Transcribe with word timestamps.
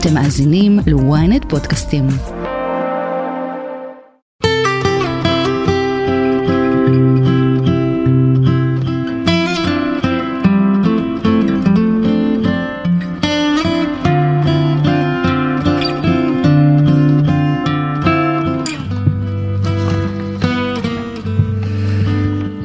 אתם 0.00 0.14
מאזינים 0.14 0.78
ל-ynet 0.86 1.48
פודקאסטים. 1.48 2.06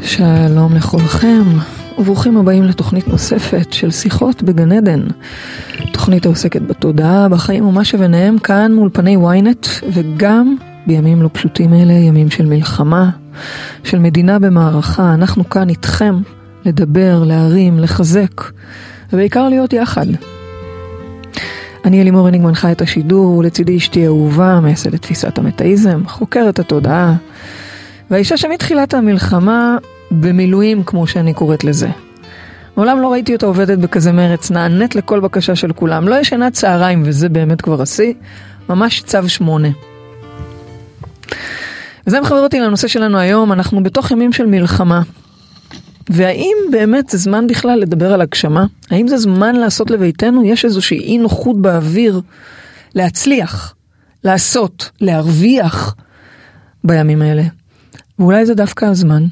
שלום 0.02 0.76
לכולכם, 0.76 1.44
וברוכים 1.98 2.38
הבאים 2.38 2.64
לתוכנית 2.64 3.08
נוספת 3.08 3.74
של 3.74 3.92
שיחות 3.92 4.44
בגן 4.44 4.72
עדן. 4.72 5.08
תוכנית 6.04 6.26
העוסקת 6.26 6.62
בתודעה, 6.62 7.30
בחיים 7.30 7.66
ומה 7.68 7.84
שביניהם 7.84 8.40
כאן 8.40 8.74
מול 8.74 8.90
פני 8.94 9.18
ynet, 9.18 9.68
וגם 9.94 10.56
בימים 10.88 11.22
לא 11.22 11.30
פשוטים 11.34 11.74
אלה, 11.74 11.94
ימים 11.94 12.30
של 12.30 12.46
מלחמה, 12.46 13.10
של 13.84 14.00
מדינה 14.00 14.40
במערכה, 14.40 15.14
אנחנו 15.14 15.50
כאן 15.50 15.70
איתכם 15.70 16.16
לדבר, 16.66 17.24
להרים, 17.24 17.80
לחזק, 17.80 18.42
ובעיקר 19.14 19.50
להיות 19.50 19.74
יחד. 19.74 20.06
אני 21.86 22.02
אלימור 22.02 22.28
הניג 22.28 22.42
מנחה 22.42 22.72
את 22.72 22.82
השידור, 22.82 23.38
ולצידי 23.38 23.78
אשתי 23.78 24.06
אהובה, 24.06 24.60
מייסדת 24.60 25.02
תפיסת 25.02 25.38
המטאיזם, 25.38 26.02
חוקרת 26.08 26.60
התודעה, 26.60 27.16
והאישה 28.12 28.38
שמתחילת 28.38 28.94
המלחמה 28.94 29.78
במילואים, 30.12 30.84
כמו 30.84 31.08
שאני 31.08 31.34
קוראת 31.34 31.64
לזה. 31.64 31.90
מעולם 32.78 33.02
לא 33.02 33.12
ראיתי 33.12 33.34
אותה 33.34 33.46
עובדת 33.46 33.78
בכזה 33.78 34.12
מרץ, 34.12 34.52
נענית 34.52 34.96
לכל 34.96 35.20
בקשה 35.20 35.56
של 35.56 35.74
כולם. 35.74 36.08
לא 36.08 36.16
ישנה 36.16 36.52
צהריים, 36.52 37.04
וזה 37.06 37.30
באמת 37.30 37.62
כבר 37.62 37.82
השיא, 37.82 38.14
ממש 38.70 39.02
צו 39.06 39.30
שמונה. 39.30 39.70
וזה 42.08 42.22
מחבר 42.22 42.40
אותי 42.40 42.60
לנושא 42.60 42.88
שלנו 42.88 43.18
היום, 43.18 43.52
אנחנו 43.52 43.84
בתוך 43.84 44.12
ימים 44.12 44.34
של 44.34 44.46
מלחמה. 44.46 45.02
והאם 46.10 46.56
באמת 46.72 47.10
זה 47.10 47.18
זמן 47.18 47.48
בכלל 47.48 47.80
לדבר 47.80 48.14
על 48.14 48.22
הגשמה? 48.22 48.66
האם 48.92 49.08
זה 49.08 49.18
זמן 49.18 49.56
לעשות 49.56 49.92
לביתנו? 49.92 50.46
יש 50.46 50.66
איזושהי 50.66 51.00
אי 51.00 51.18
נוחות 51.18 51.62
באוויר 51.62 52.22
להצליח, 52.96 53.76
לעשות, 54.24 54.90
להרוויח 55.02 55.96
בימים 56.84 57.22
האלה. 57.22 57.44
ואולי 58.20 58.46
זה 58.46 58.54
דווקא 58.54 58.86
הזמן. 58.86 59.24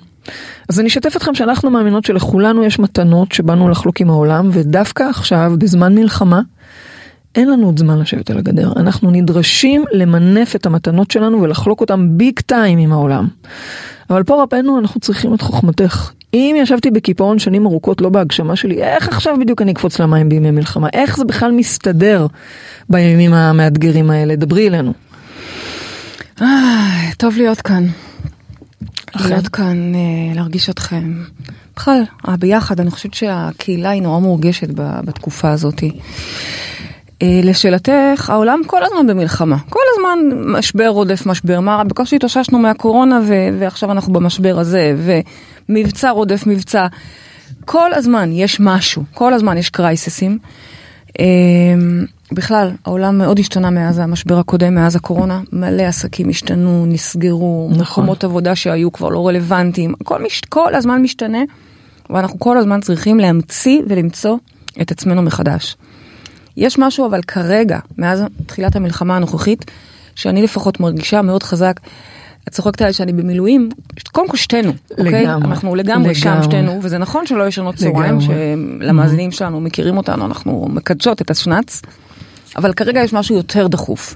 אז 0.69 0.79
אני 0.79 0.87
אשתף 0.87 1.15
אתכם 1.17 1.35
שאנחנו 1.35 1.69
מאמינות 1.69 2.05
שלכולנו 2.05 2.63
יש 2.63 2.79
מתנות 2.79 3.31
שבאנו 3.31 3.69
לחלוק 3.69 4.01
עם 4.01 4.09
העולם, 4.09 4.49
ודווקא 4.51 5.03
עכשיו, 5.03 5.53
בזמן 5.57 5.95
מלחמה, 5.95 6.41
אין 7.35 7.49
לנו 7.49 7.65
עוד 7.65 7.79
זמן 7.79 7.99
לשבת 7.99 8.29
על 8.29 8.37
הגדר. 8.37 8.71
אנחנו 8.75 9.11
נדרשים 9.11 9.83
למנף 9.91 10.55
את 10.55 10.65
המתנות 10.65 11.11
שלנו 11.11 11.41
ולחלוק 11.41 11.81
אותם 11.81 12.07
ביג 12.17 12.39
טיים 12.39 12.79
עם 12.79 12.91
העולם. 12.91 13.27
אבל 14.09 14.23
פה 14.23 14.43
רבנו 14.43 14.79
אנחנו 14.79 14.99
צריכים 14.99 15.33
את 15.33 15.41
חוכמתך. 15.41 16.11
אם 16.33 16.55
ישבתי 16.59 16.91
בקיפאון 16.91 17.39
שנים 17.39 17.65
ארוכות 17.65 18.01
לא 18.01 18.09
בהגשמה 18.09 18.55
שלי, 18.55 18.83
איך 18.83 19.07
עכשיו 19.07 19.35
בדיוק 19.39 19.61
אני 19.61 19.71
אקפוץ 19.71 19.99
למים 19.99 20.29
בימי 20.29 20.51
מלחמה? 20.51 20.87
איך 20.93 21.17
זה 21.17 21.25
בכלל 21.25 21.51
מסתדר 21.51 22.27
בימים 22.89 23.33
המאתגרים 23.33 24.11
האלה? 24.11 24.35
דברי 24.35 24.67
אלינו. 24.67 24.93
טוב 27.17 27.37
להיות 27.37 27.61
כאן. 27.61 27.85
להיות 29.15 29.47
כאן, 29.47 29.95
אה, 29.95 30.35
להרגיש 30.35 30.69
אתכם. 30.69 31.23
בכלל, 31.75 32.03
ביחד, 32.39 32.79
אני 32.79 32.91
חושבת 32.91 33.13
שהקהילה 33.13 33.89
היא 33.89 34.01
נורא 34.01 34.19
מורגשת 34.19 34.67
בתקופה 34.75 35.51
הזאת. 35.51 35.83
אה, 37.21 37.39
לשאלתך, 37.43 38.29
העולם 38.29 38.61
כל 38.67 38.83
הזמן 38.83 39.07
במלחמה. 39.07 39.57
כל 39.69 39.79
הזמן 39.93 40.19
משבר 40.45 40.87
רודף 40.87 41.25
משבר. 41.25 41.59
מה, 41.59 41.83
בקושי 41.83 42.15
התאוששנו 42.15 42.59
מהקורונה 42.59 43.19
ו- 43.27 43.59
ועכשיו 43.59 43.91
אנחנו 43.91 44.13
במשבר 44.13 44.59
הזה, 44.59 44.95
ומבצע 45.69 46.09
רודף 46.09 46.43
מבצע. 46.47 46.87
כל 47.65 47.93
הזמן 47.93 48.29
יש 48.33 48.59
משהו, 48.59 49.03
כל 49.13 49.33
הזמן 49.33 49.57
יש 49.57 49.69
קרייססים. 49.69 50.37
בכלל, 52.31 52.71
העולם 52.85 53.17
מאוד 53.17 53.39
השתנה 53.39 53.69
מאז 53.69 53.99
המשבר 53.99 54.39
הקודם, 54.39 54.75
מאז 54.75 54.95
הקורונה. 54.95 55.41
מלא 55.51 55.83
עסקים 55.83 56.29
השתנו, 56.29 56.85
נסגרו, 56.85 57.69
נכון. 57.71 57.81
מקומות 57.81 58.23
עבודה 58.23 58.55
שהיו 58.55 58.91
כבר 58.91 59.09
לא 59.09 59.27
רלוונטיים. 59.27 59.93
כל, 60.03 60.23
מש, 60.23 60.41
כל 60.49 60.75
הזמן 60.75 61.01
משתנה, 61.01 61.39
ואנחנו 62.09 62.39
כל 62.39 62.57
הזמן 62.57 62.81
צריכים 62.81 63.19
להמציא 63.19 63.81
ולמצוא 63.87 64.37
את 64.81 64.91
עצמנו 64.91 65.21
מחדש. 65.21 65.77
יש 66.57 66.79
משהו 66.79 67.05
אבל 67.05 67.21
כרגע, 67.21 67.79
מאז 67.97 68.23
תחילת 68.45 68.75
המלחמה 68.75 69.15
הנוכחית, 69.15 69.71
שאני 70.15 70.41
לפחות 70.41 70.79
מרגישה 70.79 71.21
מאוד 71.21 71.43
חזק. 71.43 71.79
את 72.47 72.53
צוחקת 72.53 72.81
עליי 72.81 72.93
שאני 72.93 73.13
במילואים, 73.13 73.69
קודם 74.11 74.27
כל 74.27 74.37
שתינו, 74.37 74.71
אוקיי? 74.91 75.25
אנחנו 75.27 75.75
לגמרי, 75.75 75.93
לגמרי 75.93 76.15
שם 76.15 76.43
שתינו, 76.43 76.79
וזה 76.83 76.97
נכון 76.97 77.27
שלא 77.27 77.47
ישנות 77.47 77.75
צהריים, 77.75 78.17
שלמאזינים 78.21 79.31
שלנו 79.31 79.61
מכירים 79.61 79.97
אותנו, 79.97 80.25
אנחנו 80.25 80.67
מקדשות 80.69 81.21
את 81.21 81.31
השנץ. 81.31 81.81
אבל 82.55 82.73
כרגע 82.73 83.03
יש 83.03 83.13
משהו 83.13 83.35
יותר 83.35 83.67
דחוף. 83.67 84.15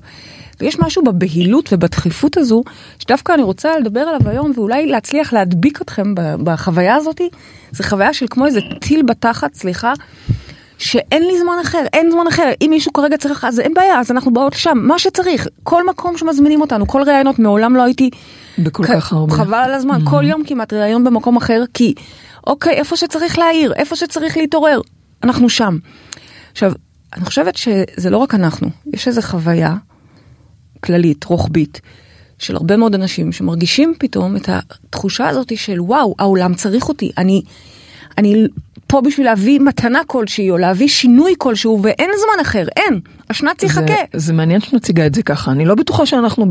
ויש 0.59 0.79
משהו 0.79 1.03
בבהילות 1.03 1.69
ובדחיפות 1.73 2.37
הזו, 2.37 2.63
שדווקא 2.99 3.33
אני 3.33 3.43
רוצה 3.43 3.79
לדבר 3.79 3.99
עליו 3.99 4.29
היום, 4.29 4.51
ואולי 4.55 4.87
להצליח 4.87 5.33
להדביק 5.33 5.81
אתכם 5.81 6.13
בחוויה 6.15 6.95
הזאת. 6.95 7.21
זה 7.71 7.83
חוויה 7.83 8.13
של 8.13 8.25
כמו 8.29 8.45
איזה 8.45 8.59
טיל 8.79 9.01
בתחת, 9.03 9.53
סליחה, 9.53 9.93
שאין 10.77 11.23
לי 11.23 11.39
זמן 11.39 11.55
אחר, 11.61 11.83
אין 11.93 12.11
זמן 12.11 12.27
אחר. 12.27 12.51
אם 12.61 12.67
מישהו 12.69 12.93
כרגע 12.93 13.17
צריך, 13.17 13.45
אז 13.45 13.59
אין 13.59 13.73
בעיה, 13.73 13.99
אז 13.99 14.11
אנחנו 14.11 14.33
באות 14.33 14.55
לשם, 14.55 14.77
מה 14.81 14.99
שצריך. 14.99 15.47
כל 15.63 15.87
מקום 15.87 16.17
שמזמינים 16.17 16.61
אותנו, 16.61 16.87
כל 16.87 17.01
ראיונות, 17.01 17.39
מעולם 17.39 17.75
לא 17.75 17.83
הייתי... 17.83 18.09
בכל 18.57 18.83
כך 18.87 19.13
הרבה. 19.13 19.35
חבל 19.35 19.57
על 19.57 19.73
הזמן, 19.73 20.01
mm-hmm. 20.01 20.09
כל 20.09 20.23
יום 20.25 20.43
כמעט 20.43 20.73
ראיון 20.73 21.03
במקום 21.03 21.37
אחר, 21.37 21.63
כי 21.73 21.93
אוקיי, 22.47 22.73
איפה 22.73 22.97
שצריך 22.97 23.39
להעיר, 23.39 23.73
איפה 23.73 23.95
שצריך 23.95 24.37
להתעורר, 24.37 24.81
אנחנו 25.23 25.49
שם. 25.49 25.77
עכשיו, 26.51 26.71
אני 27.15 27.25
חושבת 27.25 27.55
שזה 27.55 28.09
לא 28.09 28.17
רק 28.17 28.35
אנחנו, 28.35 28.69
יש 28.93 29.07
איזו 29.07 29.21
חוויה 29.21 29.75
כללית, 30.83 31.23
רוחבית, 31.23 31.81
של 32.39 32.55
הרבה 32.55 32.77
מאוד 32.77 32.95
אנשים 32.95 33.31
שמרגישים 33.31 33.93
פתאום 33.99 34.35
את 34.35 34.49
התחושה 34.49 35.27
הזאת 35.27 35.57
של 35.57 35.81
וואו, 35.81 36.15
העולם 36.19 36.53
צריך 36.53 36.89
אותי, 36.89 37.11
אני, 37.17 37.41
אני 38.17 38.47
פה 38.87 39.01
בשביל 39.01 39.25
להביא 39.25 39.59
מתנה 39.59 39.99
כלשהי 40.07 40.51
או 40.51 40.57
להביא 40.57 40.87
שינוי 40.87 41.33
כלשהו 41.37 41.79
ואין 41.81 42.09
זמן 42.17 42.41
אחר, 42.41 42.65
אין, 42.75 42.99
השנץ 43.29 43.63
יחכה. 43.63 43.93
זה, 44.13 44.25
זה 44.25 44.33
מעניין 44.33 44.61
שאת 44.61 44.73
מציגה 44.73 45.05
את 45.05 45.15
זה 45.15 45.23
ככה, 45.23 45.51
אני 45.51 45.65
לא 45.65 45.75
בטוחה 45.75 46.05
שאנחנו 46.05 46.45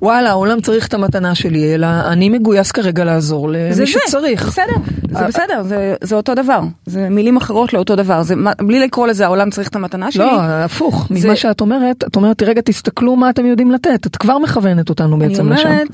בוואלה 0.00 0.30
העולם 0.30 0.60
צריך 0.60 0.86
את 0.86 0.94
המתנה 0.94 1.34
שלי, 1.34 1.74
אלא 1.74 1.86
אני 1.86 2.28
מגויס 2.28 2.72
כרגע 2.72 3.04
לעזור 3.04 3.48
למי 3.50 3.86
שצריך. 3.86 4.46
בסדר, 4.48 4.74
זה 5.10 5.26
בסדר, 5.26 5.62
זה, 5.62 5.94
זה 6.00 6.16
אותו 6.16 6.34
דבר, 6.34 6.60
זה 6.86 7.08
מילים 7.08 7.36
אחרות 7.36 7.72
לאותו 7.72 7.96
דבר, 7.96 8.22
זה 8.22 8.34
בלי 8.58 8.80
לקרוא 8.80 9.06
לזה 9.06 9.24
העולם 9.24 9.50
צריך 9.50 9.68
את 9.68 9.76
המתנה 9.76 10.12
שלי. 10.12 10.24
לא, 10.24 10.40
הפוך, 10.40 11.06
זה... 11.10 11.28
ממה 11.28 11.36
שאת 11.36 11.60
אומרת, 11.60 12.04
את 12.04 12.16
אומרת 12.16 12.42
רגע 12.42 12.60
תסתכלו 12.60 13.16
מה 13.16 13.30
אתם 13.30 13.46
יודעים 13.46 13.70
לתת, 13.70 14.06
את 14.06 14.16
כבר 14.16 14.38
מכוונת 14.38 14.88
אותנו 14.88 15.18
בעצם 15.18 15.52
לשם. 15.52 15.68
אני, 15.68 15.84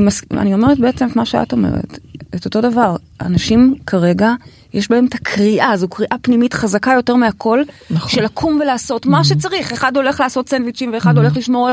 מס... 0.00 0.22
אני 0.30 0.54
אומרת 0.54 0.78
בעצם 0.78 1.06
את 1.06 1.16
מה 1.16 1.24
שאת 1.26 1.52
אומרת, 1.52 1.98
את 2.34 2.44
אותו 2.44 2.60
דבר, 2.60 2.96
אנשים 3.20 3.74
כרגע, 3.86 4.34
יש 4.74 4.90
בהם 4.90 5.06
את 5.06 5.14
הקריאה, 5.14 5.76
זו 5.76 5.88
קריאה 5.88 6.16
פנימית 6.22 6.54
חזקה 6.54 6.92
יותר 6.92 7.16
מהכל, 7.16 7.62
נכון. 7.90 8.10
של 8.10 8.24
לקום 8.24 8.58
ולעשות 8.62 9.06
מה 9.06 9.20
mm-hmm. 9.20 9.24
שצריך, 9.24 9.72
אחד 9.72 9.96
הולך 9.96 10.20
לעשות 10.20 10.48
סנדוויצ'ים 10.48 10.92
ואחד 10.92 11.14
mm-hmm. 11.14 11.20
הולך 11.20 11.36
לשמור 11.36 11.68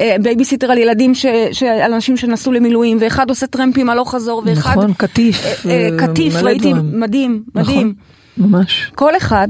אה, 0.00 0.16
בייביסיטר 0.22 0.70
על 0.70 0.78
ילדים, 0.78 1.14
ש, 1.14 1.26
ש, 1.52 1.62
על 1.62 1.92
אנשים 1.92 2.16
שנסעו 2.16 2.52
למילואים, 2.52 2.98
ואחד 3.00 3.28
עושה 3.28 3.46
טרמפים 3.46 3.90
הלוך 3.90 4.14
חזור, 4.14 4.42
ואחד... 4.46 4.70
נכון, 4.70 4.92
קטיף. 4.92 5.66
אה, 5.66 5.70
אה, 5.70 5.88
קטיף, 5.98 6.34
ראיתי, 6.34 6.72
דברים. 6.72 7.00
מדהים, 7.00 7.42
מדהים. 7.54 7.94
נכון, 8.38 8.50
ממש. 8.54 8.92
כל 8.94 9.16
אחד 9.16 9.48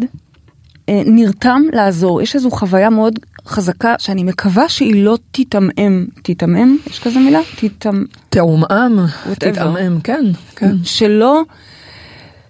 אה, 0.89 1.03
נרתם 1.07 1.63
לעזור, 1.73 2.23
יש 2.23 2.35
איזו 2.35 2.51
חוויה 2.51 2.91
מאוד 2.91 3.19
חזקה 3.51 3.95
שאני 3.99 4.25
מקווה 4.25 4.69
שהיא 4.69 5.05
לא 5.05 5.19
תתעמעם, 5.33 6.07
תתעמעם? 6.23 6.77
יש 6.87 6.99
כזה 6.99 7.19
מילה? 7.19 7.41
תתעמעם. 7.57 8.05
תעומעם, 8.31 8.99
תתעמעם, 9.39 10.01
כן, 10.01 10.25
כן. 10.57 10.77
שלא, 10.85 11.43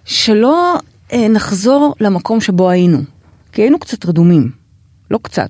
שלא 0.05 0.75
אה, 1.13 1.27
נחזור 1.27 1.95
למקום 1.99 2.41
שבו 2.41 2.69
היינו, 2.69 2.99
כי 3.51 3.61
היינו 3.61 3.79
קצת 3.79 4.05
רדומים, 4.05 4.51
לא 5.11 5.19
קצת, 5.23 5.49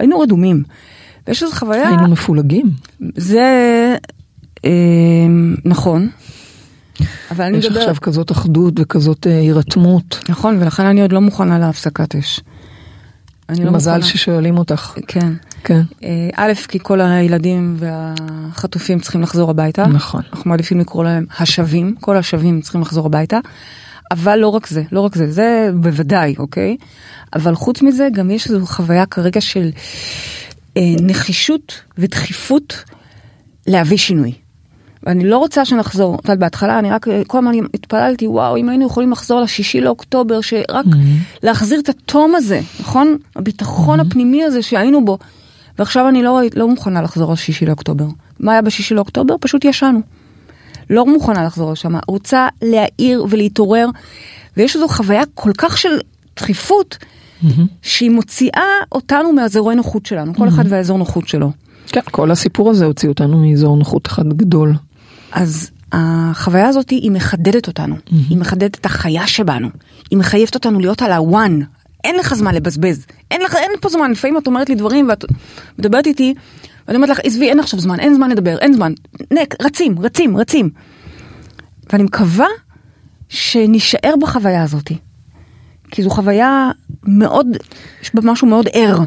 היינו 0.00 0.20
רדומים. 0.20 0.62
ויש 1.26 1.42
איזו 1.42 1.54
חוויה... 1.54 1.88
היינו 1.88 2.08
מפולגים. 2.08 2.70
זה 3.16 3.44
אה, 4.64 4.70
נכון. 5.64 6.08
אבל 7.30 7.44
אני 7.44 7.58
מדבר... 7.58 7.70
יש 7.70 7.76
עכשיו 7.76 7.94
כזאת 8.00 8.32
אחדות 8.32 8.74
וכזאת 8.80 9.26
אה, 9.26 9.38
הירתמות. 9.38 10.24
נכון, 10.28 10.62
ולכן 10.62 10.84
אני 10.84 11.02
עוד 11.02 11.12
לא 11.12 11.20
מוכנה 11.20 11.58
להפסקת 11.58 12.14
אש. 12.14 12.40
לא 13.48 13.70
מזל 13.70 13.96
מוכנה. 13.96 14.10
ששואלים 14.10 14.58
אותך. 14.58 14.94
כן. 15.06 15.32
כן. 15.64 15.80
אה, 16.04 16.28
א', 16.34 16.52
כי 16.68 16.78
כל 16.82 17.00
הילדים 17.00 17.76
והחטופים 17.78 19.00
צריכים 19.00 19.22
לחזור 19.22 19.50
הביתה. 19.50 19.86
נכון. 19.86 20.22
אנחנו 20.32 20.50
מעדיפים 20.50 20.80
לקרוא 20.80 21.04
להם 21.04 21.26
השבים, 21.38 21.94
כל 22.00 22.16
השבים 22.16 22.60
צריכים 22.60 22.80
לחזור 22.80 23.06
הביתה. 23.06 23.38
אבל 24.10 24.36
לא 24.36 24.48
רק 24.48 24.66
זה, 24.66 24.82
לא 24.92 25.00
רק 25.00 25.14
זה, 25.14 25.30
זה 25.30 25.70
בוודאי, 25.74 26.34
אוקיי? 26.38 26.76
אבל 27.34 27.54
חוץ 27.54 27.82
מזה 27.82 28.08
גם 28.12 28.30
יש 28.30 28.46
איזו 28.46 28.66
חוויה 28.66 29.06
כרגע 29.06 29.40
של 29.40 29.70
אה, 30.76 30.82
נחישות 31.00 31.80
ודחיפות 31.98 32.84
להביא 33.66 33.96
שינוי. 33.96 34.32
ואני 35.02 35.28
לא 35.28 35.38
רוצה 35.38 35.64
שנחזור, 35.64 36.14
את 36.14 36.24
יודעת, 36.24 36.38
בהתחלה 36.38 36.78
אני 36.78 36.90
רק 36.90 37.06
כל 37.26 37.38
הזמן 37.38 37.52
התפללתי, 37.74 38.26
וואו, 38.26 38.56
אם 38.56 38.68
היינו 38.68 38.86
יכולים 38.86 39.10
לחזור 39.10 39.40
לשישי 39.40 39.80
לאוקטובר, 39.80 40.40
שרק 40.40 40.86
mm-hmm. 40.86 41.42
להחזיר 41.42 41.80
את 41.80 41.88
התום 41.88 42.34
הזה, 42.34 42.60
נכון? 42.80 43.16
הביטחון 43.36 44.00
mm-hmm. 44.00 44.02
הפנימי 44.06 44.44
הזה 44.44 44.62
שהיינו 44.62 45.04
בו. 45.04 45.18
ועכשיו 45.78 46.08
אני 46.08 46.22
לא, 46.22 46.40
לא 46.56 46.68
מוכנה 46.68 47.02
לחזור 47.02 47.32
לשישי 47.32 47.66
לאוקטובר. 47.66 48.04
מה 48.40 48.52
היה 48.52 48.62
בשישי 48.62 48.94
לאוקטובר? 48.94 49.34
פשוט 49.40 49.64
ישנו. 49.64 50.00
לא 50.90 51.06
מוכנה 51.06 51.44
לחזור 51.44 51.72
לשם, 51.72 51.94
רוצה 52.06 52.48
להעיר 52.62 53.26
ולהתעורר, 53.30 53.88
ויש 54.56 54.74
איזו 54.74 54.88
חוויה 54.88 55.22
כל 55.34 55.52
כך 55.58 55.78
של 55.78 55.88
דחיפות, 56.36 56.98
mm-hmm. 57.00 57.46
שהיא 57.82 58.10
מוציאה 58.10 58.62
אותנו 58.92 59.32
מאזורי 59.32 59.74
נוחות 59.74 60.06
שלנו, 60.06 60.34
כל 60.34 60.46
mm-hmm. 60.46 60.48
אחד 60.48 60.64
והאזור 60.68 60.98
נוחות 60.98 61.28
שלו. 61.28 61.52
כן, 61.86 62.00
כל 62.10 62.30
הסיפור 62.30 62.70
הזה 62.70 62.84
הוציא 62.84 63.08
אותנו 63.08 63.38
מאזור 63.38 63.76
נוחות 63.76 64.06
אחד 64.06 64.28
גדול. 64.28 64.74
אז 65.32 65.70
החוויה 65.92 66.68
הזאת 66.68 66.90
היא 66.90 67.10
מחדדת 67.10 67.66
אותנו, 67.66 67.94
mm-hmm. 67.94 68.14
היא 68.28 68.38
מחדדת 68.38 68.74
את 68.74 68.86
החיה 68.86 69.26
שבנו, 69.26 69.68
היא 70.10 70.18
מחייבת 70.18 70.54
אותנו 70.54 70.80
להיות 70.80 71.02
על 71.02 71.12
הוואן, 71.12 71.60
אין 72.04 72.16
לך 72.16 72.34
זמן 72.34 72.54
לבזבז, 72.54 73.06
אין, 73.30 73.40
לך, 73.42 73.54
אין 73.54 73.70
פה 73.80 73.88
זמן, 73.88 74.10
לפעמים 74.10 74.38
את 74.38 74.46
אומרת 74.46 74.68
לי 74.68 74.74
דברים 74.74 75.08
ואת 75.08 75.24
מדברת 75.78 76.06
איתי, 76.06 76.34
ואני 76.88 76.96
אומרת 76.96 77.10
לך, 77.10 77.20
עזבי, 77.24 77.48
אין 77.48 77.60
עכשיו 77.60 77.80
זמן, 77.80 78.00
אין 78.00 78.14
זמן 78.14 78.30
לדבר, 78.30 78.58
אין 78.58 78.72
זמן, 78.72 78.92
נק, 79.30 79.54
רצים, 79.62 79.98
רצים, 79.98 80.36
רצים. 80.36 80.70
ואני 81.92 82.02
מקווה 82.02 82.46
שנישאר 83.28 84.14
בחוויה 84.22 84.62
הזאת, 84.62 84.92
כי 85.90 86.02
זו 86.02 86.10
חוויה 86.10 86.70
מאוד, 87.02 87.46
יש 88.02 88.14
בה 88.14 88.20
משהו 88.24 88.46
מאוד 88.46 88.68
ער. 88.72 88.98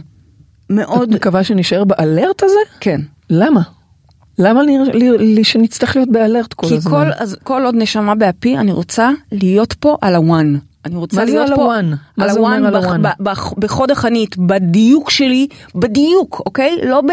מאוד... 0.70 1.10
את 1.10 1.16
מקווה 1.16 1.44
שנשאר 1.44 1.84
באלרט 1.84 2.44
הזה? 2.44 2.60
כן. 2.80 3.02
למה? 3.30 3.62
למה 4.40 4.64
לי, 4.64 4.78
לי, 4.94 5.18
לי 5.18 5.44
שנצטרך 5.44 5.96
להיות 5.96 6.10
באלרט 6.10 6.54
כל 6.54 6.68
כי 6.68 6.76
הזמן? 6.76 6.92
כי 6.92 7.12
כל, 7.14 7.24
אז, 7.24 7.38
כל 7.44 7.66
עוד 7.66 7.76
נשמה 7.76 8.16
באפי, 8.16 8.58
אני 8.58 8.72
רוצה 8.72 9.10
להיות 9.32 9.74
פה 9.74 9.98
על 10.02 10.16
הוואן. 10.16 10.56
אני 10.86 10.96
רוצה 10.96 11.26
להיות 11.26 11.50
פה... 11.56 11.68
מה 12.18 12.28
זה 12.28 12.32
על 12.32 12.38
הוואן? 12.38 12.64
על 12.64 12.76
הוואן, 12.76 13.02
בחוד 13.58 13.92
החנית, 13.92 14.38
בדיוק 14.38 15.10
שלי, 15.10 15.48
בדיוק, 15.76 16.42
אוקיי? 16.46 16.78
לא 16.84 17.02
ב... 17.02 17.12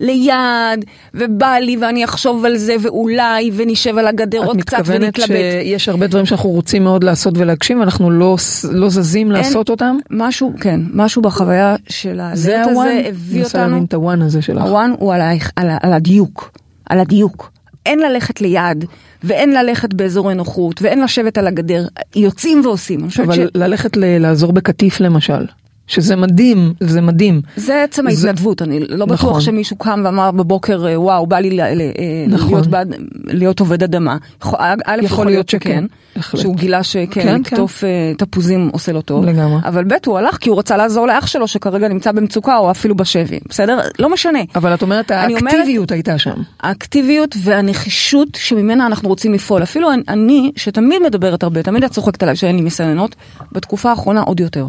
ליד, 0.00 0.84
ובא 1.14 1.52
לי 1.52 1.76
ואני 1.76 2.04
אחשוב 2.04 2.44
על 2.44 2.56
זה, 2.56 2.76
ואולי, 2.82 3.50
ונשב 3.54 3.98
על 3.98 4.06
הגדר 4.06 4.44
עוד 4.44 4.62
קצת 4.62 4.78
ונתלבט. 4.84 5.02
את 5.02 5.20
מתכוונת 5.20 5.62
שיש 5.62 5.88
הרבה 5.88 6.06
דברים 6.06 6.26
שאנחנו 6.26 6.50
רוצים 6.50 6.84
מאוד 6.84 7.04
לעשות 7.04 7.38
ולהגשים, 7.38 7.80
ואנחנו 7.80 8.10
לא, 8.10 8.36
לא 8.72 8.88
זזים 8.88 9.26
אין, 9.26 9.36
לעשות 9.36 9.70
אותם? 9.70 9.96
משהו, 10.10 10.52
כן, 10.60 10.80
משהו 10.92 11.22
בחוויה 11.22 11.76
של 11.88 12.20
הלט 12.20 12.32
הזה 12.32 13.02
הביא 13.08 13.44
אותנו. 13.44 13.48
זה 13.48 13.64
הוואן? 13.64 13.84
את 13.84 13.94
הוואן 13.94 14.22
הזה 14.22 14.42
שלך. 14.42 14.62
הוואן 14.62 14.92
הוא 14.98 15.14
על, 15.14 15.20
על, 15.56 15.70
על 15.82 15.92
הדיוק, 15.92 16.50
על 16.86 17.00
הדיוק. 17.00 17.55
אין 17.86 17.98
ללכת 17.98 18.40
ליד, 18.40 18.84
ואין 19.24 19.52
ללכת 19.52 19.94
באזורי 19.94 20.34
נוחות, 20.34 20.82
ואין 20.82 21.02
לשבת 21.02 21.38
על 21.38 21.46
הגדר, 21.46 21.86
יוצאים 22.16 22.60
ועושים. 22.64 23.00
אבל 23.24 23.34
ש... 23.36 23.38
ללכת 23.54 23.96
ל- 23.96 24.18
לעזור 24.18 24.52
בקטיף 24.52 25.00
למשל. 25.00 25.46
שזה 25.86 26.16
מדהים, 26.16 26.74
זה 26.80 27.00
מדהים. 27.00 27.40
זה 27.56 27.82
עצם 27.82 28.06
ההתנדבות, 28.06 28.58
זה... 28.58 28.64
אני 28.64 28.80
לא 28.80 29.06
נכון. 29.06 29.08
בטוח 29.08 29.40
שמישהו 29.40 29.76
קם 29.76 30.02
ואמר 30.04 30.30
בבוקר, 30.30 30.86
אה, 30.88 31.00
וואו, 31.00 31.26
בא 31.26 31.38
לי 31.38 31.50
ל... 31.50 31.60
נכון. 32.28 32.50
להיות, 32.50 32.66
בעד, 32.66 32.94
להיות 33.24 33.60
עובד 33.60 33.82
אדמה. 33.82 34.16
א', 34.42 35.00
יכול 35.02 35.26
להיות 35.26 35.48
שכן, 35.48 35.84
שכן 36.18 36.38
שהוא 36.38 36.56
גילה 36.56 36.82
שכן, 36.82 37.22
כן, 37.22 37.40
לקטוף 37.40 37.80
כן. 37.80 37.86
תפוזים 38.18 38.68
עושה 38.72 38.92
לו 38.92 39.02
טוב. 39.02 39.24
לגמרי. 39.24 39.58
אבל 39.64 39.84
ב', 39.84 39.94
הוא 40.06 40.18
הלך 40.18 40.36
כי 40.36 40.50
הוא 40.50 40.58
רצה 40.58 40.76
לעזור 40.76 41.06
לאח 41.06 41.26
שלו 41.26 41.48
שכרגע 41.48 41.88
נמצא 41.88 42.12
במצוקה 42.12 42.56
או 42.56 42.70
אפילו 42.70 42.94
בשבי, 42.94 43.38
בסדר? 43.48 43.80
לא 43.98 44.10
משנה. 44.10 44.38
אבל 44.54 44.74
את 44.74 44.82
אומרת, 44.82 45.10
האקטיביות 45.10 45.76
אומרת, 45.76 45.92
הייתה 45.92 46.18
שם. 46.18 46.42
האקטיביות 46.60 47.36
והנחישות 47.42 48.28
שממנה 48.34 48.86
אנחנו 48.86 49.08
רוצים 49.08 49.34
לפעול. 49.34 49.62
אפילו 49.62 49.88
אני, 50.08 50.52
שתמיד 50.56 51.02
מדברת 51.02 51.42
הרבה, 51.42 51.62
תמיד 51.62 51.84
את 51.84 51.90
צוחקת 51.90 52.22
עליי 52.22 52.36
שאין 52.36 52.56
לי 52.56 52.62
מסננות, 52.62 53.14
בתקופה 53.52 53.90
האחרונה 53.90 54.20
עוד 54.20 54.40
יותר. 54.40 54.66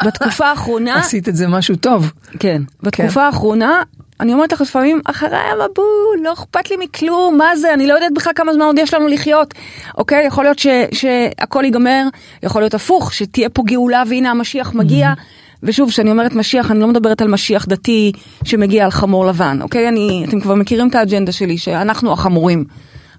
בתקופה 0.06 0.46
האחרונה... 0.46 0.98
עשית 0.98 1.28
את 1.28 1.36
זה 1.36 1.48
משהו 1.48 1.76
טוב. 1.76 2.12
כן. 2.38 2.62
בתקופה 2.82 3.12
כן. 3.12 3.20
האחרונה, 3.20 3.82
אני 4.20 4.32
אומרת 4.32 4.52
לך 4.52 4.60
לפעמים, 4.60 5.00
אחריי 5.04 5.50
המבול, 5.50 6.24
לא 6.24 6.32
אכפת 6.32 6.70
לי 6.70 6.76
מכלום, 6.80 7.38
מה 7.38 7.56
זה, 7.56 7.74
אני 7.74 7.86
לא 7.86 7.94
יודעת 7.94 8.14
בכלל 8.14 8.32
כמה 8.36 8.52
זמן 8.52 8.64
עוד 8.64 8.78
יש 8.78 8.94
לנו 8.94 9.08
לחיות. 9.08 9.54
אוקיי, 9.98 10.26
יכול 10.26 10.44
להיות 10.44 10.58
ש, 10.58 10.66
שהכל 10.92 11.64
ייגמר, 11.64 12.02
יכול 12.42 12.62
להיות 12.62 12.74
הפוך, 12.74 13.12
שתהיה 13.12 13.48
פה 13.48 13.62
גאולה 13.66 14.02
והנה 14.08 14.30
המשיח 14.30 14.74
מגיע. 14.74 15.12
Mm-hmm. 15.12 15.40
ושוב, 15.62 15.88
כשאני 15.88 16.10
אומרת 16.10 16.34
משיח, 16.34 16.70
אני 16.70 16.80
לא 16.80 16.86
מדברת 16.86 17.22
על 17.22 17.28
משיח 17.28 17.66
דתי 17.66 18.12
שמגיע 18.44 18.84
על 18.84 18.90
חמור 18.90 19.26
לבן, 19.26 19.58
אוקיי? 19.62 19.88
אני, 19.88 20.24
אתם 20.28 20.40
כבר 20.40 20.54
מכירים 20.54 20.88
את 20.88 20.94
האג'נדה 20.94 21.32
שלי, 21.32 21.58
שאנחנו 21.58 22.12
החמורים. 22.12 22.64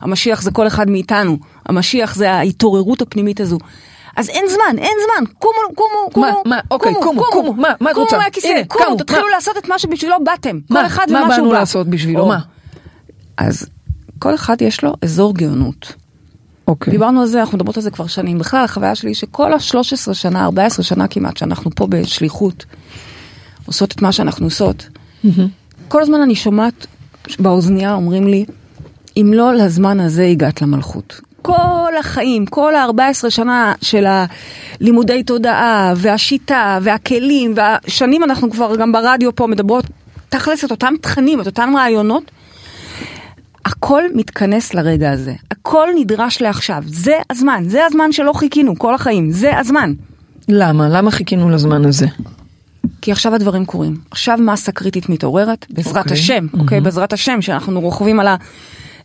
המשיח 0.02 0.42
זה 0.42 0.52
כל 0.52 0.68
אחד 0.68 0.90
מאיתנו. 0.90 1.38
המשיח 1.66 2.16
זה 2.16 2.32
ההתעוררות 2.32 3.02
הפנימית 3.02 3.40
הזו. 3.40 3.58
אז 4.18 4.30
אין 4.30 4.46
זמן, 4.48 4.80
אין 4.80 4.98
זמן, 5.06 5.26
קומו, 5.40 5.76
קומו, 5.76 6.12
קומו, 6.14 6.26
מה, 6.26 6.34
מה, 6.46 6.60
אוקיי, 6.72 6.94
קומו, 7.02 7.22
קומו, 7.32 7.54
מה, 7.54 7.74
מה 7.80 7.92
את 7.92 7.96
רוצה? 7.96 8.10
קומו 8.16 8.24
מהכיסא, 8.24 8.62
קומו, 8.68 8.98
תתחילו 8.98 9.28
לעשות 9.28 9.58
את 9.58 9.68
מה 9.70 9.80
שבשבילו 9.80 10.16
באתם. 10.24 10.60
כל 10.68 10.86
אחד 10.86 11.06
ומה 11.10 11.20
שהוא 11.20 11.28
בא. 11.28 11.30
מה 11.30 11.38
באנו 11.38 11.54
לעשות 11.54 11.88
בשבילו, 11.88 12.26
מה? 12.26 12.40
אז 13.38 13.70
כל 14.20 14.36
אחד 14.36 14.62
יש 14.62 14.84
לו 14.84 14.94
אזור 15.02 15.34
גאונות. 15.34 15.94
אוקיי. 16.68 16.92
דיברנו 16.92 17.22
על 17.22 17.28
זה, 17.28 17.40
אנחנו 17.40 17.58
מדברות 17.58 17.78
על 17.78 17.84
זה 17.84 17.92
כבר 17.92 18.08
שנים. 18.08 18.40
בכלל, 18.40 18.64
החוויה 18.64 18.96
שלי 18.96 19.14
שכל 19.16 19.54
ה-13 19.54 20.14
שנה, 20.14 20.46
14 20.46 20.84
שנה 20.84 21.08
כמעט, 21.08 21.38
שאנחנו 21.38 21.72
פה 21.76 21.88
בשליחות, 21.88 22.66
עושות 23.66 23.92
את 23.92 24.02
מה 24.02 24.12
שאנחנו 24.12 24.46
עושות, 24.46 24.90
כל 25.88 26.02
הזמן 26.02 26.22
אני 26.22 26.36
שומעת 26.36 26.88
באוזנייה 27.40 27.94
אומרים 27.94 28.28
לי, 28.28 28.46
אם 29.18 29.32
לא 29.36 29.54
לזמן 29.54 30.00
הזה 30.00 30.26
הגעת 30.26 30.62
למלכות. 30.62 31.22
כל 31.42 31.92
החיים, 32.00 32.46
כל 32.46 32.76
ה-14 32.76 33.30
שנה 33.30 33.74
של 33.82 34.06
הלימודי 34.80 35.24
תודעה 35.24 35.94
והשיטה 35.96 36.80
והכלים 36.82 37.54
והשנים 37.56 38.24
אנחנו 38.24 38.52
כבר 38.52 38.76
גם 38.76 38.92
ברדיו 38.92 39.36
פה 39.36 39.48
מדברות 39.48 39.86
תכלס 40.30 40.66
את 40.66 40.72
אותם 40.72 40.94
תכנים, 41.02 41.42
את 41.42 41.46
אותם 41.46 41.74
רעיונות. 41.78 42.32
הכל 43.66 44.04
מתכנס 44.16 44.74
לרגע 44.74 45.12
הזה, 45.12 45.34
הכל 45.52 45.88
נדרש 45.96 46.42
לעכשיו, 46.42 46.84
זה 46.86 47.16
הזמן, 47.30 47.64
זה 47.68 47.86
הזמן 47.86 48.12
שלא 48.12 48.34
חיכינו 48.34 48.80
כל 48.80 48.96
החיים, 48.96 49.32
זה 49.32 49.58
הזמן. 49.60 49.94
למה? 50.48 50.90
למה 50.90 51.12
חיכינו 51.12 51.50
לזמן 51.50 51.86
הזה? 51.86 52.08
כי 53.02 53.12
עכשיו 53.12 53.36
הדברים 53.36 53.66
קורים. 53.66 53.98
עכשיו 54.12 54.38
מסה 54.42 54.72
קריטית 54.72 55.10
מתעוררת, 55.10 55.66
בעזרת 55.70 55.96
okay. 55.96 56.00
אוקיי. 56.00 56.14
השם, 56.14 56.46
אוקיי? 56.54 56.78
Mm-hmm. 56.78 56.82
Okay, 56.82 56.84
בעזרת 56.84 57.14
השם, 57.14 57.42
שאנחנו 57.42 57.82
רוכבים 57.82 58.20
על 58.20 58.28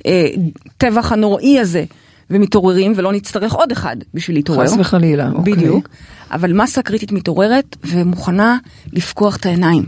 הטבח 0.05 1.13
הנוראי 1.13 1.61
הזה. 1.61 1.85
ומתעוררים 2.31 2.93
ולא 2.97 3.13
נצטרך 3.13 3.53
עוד 3.53 3.73
אחד 3.73 3.97
בשביל 4.15 4.37
להתעורר. 4.37 4.67
חס 4.67 4.77
וחלילה, 4.79 5.31
אוקיי. 5.33 5.55
בדיוק. 5.55 5.89
אבל 6.31 6.53
מסה 6.53 6.83
קריטית 6.83 7.13
מתעוררת 7.13 7.77
ומוכנה 7.85 8.59
לפקוח 8.93 9.37
את 9.37 9.47
העיניים 9.47 9.85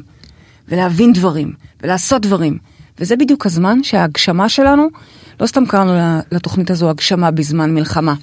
ולהבין 0.69 1.13
דברים 1.13 1.53
ולעשות 1.83 2.23
דברים. 2.23 2.59
וזה 3.01 3.17
בדיוק 3.17 3.47
הזמן 3.47 3.83
שההגשמה 3.83 4.49
שלנו, 4.49 4.89
לא 5.41 5.47
סתם 5.47 5.67
קראנו 5.67 6.21
לתוכנית 6.33 6.71
הזו 6.71 6.91
הגשמה 6.91 7.31
בזמן 7.31 7.75
מלחמה. 7.75 8.15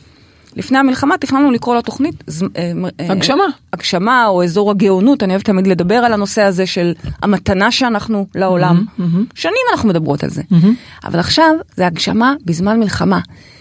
לפני 0.55 0.77
המלחמה 0.77 1.17
תכננו 1.17 1.51
לקרוא 1.51 1.75
לתוכנית 1.75 2.24
אה, 2.57 2.72
אה, 3.00 3.12
הגשמה. 3.12 3.43
הגשמה 3.74 4.27
או 4.27 4.43
אזור 4.43 4.72
הגאונות, 4.72 5.24
אני 5.24 5.34
אוהבת 5.34 5.45
תמיד 5.45 5.67
לדבר 5.67 5.95
על 5.95 6.13
הנושא 6.13 6.41
הזה 6.41 6.65
של 6.65 6.93
המתנה 7.22 7.72
שאנחנו 7.72 8.27
לעולם. 8.36 8.86
Mm-hmm, 8.86 9.01
mm-hmm. 9.01 9.34
שנים 9.36 9.62
אנחנו 9.72 9.89
מדברות 9.89 10.24
על 10.24 10.29
זה. 10.29 10.41
Mm-hmm. 10.41 10.67
אבל 11.03 11.19
עכשיו 11.19 11.51
זה 11.75 11.88
הגשמה 11.88 12.34
בזמן 12.45 12.79
מלחמה. 12.79 13.19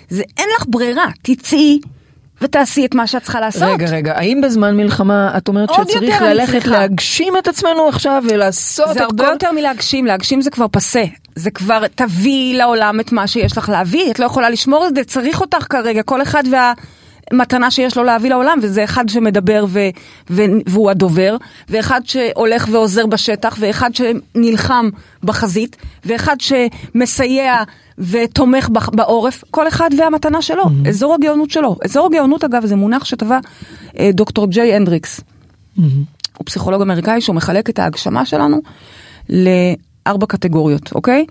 זה 0.08 0.22
אין 0.36 0.48
לך 0.56 0.64
ברירה, 0.68 1.06
תצאי 1.22 1.80
ותעשי 2.40 2.86
את 2.86 2.94
מה 2.94 3.06
שאת 3.06 3.22
צריכה 3.22 3.40
לעשות. 3.40 3.62
רגע, 3.62 3.86
רגע, 3.86 4.12
האם 4.16 4.40
בזמן 4.40 4.76
מלחמה 4.76 5.32
את 5.36 5.48
אומרת 5.48 5.68
שצריך 5.74 6.22
ללכת 6.22 6.66
להגשים 6.66 7.36
את 7.38 7.48
עצמנו 7.48 7.88
עכשיו 7.88 8.22
ולעשות 8.30 8.86
את 8.86 8.92
כל... 8.92 8.98
זה 8.98 9.04
הרבה 9.04 9.26
יותר 9.26 9.52
מלהגשים, 9.52 10.06
להגשים 10.06 10.40
זה 10.40 10.50
כבר 10.50 10.66
פסה. 10.70 11.04
זה 11.34 11.50
כבר 11.50 11.86
תביאי 11.94 12.54
לעולם 12.54 13.00
את 13.00 13.12
מה 13.12 13.26
שיש 13.26 13.58
לך 13.58 13.68
להביא, 13.68 14.10
את 14.10 14.18
לא 14.18 14.24
יכולה 14.24 14.50
לשמור 14.50 14.86
את 14.86 14.94
זה, 14.94 15.04
צריך 15.04 15.40
אותך 15.40 15.66
כרגע, 15.70 16.02
כל 16.02 16.22
אחד 16.22 16.42
וה... 16.52 16.72
מתנה 17.34 17.70
שיש 17.70 17.96
לו 17.96 18.04
להביא 18.04 18.30
לעולם, 18.30 18.58
וזה 18.62 18.84
אחד 18.84 19.08
שמדבר 19.08 19.64
ו, 19.68 19.80
ו, 20.30 20.42
והוא 20.66 20.90
הדובר, 20.90 21.36
ואחד 21.68 22.00
שהולך 22.04 22.68
ועוזר 22.70 23.06
בשטח, 23.06 23.56
ואחד 23.60 23.90
שנלחם 23.94 24.88
בחזית, 25.24 25.76
ואחד 26.04 26.36
שמסייע 26.40 27.62
ותומך 27.98 28.68
בעורף, 28.92 29.44
כל 29.50 29.68
אחד 29.68 29.90
והמתנה 29.98 30.42
שלו, 30.42 30.64
mm-hmm. 30.64 30.88
אזור 30.88 31.14
הגאונות 31.14 31.50
שלו. 31.50 31.76
אזור 31.84 32.06
הגאונות 32.06 32.44
אגב 32.44 32.66
זה 32.66 32.76
מונח 32.76 33.04
שטבע 33.04 33.38
אה, 33.98 34.10
דוקטור 34.12 34.46
ג'יי 34.46 34.74
הנדריקס. 34.74 35.20
Mm-hmm. 35.20 35.80
הוא 36.38 36.46
פסיכולוג 36.46 36.82
אמריקאי 36.82 37.20
שהוא 37.20 37.36
מחלק 37.36 37.70
את 37.70 37.78
ההגשמה 37.78 38.26
שלנו 38.26 38.60
ארבע 40.06 40.26
קטגוריות, 40.26 40.92
אוקיי? 40.94 41.24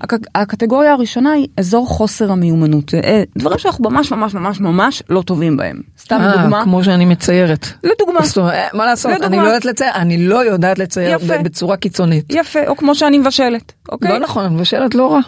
הק- 0.00 0.26
הקטגוריה 0.34 0.92
הראשונה 0.92 1.32
היא 1.32 1.46
אזור 1.56 1.88
חוסר 1.88 2.32
המיומנות. 2.32 2.94
אה, 2.94 3.22
דברים 3.38 3.58
שאנחנו 3.58 3.90
ממש 3.90 4.12
ממש 4.12 4.34
ממש 4.34 4.60
ממש 4.60 5.02
לא 5.10 5.22
טובים 5.22 5.56
בהם. 5.56 5.80
סתם 5.98 6.20
אה, 6.20 6.34
לדוגמה. 6.36 6.64
כמו 6.64 6.84
שאני 6.84 7.04
מציירת. 7.04 7.66
לדוגמה. 7.84 8.20
זאת 8.26 8.36
אומרת, 8.36 8.54
אה, 8.54 8.68
מה 8.72 8.86
לעשות, 8.86 9.12
לדוגמה. 9.12 9.36
אני 9.36 9.42
לא 9.42 9.48
יודעת 9.48 9.64
לצייר, 9.64 9.90
אני 9.94 10.26
לא 10.26 10.44
יודעת 10.44 10.78
לצייר 10.78 11.16
יפה. 11.16 11.38
בצורה 11.38 11.76
קיצונית. 11.76 12.24
יפה, 12.30 12.58
או 12.66 12.76
כמו 12.76 12.94
שאני 12.94 13.18
מבשלת, 13.18 13.72
אוקיי? 13.92 14.10
לא 14.10 14.18
נכון, 14.18 14.54
מבשלת 14.54 14.94
לא 14.94 15.12
רע. 15.12 15.20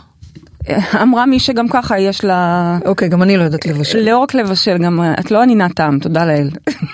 אמרה 1.02 1.26
מי 1.26 1.38
שגם 1.40 1.68
ככה 1.68 1.98
יש 1.98 2.24
לה... 2.24 2.78
אוקיי, 2.84 3.08
גם 3.08 3.22
אני 3.22 3.36
לא 3.36 3.42
יודעת 3.42 3.66
לבשל. 3.66 3.98
לא 3.98 4.18
רק 4.18 4.34
לבשל, 4.34 4.78
גם 4.78 5.00
את 5.20 5.30
לא 5.30 5.42
ענינת 5.42 5.74
טעם, 5.74 5.98
תודה 5.98 6.24
לאל. 6.24 6.48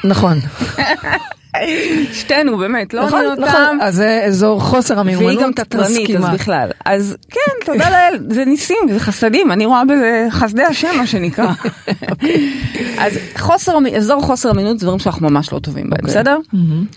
נכון. 0.04 0.38
שתינו 2.18 2.58
באמת, 2.58 2.94
לא 2.94 3.06
נכון, 3.06 3.24
נכון. 3.24 3.44
טעם. 3.44 3.80
אז 3.80 3.94
זה 3.94 4.22
אזור 4.26 4.60
חוסר 4.60 4.98
המיומנות. 4.98 5.26
והיא 5.26 5.40
גם 5.40 5.52
תתרנית, 5.52 6.10
אז. 6.10 6.34
בכלל. 6.34 6.70
אז 6.84 7.16
כן, 7.30 7.72
תודה 7.72 7.90
לאל, 7.90 8.18
זה 8.30 8.44
ניסים, 8.44 8.78
זה 8.92 9.00
חסדים, 9.00 9.52
אני 9.52 9.66
רואה 9.66 9.84
בזה 9.84 10.26
חסדי 10.30 10.62
השם, 10.62 10.96
מה 10.96 11.06
שנקרא. 11.06 11.46
אז 13.04 13.18
חוסר, 13.38 13.78
אזור 13.96 14.22
חוסר 14.22 14.50
אמינות 14.50 14.78
זה 14.78 14.86
דברים 14.86 14.98
שאנחנו 14.98 15.30
ממש 15.30 15.52
לא 15.52 15.58
טובים 15.58 15.90
בהם, 15.90 16.00
בסדר? 16.04 16.38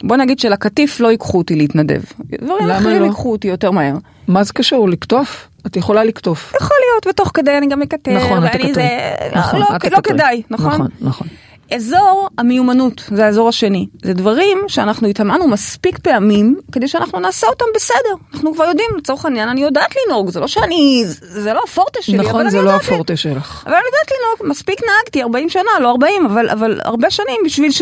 בוא 0.03 0.15
נגיד 0.15 0.39
שלקטיף 0.39 0.99
לא 0.99 1.11
ייקחו 1.11 1.37
אותי 1.37 1.55
להתנדב. 1.55 2.01
דברים 2.41 2.69
אחרים 2.69 3.01
לא? 3.01 3.05
ייקחו 3.05 3.31
אותי 3.31 3.47
יותר 3.47 3.71
מהר. 3.71 3.95
מה 4.27 4.43
זה 4.43 4.53
קשור? 4.53 4.89
לקטוף? 4.89 5.47
את 5.67 5.75
יכולה 5.75 6.03
לקטוף. 6.03 6.53
יכול 6.55 6.77
להיות, 6.85 7.07
ותוך 7.07 7.31
כדי 7.33 7.57
אני 7.57 7.67
גם 7.67 7.79
מקטר, 7.79 8.11
נכון, 8.11 8.37
את 8.37 8.49
ואני 8.53 8.67
תקטרי. 8.67 8.73
זה... 8.73 9.13
נכון, 9.35 9.59
לא, 9.59 9.67
לא. 9.91 10.01
כדאי, 10.01 10.41
נכון? 10.49 10.73
נכון, 10.73 10.87
נכון. 11.01 11.27
אזור 11.75 12.29
המיומנות, 12.37 13.03
זה 13.15 13.25
האזור 13.25 13.49
השני. 13.49 13.87
זה 14.03 14.13
דברים 14.13 14.57
שאנחנו 14.67 15.07
התאמנו 15.07 15.47
מספיק 15.47 15.99
פעמים 15.99 16.59
כדי 16.71 16.87
שאנחנו 16.87 17.19
נעשה 17.19 17.47
אותם 17.47 17.65
בסדר. 17.75 18.15
אנחנו 18.33 18.53
כבר 18.53 18.63
יודעים, 18.63 18.89
לצורך 18.97 19.25
העניין, 19.25 19.49
אני 19.49 19.61
יודעת 19.61 19.93
לנהוג, 20.05 20.29
זה 20.29 20.39
לא 20.39 20.47
שאני, 20.47 21.03
זה 21.21 21.53
לא 21.53 21.61
הפורטה 21.67 22.01
שלי, 22.01 22.19
אבל 22.19 22.27
נכון, 22.27 22.41
אני 22.41 22.51
זה 22.51 22.61
לא 22.61 22.69
יודעת 22.69 22.81
הפורטה 22.81 23.15
שלך. 23.15 23.63
אבל 23.65 23.73
אני 23.73 23.83
יודעת 23.85 24.11
לנהוג, 24.11 24.51
מספיק 24.51 24.81
נהגתי 24.83 25.21
40 25.21 25.49
שנה, 25.49 25.71
לא 25.81 25.89
40, 25.89 26.25
אבל, 26.25 26.49
אבל 26.49 26.79
הרבה 26.83 27.09
שנים 27.09 27.41
בשביל 27.45 27.71
ש... 27.71 27.81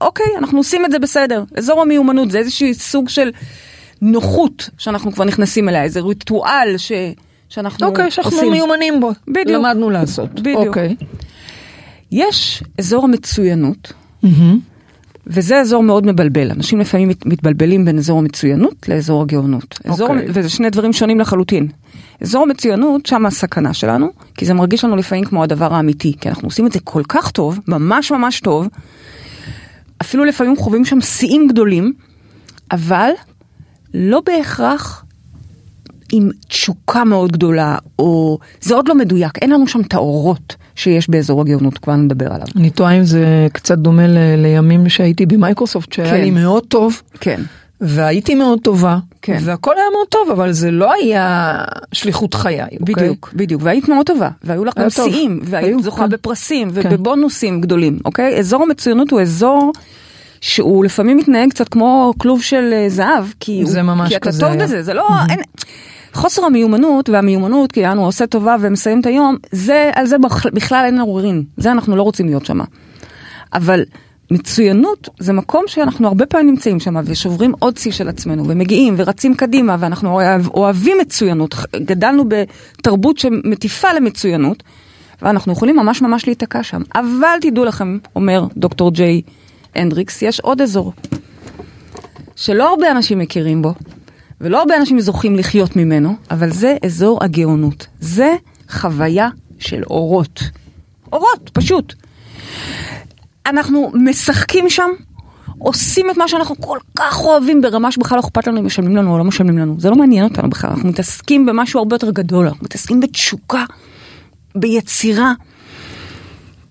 אוקיי, 0.00 0.26
אנחנו 0.38 0.58
עושים 0.58 0.84
את 0.84 0.90
זה 0.90 0.98
בסדר. 0.98 1.44
אזור 1.56 1.82
המיומנות 1.82 2.30
זה 2.30 2.38
איזשהו 2.38 2.74
סוג 2.74 3.08
של 3.08 3.30
נוחות 4.02 4.70
שאנחנו 4.78 5.12
כבר 5.12 5.24
נכנסים 5.24 5.68
אליה, 5.68 5.82
איזה 5.82 6.00
ריטואל 6.00 6.74
ש... 6.76 6.92
שאנחנו 7.48 7.86
אוקיי, 7.86 8.10
שאנחנו 8.10 8.36
עושים. 8.36 8.52
מיומנים 8.52 9.00
בו. 9.00 9.10
בדיוק. 9.28 9.48
למדנו 9.48 9.90
לעשות. 9.90 10.40
בדיוק. 10.40 10.66
אוקיי. 10.66 10.96
יש 12.12 12.62
אזור 12.78 13.04
המצוינות, 13.04 13.92
וזה 15.26 15.60
אזור 15.60 15.82
מאוד 15.82 16.06
מבלבל. 16.06 16.50
אנשים 16.50 16.80
לפעמים 16.80 17.08
מת- 17.08 17.26
מתבלבלים 17.26 17.84
בין 17.84 17.98
אזור 17.98 18.18
המצוינות 18.18 18.88
לאזור 18.88 19.22
הגאונות. 19.22 19.78
אזור, 19.84 20.08
אוקיי. 20.08 20.26
וזה 20.34 20.48
שני 20.48 20.70
דברים 20.70 20.92
שונים 20.92 21.20
לחלוטין. 21.20 21.68
אזור 22.20 22.42
המצוינות, 22.42 23.06
שם 23.06 23.26
הסכנה 23.26 23.74
שלנו, 23.74 24.06
כי 24.34 24.44
זה 24.46 24.54
מרגיש 24.54 24.84
לנו 24.84 24.96
לפעמים 24.96 25.24
כמו 25.24 25.42
הדבר 25.42 25.74
האמיתי, 25.74 26.12
כי 26.20 26.28
אנחנו 26.28 26.48
עושים 26.48 26.66
את 26.66 26.72
זה 26.72 26.80
כל 26.84 27.02
כך 27.08 27.30
טוב, 27.30 27.58
ממש 27.68 28.12
ממש 28.12 28.40
טוב, 28.40 28.66
אפילו 30.02 30.24
לפעמים 30.24 30.56
חווים 30.56 30.84
שם 30.84 31.00
שיאים 31.00 31.48
גדולים, 31.48 31.92
אבל 32.72 33.10
לא 33.94 34.22
בהכרח 34.26 35.04
עם 36.12 36.30
תשוקה 36.48 37.04
מאוד 37.04 37.32
גדולה, 37.32 37.76
או 37.98 38.38
זה 38.60 38.74
עוד 38.74 38.88
לא 38.88 38.94
מדויק, 38.94 39.38
אין 39.38 39.50
לנו 39.50 39.66
שם 39.66 39.80
את 39.80 39.94
האורות 39.94 40.56
שיש 40.76 41.10
באזור 41.10 41.40
הגאונות, 41.40 41.78
כבר 41.78 41.96
נדבר 41.96 42.26
עליו. 42.32 42.46
אני 42.56 42.70
תוהה 42.70 42.92
אם 42.98 43.04
זה 43.04 43.46
קצת 43.52 43.78
דומה 43.78 44.06
ל- 44.06 44.18
לימים 44.36 44.88
שהייתי 44.88 45.26
במייקרוסופט, 45.26 45.92
שהיה 45.92 46.10
כן. 46.10 46.20
לי 46.20 46.30
מאוד 46.30 46.64
טוב, 46.68 47.02
כן. 47.20 47.40
והייתי 47.80 48.34
מאוד 48.34 48.58
טובה, 48.62 48.98
כן. 49.22 49.38
והכל 49.40 49.72
היה 49.76 49.86
מאוד 49.92 50.06
טוב, 50.08 50.28
אבל 50.32 50.52
זה 50.52 50.70
לא 50.70 50.92
היה 50.92 51.58
שליחות 51.92 52.34
חיי, 52.34 52.62
אוקיי? 52.62 52.78
בדיוק, 52.80 53.32
בדיוק, 53.36 53.62
והיית 53.64 53.88
מאוד 53.88 54.06
טובה, 54.06 54.28
והיו 54.44 54.64
לך 54.64 54.74
גם. 54.78 54.90
שיאים, 54.90 55.40
והיית 55.44 55.82
זוכה 55.82 56.02
כן. 56.04 56.08
בפרסים 56.08 56.70
כן. 56.70 56.80
ובבונוסים 56.92 57.60
גדולים, 57.60 57.98
אוקיי? 58.04 58.38
אזור 58.38 58.62
המצוינות 58.62 59.10
הוא 59.10 59.20
אזור 59.20 59.72
שהוא 60.40 60.84
לפעמים 60.84 61.16
מתנהג 61.16 61.50
קצת 61.50 61.68
כמו 61.68 62.12
כלוב 62.18 62.42
של 62.42 62.70
אה, 62.72 62.88
זהב, 62.88 63.24
כי, 63.40 63.62
זה 63.66 63.80
הוא, 63.80 63.86
ממש 63.86 64.08
כי 64.08 64.16
אתה 64.16 64.28
כזה 64.28 64.40
טוב 64.40 64.50
היה. 64.52 64.62
בזה, 64.64 64.82
זה 64.82 64.94
לא, 64.94 65.08
אין, 65.30 65.40
חוסר 66.12 66.44
המיומנות 66.44 67.08
והמיומנות, 67.08 67.72
כי 67.72 67.86
אנו 67.86 68.04
עושה 68.04 68.26
טובה 68.26 68.56
ומסיים 68.60 69.00
את 69.00 69.06
היום, 69.06 69.36
זה, 69.52 69.90
על 69.94 70.06
זה 70.06 70.18
בכ- 70.18 70.46
בכלל 70.52 70.84
אין 70.86 71.00
עוררין, 71.00 71.44
זה 71.56 71.72
אנחנו 71.72 71.96
לא 71.96 72.02
רוצים 72.02 72.26
להיות 72.26 72.46
שם. 72.46 72.60
אבל 73.52 73.84
מצוינות 74.30 75.08
זה 75.18 75.32
מקום 75.32 75.64
שאנחנו 75.66 76.08
הרבה 76.08 76.26
פעמים 76.26 76.46
נמצאים 76.48 76.80
שם 76.80 76.94
ושוברים 77.04 77.52
עוד 77.58 77.76
שיא 77.76 77.92
של 77.92 78.08
עצמנו 78.08 78.48
ומגיעים 78.48 78.94
ורצים 78.96 79.34
קדימה 79.34 79.76
ואנחנו 79.80 80.10
אוהב, 80.12 80.48
אוהבים 80.48 80.96
מצוינות, 81.00 81.54
גדלנו 81.76 82.24
בתרבות 82.28 83.18
שמטיפה 83.18 83.92
למצוינות 83.92 84.62
ואנחנו 85.22 85.52
יכולים 85.52 85.76
ממש 85.76 86.02
ממש 86.02 86.26
להיתקע 86.26 86.62
שם. 86.62 86.82
אבל 86.94 87.36
תדעו 87.40 87.64
לכם, 87.64 87.98
אומר 88.16 88.46
דוקטור 88.56 88.90
ג'יי 88.92 89.22
הנדריקס, 89.74 90.22
יש 90.22 90.40
עוד 90.40 90.60
אזור 90.60 90.92
שלא 92.36 92.70
הרבה 92.70 92.90
אנשים 92.90 93.18
מכירים 93.18 93.62
בו 93.62 93.74
ולא 94.42 94.58
הרבה 94.58 94.76
אנשים 94.76 95.00
זוכים 95.00 95.36
לחיות 95.36 95.76
ממנו, 95.76 96.16
אבל 96.30 96.50
זה 96.50 96.76
אזור 96.84 97.18
הגאונות. 97.24 97.86
זה 98.00 98.34
חוויה 98.70 99.28
של 99.58 99.82
אורות. 99.90 100.42
אורות, 101.12 101.50
פשוט. 101.52 101.94
אנחנו 103.46 103.92
משחקים 103.94 104.70
שם, 104.70 104.90
עושים 105.58 106.10
את 106.10 106.16
מה 106.16 106.28
שאנחנו 106.28 106.56
כל 106.60 106.78
כך 106.96 107.20
אוהבים 107.24 107.60
ברמה 107.60 107.92
שבכלל 107.92 108.18
לא 108.18 108.20
אכפת 108.20 108.46
לנו 108.46 108.60
אם 108.60 108.66
משלמים 108.66 108.96
לנו 108.96 109.12
או 109.12 109.18
לא 109.18 109.24
משלמים 109.24 109.58
לנו. 109.58 109.76
זה 109.78 109.90
לא 109.90 109.96
מעניין 109.96 110.24
אותנו 110.24 110.50
בכלל, 110.50 110.70
אנחנו 110.70 110.88
מתעסקים 110.88 111.46
במשהו 111.46 111.78
הרבה 111.78 111.94
יותר 111.94 112.10
גדול, 112.10 112.46
אנחנו 112.46 112.64
מתעסקים 112.64 113.00
בתשוקה, 113.00 113.64
ביצירה. 114.54 115.32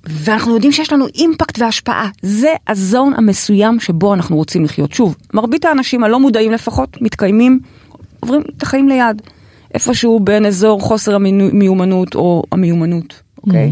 ואנחנו 0.06 0.54
יודעים 0.54 0.72
שיש 0.72 0.94
לנו 0.94 1.08
אימפקט 1.16 1.60
והשפעה. 1.60 2.10
זה 2.22 2.54
הזון 2.68 3.14
המסוים 3.14 3.80
שבו 3.80 4.14
אנחנו 4.14 4.36
רוצים 4.36 4.64
לחיות. 4.64 4.94
שוב, 4.94 5.16
מרבית 5.34 5.66
האנשים 5.66 6.04
הלא 6.04 6.20
מודעים 6.20 6.52
לפחות, 6.52 6.98
מתקיימים, 7.02 7.60
עוברים 8.20 8.42
את 8.58 8.64
החיים 8.64 8.90
ליד. 8.90 9.22
איפשהו 9.74 10.20
בין 10.20 10.46
אזור 10.46 10.82
חוסר 10.82 11.16
המיומנות 11.16 12.16
או 12.16 12.44
המיומנות, 12.52 13.22
אוקיי? 13.38 13.72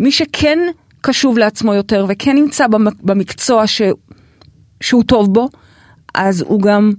מי 0.00 0.12
שכן 0.12 0.58
קשוב 1.00 1.38
לעצמו 1.38 1.74
יותר 1.74 2.06
וכן 2.08 2.36
נמצא 2.36 2.66
במ- 2.66 2.86
במקצוע 3.02 3.66
ש... 3.66 3.82
שהוא 4.80 5.02
טוב 5.04 5.34
בו, 5.34 5.48
אז 6.14 6.40
הוא 6.40 6.60
גם 6.60 6.92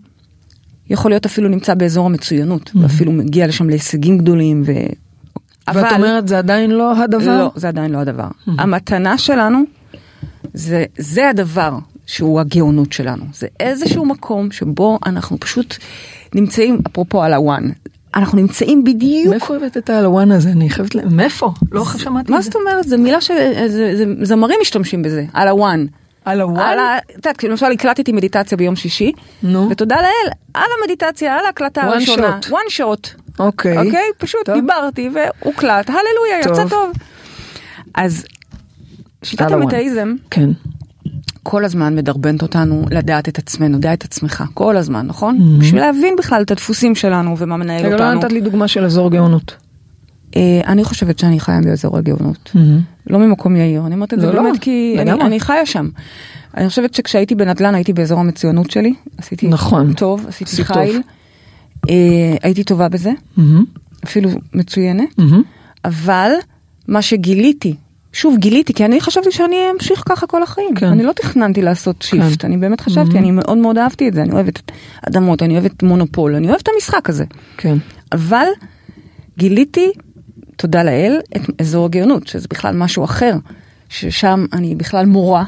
יכול 0.90 1.12
להיות 1.12 1.26
אפילו 1.26 1.50
נמצא 1.50 1.74
באזור 1.74 2.06
המצוינות, 2.06 2.72
ואפילו 2.82 3.12
מגיע 3.12 3.48
לשם 3.48 3.70
להישגים 3.70 4.18
גדולים. 4.18 4.64
ו... 5.70 5.76
ואת 5.76 5.92
אומרת 5.92 6.28
זה 6.28 6.38
עדיין 6.38 6.72
לא 6.72 6.98
הדבר? 6.98 7.38
לא, 7.38 7.52
זה 7.56 7.68
עדיין 7.68 7.92
לא 7.92 7.98
הדבר. 7.98 8.28
המתנה 8.48 9.18
שלנו, 9.18 9.64
זה, 10.54 10.86
זה 10.98 11.30
הדבר 11.30 11.78
שהוא 12.06 12.40
הגאונות 12.40 12.94
שלנו. 12.94 13.26
זה 13.34 13.48
איזשהו 13.60 14.06
מקום 14.06 14.52
שבו 14.52 15.00
אנחנו 15.06 15.40
פשוט 15.40 15.76
נמצאים, 16.36 16.80
אפרופו 16.88 17.24
על 17.24 17.34
הוואן, 17.34 17.70
אנחנו 18.16 18.38
נמצאים 18.38 18.84
בדיוק... 18.84 19.30
מאיפה 19.30 19.56
הבאת 19.56 19.78
את 19.78 19.90
הלוואן 19.90 20.32
הזה? 20.32 20.50
אני 20.50 20.70
חייבת 20.70 20.96
ל... 20.96 21.00
מאיפה? 21.10 21.52
לא 21.72 21.86
שמעתי 21.98 22.32
מה 22.32 22.38
את 22.38 22.44
זה. 22.44 22.50
זאת 22.50 22.56
אומרת? 22.56 22.88
זו 22.88 22.98
מילה 22.98 23.18
שזמרים 23.22 24.58
משתמשים 24.62 25.04
בזה, 25.04 25.26
על 25.34 25.48
הוואן. 25.48 25.86
על 26.26 26.42
הוואן? 26.42 26.62
על 26.66 26.80
ה... 26.80 26.98
את 26.98 27.16
יודעת, 27.16 27.38
כאילו, 27.38 27.52
למשל 27.52 27.72
הקלטתי 27.72 28.12
מדיטציה 28.12 28.58
ביום 28.58 28.76
שישי, 28.76 29.12
נו. 29.44 29.68
ותודה 29.72 29.96
לאל, 29.96 30.32
על 30.54 30.68
המדיטציה, 30.82 31.34
על 31.40 31.46
ההקלטה 31.46 31.82
One 31.82 31.86
הראשונה. 31.86 32.40
shot. 32.42 32.50
one 32.50 32.72
shot. 32.78 33.10
אוקיי. 33.40 33.78
אוקיי? 33.78 34.06
פשוט 34.18 34.42
טוב. 34.46 34.56
דיברתי 34.56 35.10
והוקלט, 35.14 35.90
הללויה, 35.90 36.40
יוצא 36.46 36.68
טוב. 36.70 36.92
אז 37.96 38.26
שיטת. 39.24 39.52
המטאיזם 39.52 40.16
כן. 40.32 40.50
כל 41.44 41.66
הזמן 41.66 41.96
מדרבנת 41.96 42.42
אותנו 42.42 42.86
לדעת 42.92 43.30
את 43.30 43.38
עצמנו, 43.38 43.80
דע 43.80 43.94
את 43.94 44.04
עצמך, 44.04 44.44
כל 44.54 44.78
הזמן, 44.78 45.08
נכון? 45.08 45.38
Mhm. 45.38 45.62
בשביל 45.62 45.82
להבין 45.82 46.16
בכלל 46.18 46.42
את 46.42 46.52
הדפוסים 46.52 46.96
שלנו 46.96 47.38
ומה 47.38 47.58
מנהל 47.58 47.86
רגע, 47.86 47.90
לא 47.90 48.04
אותנו. 48.04 48.20
נתת 48.20 48.32
לי 48.32 48.42
דוגמה 48.42 48.68
של 48.68 48.86
אזור 48.86 49.12
גאונות. 49.12 49.56
אה, 50.36 50.42
אני 50.68 50.84
חושבת 50.84 51.20
שאני 51.20 51.40
חיה 51.40 51.60
באזור 51.64 51.98
הגאונות. 51.98 52.52
לא 53.08 53.20
ממקום 53.20 53.56
יאיר, 53.56 53.86
אני 53.86 53.96
אומרת 53.96 54.14
את 54.14 54.20
זה 54.20 54.28
לא, 54.28 54.34
לא, 54.34 54.42
באמת 54.42 54.60
כי 54.60 54.96
אני. 55.00 55.12
אני 55.12 55.40
חיה 55.40 55.66
שם. 55.66 55.90
אני 56.58 56.70
חושבת 56.70 56.94
שכשהייתי 56.94 57.36
בנדל"ן 57.36 57.76
הייתי 57.76 57.94
באזור 57.94 58.20
המצוינות 58.20 58.72
שלי, 58.72 58.94
עשיתי 59.18 59.48
נכון. 59.48 59.94
טוב, 59.94 60.26
עשיתי. 60.28 60.64
חיל, 60.64 61.02
אה, 61.90 62.36
הייתי 62.44 62.64
טובה 62.64 62.90
בזה, 62.90 63.12
אפילו 64.04 64.30
מצוינת, 64.54 65.10
אבל 65.86 66.32
מה 66.88 67.02
שגיליתי, 67.02 67.76
שוב 68.14 68.38
גיליתי, 68.38 68.74
כי 68.74 68.86
אני 68.86 69.02
חשבתי 69.02 69.32
שאני 69.32 69.56
אמשיך 69.76 70.04
ככה 70.06 70.28
כל 70.28 70.44
החיים, 70.44 70.76
כן. 70.76 70.88
אני 70.88 71.04
לא 71.04 71.12
תכננתי 71.12 71.62
לעשות 71.62 72.02
שיפט, 72.02 72.46
אני 72.46 72.58
באמת 72.58 72.82
חשבתי, 72.82 73.18
אני 73.18 73.32
מאוד 73.32 73.58
מאוד 73.58 73.78
אהבתי 73.78 74.08
את 74.08 74.14
זה, 74.14 74.22
אני 74.22 74.32
אוהבת 74.32 74.72
אדמות, 75.08 75.44
אני 75.44 75.54
אוהבת 75.58 75.84
מונופול, 75.84 76.36
אני 76.36 76.48
אוהבת 76.48 76.62
את 76.62 76.70
המשחק 76.76 77.10
הזה. 77.10 77.26
כן. 77.58 77.78
אבל 78.12 78.46
גיליתי, 79.38 79.92
תודה 80.58 80.84
לאל, 80.84 81.20
את 81.36 81.42
אזור 81.62 81.86
הגאונות, 81.86 82.28
שזה 82.28 82.48
בכלל 82.50 82.76
משהו 82.76 83.04
אחר, 83.04 83.34
ששם 83.90 84.46
אני 84.54 84.76
בכלל 84.76 85.06
מורה, 85.06 85.44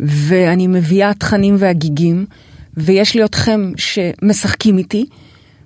ואני 0.00 0.66
מביאה 0.66 1.14
תכנים 1.14 1.56
והגיגים, 1.58 2.26
ויש 2.76 3.14
לי 3.14 3.24
אתכם 3.24 3.72
שמשחקים 3.76 4.78
איתי, 4.78 5.06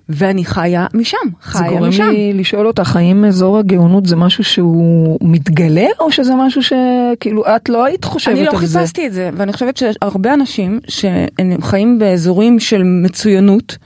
ואני 0.09 0.45
חיה 0.45 0.85
משם, 0.93 1.17
זה 1.25 1.31
חיה 1.41 1.69
גורם 1.69 1.89
משם. 1.89 2.09
לי 2.09 2.33
לשאול 2.33 2.67
אותך, 2.67 2.95
האם 2.95 3.25
אזור 3.25 3.57
הגאונות 3.57 4.05
זה 4.05 4.15
משהו 4.15 4.43
שהוא 4.43 5.17
מתגלה, 5.21 5.87
או 5.99 6.11
שזה 6.11 6.33
משהו 6.35 6.61
שכאילו 6.63 7.43
את 7.55 7.69
לא 7.69 7.85
היית 7.85 8.05
חושבת 8.05 8.33
אני 8.33 8.47
על 8.47 8.53
לא 8.53 8.59
זה? 8.59 8.79
חיפשתי 8.79 9.07
את 9.07 9.13
זה, 9.13 9.29
ואני 9.33 9.53
חושבת 9.53 9.77
שהרבה 9.77 10.33
אנשים 10.33 10.79
שהם 10.87 11.61
חיים 11.61 11.99
באזורים 11.99 12.59
של 12.59 12.83
מצוינות, 12.83 13.77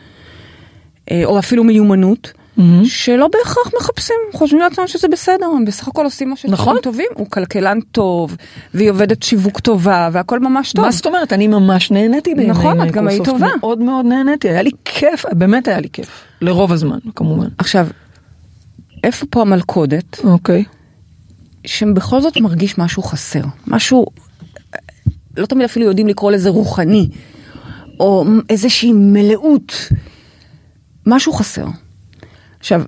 אה, 1.11 1.21
או 1.25 1.39
אפילו 1.39 1.63
מיומנות, 1.63 2.33
מהמם. 2.57 2.85
שלא 2.85 3.27
בהכרח 3.27 3.73
מחפשים, 3.79 4.15
חושבים 4.33 4.61
לעצמם 4.61 4.87
שזה 4.87 5.07
בסדר, 5.07 5.45
הם 5.45 5.65
בסך 5.65 5.87
הכל 5.87 6.05
עושים 6.05 6.29
מה 6.29 6.35
שהם 6.35 6.51
נכון. 6.51 6.77
טובים, 6.83 7.05
הוא 7.13 7.29
כלכלן 7.29 7.79
טוב, 7.91 8.37
והיא 8.73 8.89
עובדת 8.91 9.23
שיווק 9.23 9.59
טובה, 9.59 10.09
והכל 10.11 10.39
ממש 10.39 10.73
טוב. 10.73 10.85
מה 10.85 10.91
זאת 10.91 11.05
אומרת? 11.05 11.33
אני 11.33 11.47
ממש 11.47 11.91
נהניתי 11.91 12.35
בימי 12.35 12.47
נכון, 12.47 12.81
את 12.87 12.91
גם 12.91 13.07
היית. 13.07 13.25
טובה. 13.25 13.47
מאוד 13.59 13.79
מאוד 13.79 14.05
נהניתי, 14.05 14.49
היה 14.49 14.61
לי 14.61 14.71
כיף, 14.85 15.25
באמת 15.31 15.67
היה 15.67 15.79
לי 15.79 15.89
כיף. 15.93 16.09
לרוב 16.41 16.71
הזמן, 16.71 16.97
כמובן. 17.15 17.47
עכשיו, 17.57 17.87
איפה 19.03 19.25
פה 19.29 19.41
המלכודת, 19.41 20.19
אוקיי. 20.23 20.63
שבכל 21.65 22.21
זאת 22.21 22.37
מרגיש 22.37 22.77
משהו 22.77 23.03
חסר, 23.03 23.41
משהו, 23.67 24.05
לא 25.37 25.45
תמיד 25.45 25.63
אפילו 25.65 25.85
יודעים 25.85 26.07
לקרוא 26.07 26.31
לזה 26.31 26.49
רוחני, 26.49 27.09
או 27.99 28.25
איזושהי 28.49 28.91
מלאות, 28.93 29.89
משהו 31.05 31.33
חסר. 31.33 31.65
עכשיו, 32.61 32.81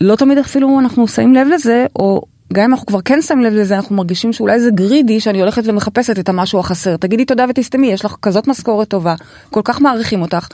לא 0.00 0.16
תמיד 0.16 0.38
אפילו 0.38 0.80
אנחנו 0.80 1.08
שמים 1.08 1.34
לב 1.34 1.46
לזה, 1.54 1.86
או 1.96 2.22
גם 2.52 2.64
אם 2.64 2.70
אנחנו 2.70 2.86
כבר 2.86 3.00
כן 3.04 3.22
שמים 3.22 3.44
לב 3.44 3.52
לזה, 3.52 3.76
אנחנו 3.76 3.96
מרגישים 3.96 4.32
שאולי 4.32 4.60
זה 4.60 4.70
greedy 4.70 5.20
שאני 5.20 5.40
הולכת 5.40 5.62
ומחפשת 5.66 6.18
את 6.18 6.28
המשהו 6.28 6.60
החסר. 6.60 6.96
תגידי 6.96 7.24
תודה 7.24 7.44
ותסתמי, 7.48 7.86
יש 7.86 8.04
לך 8.04 8.16
כזאת 8.22 8.48
משכורת 8.48 8.88
טובה, 8.88 9.14
כל 9.50 9.60
כך 9.64 9.80
מעריכים 9.80 10.22
אותך, 10.22 10.48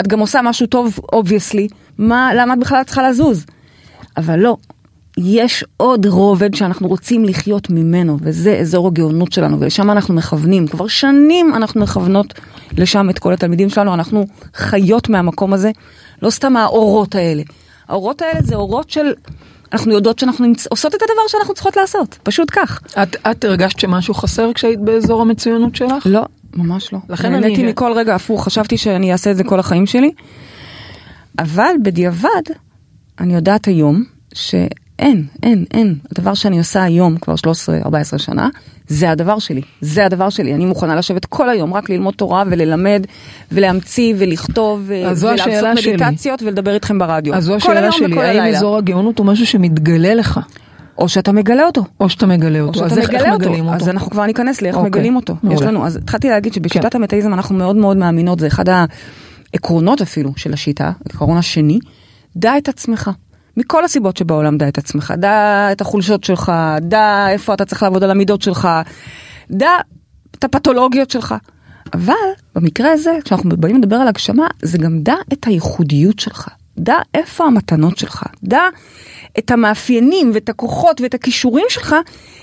את 0.00 0.08
גם 0.08 0.18
עושה 0.18 0.42
משהו 0.42 0.66
טוב, 0.66 0.98
obviously, 1.12 1.68
מה, 1.98 2.30
למה 2.36 2.54
את 2.54 2.58
בכלל 2.58 2.82
צריכה 2.82 3.08
לזוז? 3.08 3.46
אבל 4.16 4.38
לא, 4.38 4.56
יש 5.18 5.64
עוד 5.76 6.06
רובד 6.06 6.54
שאנחנו 6.54 6.88
רוצים 6.88 7.24
לחיות 7.24 7.70
ממנו, 7.70 8.18
וזה 8.20 8.56
אזור 8.56 8.86
הגאונות 8.86 9.32
שלנו, 9.32 9.60
ולשם 9.60 9.90
אנחנו 9.90 10.14
מכוונים. 10.14 10.66
כבר 10.66 10.86
שנים 10.86 11.54
אנחנו 11.54 11.80
מכוונות 11.80 12.34
לשם 12.78 13.10
את 13.10 13.18
כל 13.18 13.32
התלמידים 13.32 13.68
שלנו, 13.68 13.94
אנחנו 13.94 14.26
חיות 14.54 15.08
מהמקום 15.08 15.52
הזה, 15.52 15.70
לא 16.22 16.30
סתם 16.30 16.56
האורות 16.56 17.14
האלה. 17.14 17.42
האורות 17.90 18.22
האלה 18.22 18.40
זה 18.42 18.54
אורות 18.54 18.90
של, 18.90 19.12
אנחנו 19.72 19.92
יודעות 19.92 20.18
שאנחנו 20.18 20.46
נמצ... 20.46 20.66
עושות 20.66 20.94
את 20.94 21.02
הדבר 21.02 21.22
שאנחנו 21.28 21.54
צריכות 21.54 21.76
לעשות, 21.76 22.18
פשוט 22.22 22.48
כך. 22.52 22.80
את, 23.02 23.16
את 23.30 23.44
הרגשת 23.44 23.78
שמשהו 23.78 24.14
חסר 24.14 24.52
כשהיית 24.54 24.80
באזור 24.80 25.22
המצוינות 25.22 25.76
שלך? 25.76 26.06
לא, 26.06 26.22
ממש 26.56 26.92
לא. 26.92 26.98
לכן 27.08 27.32
נהניתי 27.32 27.62
אני- 27.62 27.70
מכל 27.70 27.92
רגע 27.92 28.14
הפוך, 28.14 28.44
חשבתי 28.44 28.76
שאני 28.76 29.12
אעשה 29.12 29.30
את 29.30 29.36
זה 29.36 29.44
כל 29.44 29.60
החיים 29.60 29.86
שלי. 29.86 30.10
אבל 31.38 31.72
בדיעבד, 31.82 32.42
אני 33.20 33.34
יודעת 33.34 33.64
היום 33.64 34.04
שאין, 34.34 34.68
אין, 35.42 35.64
אין. 35.74 35.94
הדבר 36.12 36.34
שאני 36.34 36.58
עושה 36.58 36.82
היום, 36.82 37.16
כבר 37.16 37.34
13-14 38.14 38.18
שנה, 38.18 38.48
זה 38.88 39.10
הדבר 39.10 39.38
שלי. 39.38 39.62
זה 39.80 40.06
הדבר 40.06 40.30
שלי. 40.30 40.54
אני 40.54 40.66
מוכנה 40.66 40.96
לשבת 40.96 41.24
כל 41.24 41.50
היום 41.50 41.74
רק 41.74 41.90
ללמוד 41.90 42.14
תורה 42.14 42.44
וללמד 42.50 43.06
ולהמציא 43.52 44.14
ולכתוב 44.18 44.82
ולעשות 44.86 45.40
השאלה 45.40 45.76
שלי. 45.76 45.92
מדיטציות 45.92 46.42
ולדבר 46.42 46.74
איתכם 46.74 46.98
ברדיו. 46.98 47.34
אז 47.34 47.44
זו 47.44 47.54
השאלה 47.54 47.92
שלי, 47.92 48.20
האם. 48.20 48.54
אזור 48.54 48.76
הגאונות 48.76 49.18
הוא 49.18 49.26
משהו 49.26 49.46
שמתגלה 49.46 50.14
לך, 50.14 50.40
או 50.98 51.08
שאתה 51.08 51.32
מגלה 51.32 51.66
אותו. 51.66 51.84
או 52.00 52.08
שאתה 52.08 52.26
מגלה 52.26 52.60
או 52.60 52.66
אותו? 52.66 52.78
שאתה 52.78 52.86
אז 52.86 52.98
איך, 52.98 53.10
איך 53.10 53.22
מגלה 53.22 53.34
מגלים 53.34 53.64
אותו. 53.64 53.72
אותו? 53.72 53.84
אז 53.84 53.88
אנחנו 53.88 54.10
כבר 54.10 54.26
ניכנס 54.26 54.62
לאיך 54.62 54.76
אוקיי, 54.76 54.88
מגלים 54.90 55.16
אותו. 55.16 55.32
יש 55.32 55.38
מעולה. 55.42 55.66
לנו, 55.66 55.86
אז 55.86 55.96
התחלתי 55.96 56.28
להגיד 56.28 56.52
שבשיטת 56.52 56.92
כן. 56.92 56.98
המטאיזם 56.98 57.34
אנחנו 57.34 57.54
מאוד 57.54 57.76
מאוד 57.76 57.96
מאמינות, 57.96 58.38
זה 58.38 58.46
אחד 58.46 58.64
העקרונות 59.52 60.00
אפילו 60.00 60.32
של 60.36 60.52
השיטה, 60.52 60.92
העקרון 61.06 61.36
השני, 61.36 61.78
דע 62.36 62.58
את 62.58 62.68
עצמך. 62.68 63.10
מכל 63.56 63.84
הסיבות 63.84 64.16
שבעולם 64.16 64.58
דע 64.58 64.68
את 64.68 64.78
עצמך, 64.78 65.14
דע 65.16 65.68
את 65.72 65.80
החולשות 65.80 66.24
שלך, 66.24 66.52
דע 66.80 67.26
איפה 67.28 67.54
אתה 67.54 67.64
צריך 67.64 67.82
לעבוד 67.82 68.04
על 68.04 68.10
המידות 68.10 68.42
שלך, 68.42 68.68
דע 69.50 69.70
את 70.38 70.44
הפתולוגיות 70.44 71.10
שלך. 71.10 71.34
אבל 71.94 72.14
במקרה 72.54 72.92
הזה, 72.92 73.18
כשאנחנו 73.24 73.56
באים 73.56 73.76
לדבר 73.76 73.96
על 73.96 74.08
הגשמה, 74.08 74.46
זה 74.62 74.78
גם 74.78 74.98
דע 75.02 75.14
את 75.32 75.46
הייחודיות 75.46 76.18
שלך. 76.18 76.48
דע 76.78 76.96
איפה 77.14 77.44
המתנות 77.44 77.98
שלך. 77.98 78.24
דע 78.44 78.62
את 79.38 79.50
המאפיינים 79.50 80.30
ואת 80.34 80.48
הכוחות 80.48 81.00
ואת 81.00 81.14
הכישורים 81.14 81.66
שלך, 81.68 81.94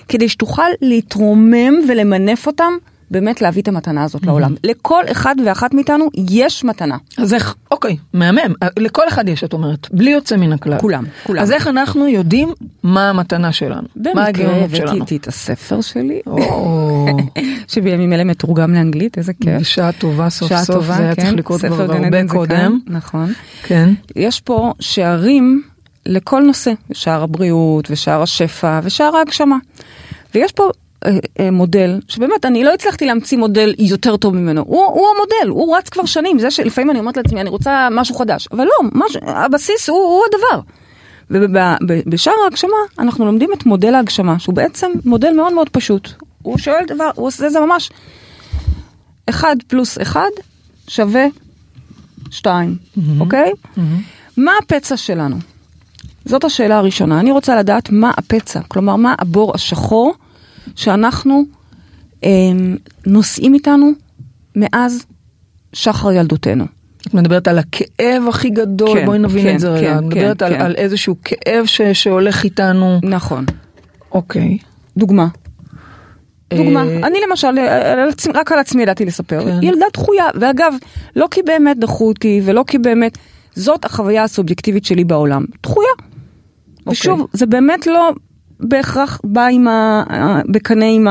כדי 0.07 0.29
שתוכל 0.29 0.69
להתרומם 0.81 1.73
ולמנף 1.87 2.47
אותם, 2.47 2.73
באמת 3.11 3.41
להביא 3.41 3.61
את 3.61 3.67
המתנה 3.67 4.03
הזאת 4.03 4.25
לעולם. 4.25 4.55
לכל 4.63 5.03
אחד 5.11 5.35
ואחת 5.45 5.73
מאיתנו 5.73 6.09
יש 6.29 6.63
מתנה. 6.63 6.97
אז 7.17 7.33
איך, 7.33 7.55
אוקיי, 7.71 7.97
מהמם, 8.13 8.53
לכל 8.79 9.07
אחד 9.07 9.29
יש, 9.29 9.43
את 9.43 9.53
אומרת, 9.53 9.87
בלי 9.91 10.11
יוצא 10.11 10.37
מן 10.37 10.53
הכלל. 10.53 10.79
כולם, 10.79 11.03
כולם. 11.23 11.41
אז 11.41 11.51
איך 11.51 11.67
אנחנו 11.67 12.07
יודעים 12.07 12.53
מה 12.83 13.09
המתנה 13.09 13.51
שלנו? 13.51 13.87
מה 13.95 14.01
במקרה 14.03 14.27
הגאונות 14.27 14.63
הבאתי 14.63 14.75
שלנו? 14.75 15.01
איתי 15.01 15.17
את 15.17 15.27
הספר 15.27 15.81
שלי, 15.81 16.21
שבימים 17.73 18.13
אלה 18.13 18.23
מתורגם 18.23 18.73
לאנגלית, 18.73 19.17
איזה 19.17 19.33
כיף. 19.41 19.61
בשעה 19.61 19.91
טובה 19.91 20.29
סוף 20.29 20.49
שעה 20.49 20.63
סוף, 20.63 20.75
טובה, 20.75 20.95
זה 20.97 21.03
היה 21.03 21.15
כן. 21.15 21.21
צריך 21.21 21.33
לקרות 21.33 21.61
כבר 21.65 21.81
הרבה 21.81 22.27
קודם. 22.27 22.79
כאן, 22.85 22.95
נכון. 22.95 23.33
כן. 23.63 23.89
יש 24.15 24.41
פה 24.41 24.73
שערים 24.79 25.63
לכל 26.05 26.41
נושא, 26.41 26.71
שער 26.93 27.23
הבריאות 27.23 27.91
ושער 27.91 28.21
השפע 28.21 28.79
ושער 28.83 29.15
ההגשמה. 29.15 29.57
ויש 30.35 30.51
פה 30.51 30.69
מודל 31.51 31.99
שבאמת 32.07 32.45
אני 32.45 32.63
לא 32.63 32.73
הצלחתי 32.73 33.05
להמציא 33.05 33.37
מודל 33.37 33.73
יותר 33.79 34.17
טוב 34.17 34.35
ממנו, 34.35 34.61
הוא, 34.61 34.85
הוא 34.85 35.05
המודל, 35.15 35.49
הוא 35.49 35.77
רץ 35.77 35.89
כבר 35.89 36.05
שנים, 36.05 36.39
זה 36.39 36.51
שלפעמים 36.51 36.91
אני 36.91 36.99
אומרת 36.99 37.17
לעצמי 37.17 37.41
אני 37.41 37.49
רוצה 37.49 37.87
משהו 37.91 38.15
חדש, 38.15 38.47
אבל 38.51 38.63
לא, 38.65 38.89
משהו, 38.93 39.21
הבסיס 39.23 39.89
הוא, 39.89 39.97
הוא 39.97 40.23
הדבר. 40.27 40.61
ובשער 41.29 42.33
ההגשמה 42.43 42.77
אנחנו 42.99 43.25
לומדים 43.25 43.49
את 43.53 43.65
מודל 43.65 43.95
ההגשמה, 43.95 44.39
שהוא 44.39 44.55
בעצם 44.55 44.91
מודל 45.05 45.33
מאוד 45.33 45.53
מאוד 45.53 45.69
פשוט. 45.69 46.09
הוא 46.41 46.57
שואל 46.57 46.85
דבר, 46.87 47.09
הוא 47.15 47.27
עושה 47.27 47.49
זה 47.49 47.59
ממש, 47.59 47.89
אחד 49.29 49.55
פלוס 49.67 50.01
אחד 50.01 50.29
שווה 50.87 51.25
שתיים, 52.31 52.75
אוקיי? 53.19 53.51
מה 54.37 54.51
הפצע 54.63 54.97
שלנו? 54.97 55.35
זאת 56.25 56.43
השאלה 56.43 56.77
הראשונה. 56.77 57.19
אני 57.19 57.31
רוצה 57.31 57.55
לדעת 57.55 57.89
מה 57.89 58.11
הפצע, 58.17 58.59
כלומר 58.67 58.95
מה 58.95 59.15
הבור 59.19 59.51
השחור 59.55 60.13
שאנחנו 60.75 61.43
אה, 62.23 62.29
נושאים 63.05 63.53
איתנו 63.53 63.91
מאז 64.55 65.05
שחר 65.73 66.11
ילדותנו. 66.11 66.65
את 67.07 67.13
מדברת 67.13 67.47
על 67.47 67.57
הכאב 67.59 68.23
הכי 68.29 68.49
גדול, 68.49 68.99
כן, 68.99 69.05
בואי 69.05 69.19
נבין 69.19 69.43
כן, 69.43 69.55
את 69.55 69.59
זה 69.59 69.69
רגע. 69.69 69.87
כן, 69.93 69.97
את 69.97 70.03
מדברת 70.03 70.39
כן, 70.39 70.45
על, 70.45 70.53
כן. 70.53 70.61
על 70.61 70.75
איזשהו 70.75 71.15
כאב 71.23 71.65
ש, 71.65 71.81
שהולך 71.81 72.43
איתנו. 72.43 72.99
נכון. 73.03 73.45
אוקיי. 74.11 74.57
דוגמה. 74.97 75.27
דוגמה, 76.53 76.83
אה, 76.83 77.07
אני 77.07 77.19
למשל, 77.29 77.57
אה, 77.57 78.07
עצמי- 78.09 78.33
רק 78.33 78.51
על 78.51 78.59
עצמי 78.59 78.83
ידעתי 78.83 79.05
לספר, 79.05 79.43
כן. 79.43 79.59
ילדה 79.63 79.85
דחויה, 79.93 80.25
ואגב, 80.35 80.73
לא 81.15 81.27
כי 81.31 81.41
באמת 81.43 81.79
דחו 81.79 82.07
אותי, 82.07 82.41
ולא 82.45 82.63
כי 82.67 82.77
באמת, 82.77 83.17
זאת 83.55 83.85
החוויה 83.85 84.23
הסובייקטיבית 84.23 84.85
שלי 84.85 85.03
בעולם, 85.03 85.45
דחויה. 85.63 85.89
אוקיי. 86.79 86.91
ושוב, 86.91 87.27
זה 87.33 87.45
באמת 87.45 87.87
לא 87.87 88.11
בהכרח 88.59 89.19
בא 89.23 89.45
עם 89.45 89.67
ה... 89.67 90.03
בקנה 90.47 90.85
עם 90.85 91.07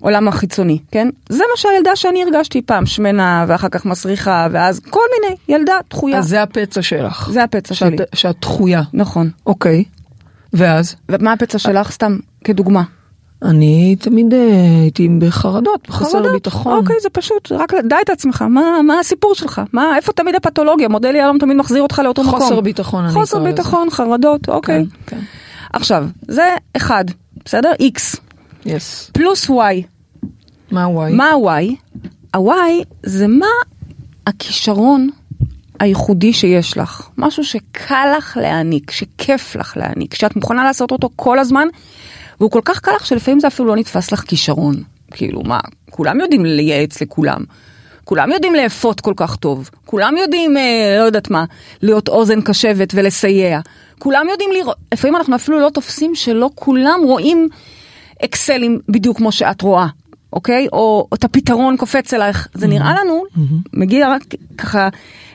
העולם 0.00 0.28
החיצוני, 0.28 0.78
כן? 0.90 1.08
זה 1.28 1.44
מה 1.50 1.56
שהילדה 1.56 1.96
שאני 1.96 2.22
הרגשתי 2.22 2.62
פעם, 2.62 2.86
שמנה, 2.86 3.44
ואחר 3.48 3.68
כך 3.68 3.86
מסריחה, 3.86 4.46
ואז 4.50 4.80
כל 4.90 5.00
מיני, 5.14 5.36
ילדה 5.48 5.74
דחויה. 5.90 6.18
אז 6.18 6.28
זה 6.28 6.42
הפצע 6.42 6.82
שלך. 6.82 7.30
זה 7.32 7.44
הפצע 7.44 7.74
שאת, 7.74 7.92
שלי. 7.92 8.04
שאת 8.14 8.36
דחויה. 8.40 8.82
נכון. 8.92 9.30
אוקיי. 9.46 9.84
ואז? 10.52 10.96
ומה 11.08 11.32
הפצע 11.32 11.58
שלך? 11.58 11.90
סתם, 11.90 12.18
כדוגמה. 12.44 12.82
אני 13.42 13.96
תמיד 14.00 14.34
אה, 14.34 14.78
הייתי 14.82 15.08
בחרדות, 15.18 15.88
בחסר. 15.88 16.32
ביטחון. 16.32 16.78
אוקיי, 16.78 16.96
זה 17.02 17.10
פשוט, 17.10 17.52
רק 17.52 17.72
דע 17.88 17.96
את 18.04 18.10
עצמך, 18.10 18.42
מה, 18.42 18.82
מה 18.86 18.98
הסיפור 18.98 19.34
שלך? 19.34 19.60
מה, 19.72 19.96
איפה 19.96 20.12
תמיד 20.12 20.34
הפתולוגיה? 20.34 20.88
מודל 20.88 21.14
יהלום 21.14 21.38
תמיד 21.38 21.56
מחזיר 21.56 21.82
אותך 21.82 21.98
לאותו 22.04 22.22
מקום. 22.22 22.40
חוסר 22.40 22.60
ביטחון, 22.60 23.04
אני 23.04 23.12
חוסר. 23.12 23.44
ביטחון, 23.44 23.90
חרדות, 23.90 24.48
אוקיי. 24.48 24.84
כן, 25.06 25.18
עכשיו, 25.76 26.06
זה 26.28 26.54
אחד, 26.76 27.04
בסדר? 27.44 27.72
X. 27.72 28.18
יס. 28.66 29.10
פלוס 29.12 29.50
Y. 29.50 29.52
מה 30.70 30.84
הוואי? 30.84 31.12
מה 31.12 31.30
ה-Y? 31.30 31.74
ה-Y 32.34 32.84
זה 33.02 33.26
מה 33.26 33.46
הכישרון 34.26 35.10
הייחודי 35.80 36.32
שיש 36.32 36.76
לך. 36.76 37.08
משהו 37.18 37.44
שקל 37.44 38.16
לך 38.18 38.38
להעניק, 38.40 38.90
שכיף 38.90 39.56
לך 39.56 39.76
להעניק, 39.76 40.14
שאת 40.14 40.36
מוכנה 40.36 40.64
לעשות 40.64 40.90
אותו 40.90 41.10
כל 41.16 41.38
הזמן, 41.38 41.68
והוא 42.40 42.50
כל 42.50 42.60
כך 42.64 42.80
קל 42.80 42.92
לך 42.96 43.06
שלפעמים 43.06 43.40
זה 43.40 43.46
אפילו 43.46 43.68
לא 43.68 43.76
נתפס 43.76 44.12
לך 44.12 44.20
כישרון. 44.20 44.82
כאילו, 45.10 45.42
מה, 45.42 45.58
כולם 45.90 46.20
יודעים 46.20 46.44
לייעץ 46.44 47.02
לכולם. 47.02 47.44
כולם 48.04 48.32
יודעים 48.32 48.54
לאפות 48.54 49.00
כל 49.00 49.14
כך 49.16 49.36
טוב, 49.36 49.70
כולם 49.84 50.16
יודעים, 50.16 50.56
אה, 50.56 50.96
לא 50.98 51.04
יודעת 51.04 51.30
מה, 51.30 51.44
להיות 51.82 52.08
אוזן 52.08 52.40
קשבת 52.40 52.92
ולסייע. 52.94 53.60
כולם 53.98 54.26
יודעים 54.30 54.50
לראות, 54.52 54.76
לפעמים 54.94 55.16
אנחנו 55.16 55.36
אפילו 55.36 55.60
לא 55.60 55.70
תופסים 55.74 56.14
שלא 56.14 56.50
כולם 56.54 57.00
רואים 57.04 57.48
אקסלים 58.24 58.80
בדיוק 58.88 59.16
כמו 59.16 59.32
שאת 59.32 59.62
רואה, 59.62 59.86
אוקיי? 60.32 60.66
או, 60.72 60.78
או 61.12 61.16
את 61.16 61.24
הפתרון 61.24 61.76
קופץ 61.76 62.14
אלייך, 62.14 62.48
זה 62.54 62.66
נראה 62.66 62.94
לנו, 63.04 63.22
מגיע 63.72 64.08
רק 64.10 64.22
ככה, 64.58 64.88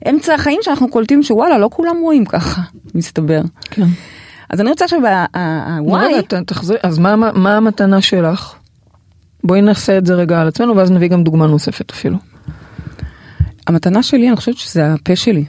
אמצע 0.09 0.33
החיים 0.33 0.59
שאנחנו 0.61 0.89
קולטים 0.89 1.23
שוואלה, 1.23 1.57
לא 1.57 1.69
כולם 1.73 1.95
רואים 2.01 2.25
ככה, 2.25 2.61
מסתבר. 2.95 3.41
כן. 3.63 3.85
אז 4.49 4.61
אני 4.61 4.69
רוצה 4.69 4.87
ת- 6.21 6.33
תחזרי, 6.33 6.77
אז 6.83 6.99
מה, 6.99 7.15
מה, 7.15 7.31
מה 7.31 7.57
המתנה 7.57 8.01
שלך? 8.01 8.53
בואי 9.43 9.61
נעשה 9.61 9.97
את 9.97 10.05
זה 10.05 10.13
רגע 10.13 10.41
על 10.41 10.47
עצמנו 10.47 10.75
ואז 10.75 10.91
נביא 10.91 11.07
גם 11.07 11.23
דוגמה 11.23 11.47
נוספת 11.47 11.91
אפילו. 11.91 12.17
המתנה 13.67 14.03
שלי, 14.03 14.27
אני 14.27 14.35
חושבת 14.35 14.57
שזה 14.57 14.93
הפה 14.93 15.15
שלי. 15.15 15.45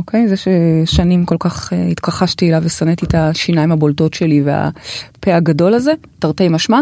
אוקיי? 0.00 0.28
זה 0.28 0.34
ששנים 0.36 1.24
כל 1.24 1.36
כך 1.40 1.72
אה, 1.72 1.86
התכחשתי 1.86 2.48
אליו 2.48 2.62
ושנאתי 2.64 3.06
את 3.06 3.14
השיניים 3.14 3.72
הבולטות 3.72 4.14
שלי 4.14 4.42
והפה 4.42 5.34
הגדול 5.34 5.74
הזה, 5.74 5.92
תרתי 6.18 6.48
משמע, 6.48 6.80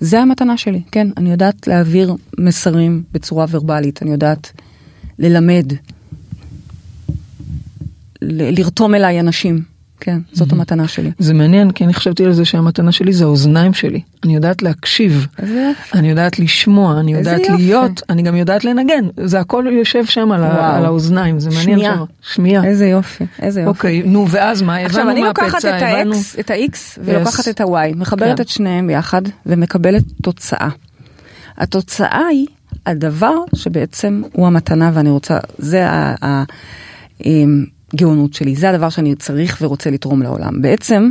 זה 0.00 0.20
המתנה 0.20 0.56
שלי, 0.56 0.82
כן. 0.92 1.08
אני 1.16 1.30
יודעת 1.30 1.66
להעביר 1.66 2.14
מסרים 2.38 3.02
בצורה 3.12 3.46
ורבלית, 3.50 4.02
אני 4.02 4.10
יודעת 4.10 4.52
ללמד, 5.18 5.72
ל- 8.22 8.60
לרתום 8.60 8.94
אליי 8.94 9.20
אנשים, 9.20 9.62
כן, 10.00 10.18
זאת 10.32 10.52
המתנה 10.52 10.88
שלי. 10.88 11.10
זה 11.18 11.34
מעניין 11.34 11.70
כי 11.70 11.84
אני 11.84 11.94
חשבתי 11.94 12.24
על 12.24 12.32
זה 12.32 12.44
שהמתנה 12.44 12.92
שלי 12.92 13.12
זה 13.12 13.24
האוזניים 13.24 13.74
שלי. 13.74 14.00
אני 14.24 14.34
יודעת 14.34 14.62
להקשיב. 14.62 15.26
אני 15.94 16.10
יודעת 16.10 16.38
לשמוע, 16.38 17.00
אני 17.00 17.14
יודעת 17.14 17.40
יופי. 17.40 17.52
להיות, 17.62 18.02
אני 18.10 18.22
גם 18.22 18.36
יודעת 18.36 18.64
לנגן. 18.64 19.04
זה 19.24 19.40
הכל 19.40 19.64
יושב 19.70 20.04
שם 20.06 20.32
על, 20.32 20.44
ה-. 20.44 20.76
על 20.76 20.84
האוזניים, 20.84 21.40
זה 21.40 21.50
מעניין 21.50 21.78
שמיעה. 21.78 22.04
שמיעה. 22.22 22.64
איזה 22.64 22.86
יופי, 22.86 23.24
איזה 23.42 23.60
יופי. 23.60 23.68
אוקיי, 23.68 24.02
נו 24.02 24.28
ואז 24.28 24.62
מה? 24.62 24.76
עכשיו 24.76 25.00
הבנו 25.00 25.12
אני 25.12 25.20
מה 25.20 25.28
לוקחת 25.28 25.58
את. 25.58 25.64
ה-X, 25.64 26.40
את 26.40 26.50
ה-X 26.50 26.76
ולוקחת 27.04 27.48
את 27.48 27.60
ה-Y, 27.60 27.96
מחברת 27.96 28.36
כן. 28.36 28.42
את 28.42 28.48
שניהם 28.48 28.86
ביחד 28.86 29.22
ומקבלת 29.46 30.04
תוצאה. 30.22 30.68
התוצאה 31.58 32.26
היא 32.30 32.46
הדבר 32.86 33.34
שבעצם 33.54 34.22
הוא 34.32 34.46
המתנה 34.46 34.90
ואני 34.94 35.10
רוצה, 35.10 35.38
זה 35.58 35.86
הגאונות 37.94 38.34
שלי, 38.34 38.56
זה 38.56 38.70
הדבר 38.70 38.88
שאני 38.88 39.14
צריך 39.14 39.58
ורוצה 39.60 39.90
לתרום 39.90 40.22
לעולם. 40.22 40.62
בעצם 40.62 41.10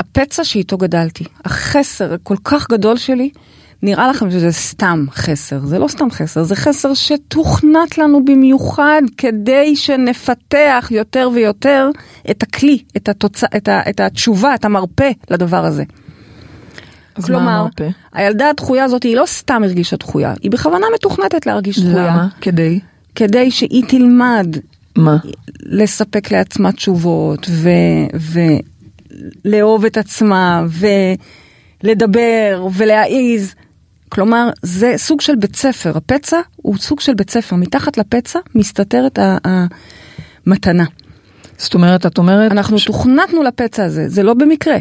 הפצע 0.00 0.44
שאיתו 0.44 0.78
גדלתי, 0.78 1.24
החסר 1.44 2.16
כל 2.22 2.36
כך 2.44 2.70
גדול 2.70 2.96
שלי, 2.96 3.30
נראה 3.82 4.08
לכם 4.08 4.30
שזה 4.30 4.52
סתם 4.52 5.04
חסר, 5.10 5.66
זה 5.66 5.78
לא 5.78 5.88
סתם 5.88 6.10
חסר, 6.10 6.42
זה 6.42 6.56
חסר 6.56 6.94
שתוכנת 6.94 7.98
לנו 7.98 8.24
במיוחד 8.24 9.02
כדי 9.16 9.76
שנפתח 9.76 10.88
יותר 10.90 11.30
ויותר 11.34 11.90
את 12.30 12.42
הכלי, 12.42 12.78
את, 12.96 13.08
התוצא, 13.08 13.46
את, 13.56 13.68
ה, 13.68 13.80
את 13.90 14.00
התשובה, 14.00 14.54
את 14.54 14.64
המרפא 14.64 15.10
לדבר 15.30 15.64
הזה. 15.64 15.84
אז 17.14 17.22
מה 17.22 17.26
כלומר, 17.26 17.50
המרפא? 17.50 17.88
הילדה 18.12 18.50
הדחויה 18.50 18.84
הזאת 18.84 19.02
היא 19.02 19.16
לא 19.16 19.26
סתם 19.26 19.62
הרגישה 19.64 19.96
דחויה, 19.96 20.34
היא 20.42 20.50
בכוונה 20.50 20.86
מתוכנתת 20.94 21.46
להרגיש 21.46 21.78
דחויה. 21.78 22.06
למה? 22.06 22.28
כדי? 22.40 22.80
כדי 23.14 23.50
שהיא 23.50 23.84
תלמד 23.88 24.56
מה? 24.96 25.16
לספק 25.62 26.30
לעצמה 26.30 26.72
תשובות 26.72 27.50
ולאהוב 29.44 29.84
את 29.84 29.96
עצמה 29.96 30.64
ולדבר 31.82 32.66
ולהעיז. 32.74 33.54
כלומר, 34.08 34.50
זה 34.62 34.94
סוג 34.96 35.20
של 35.20 35.36
בית 35.36 35.56
ספר, 35.56 35.96
הפצע 35.96 36.40
הוא 36.56 36.76
סוג 36.76 37.00
של 37.00 37.14
בית 37.14 37.30
ספר, 37.30 37.56
מתחת 37.56 37.98
לפצע 37.98 38.38
מסתתרת 38.54 39.18
המתנה. 40.46 40.84
זאת 41.58 41.74
אומרת, 41.74 42.06
את 42.06 42.18
אומרת... 42.18 42.52
אנחנו 42.52 42.78
ש- 42.78 42.84
תוכנתנו 42.84 43.42
לפצע 43.42 43.84
הזה, 43.84 44.08
זה 44.08 44.22
לא 44.22 44.34
במקרה. 44.34 44.76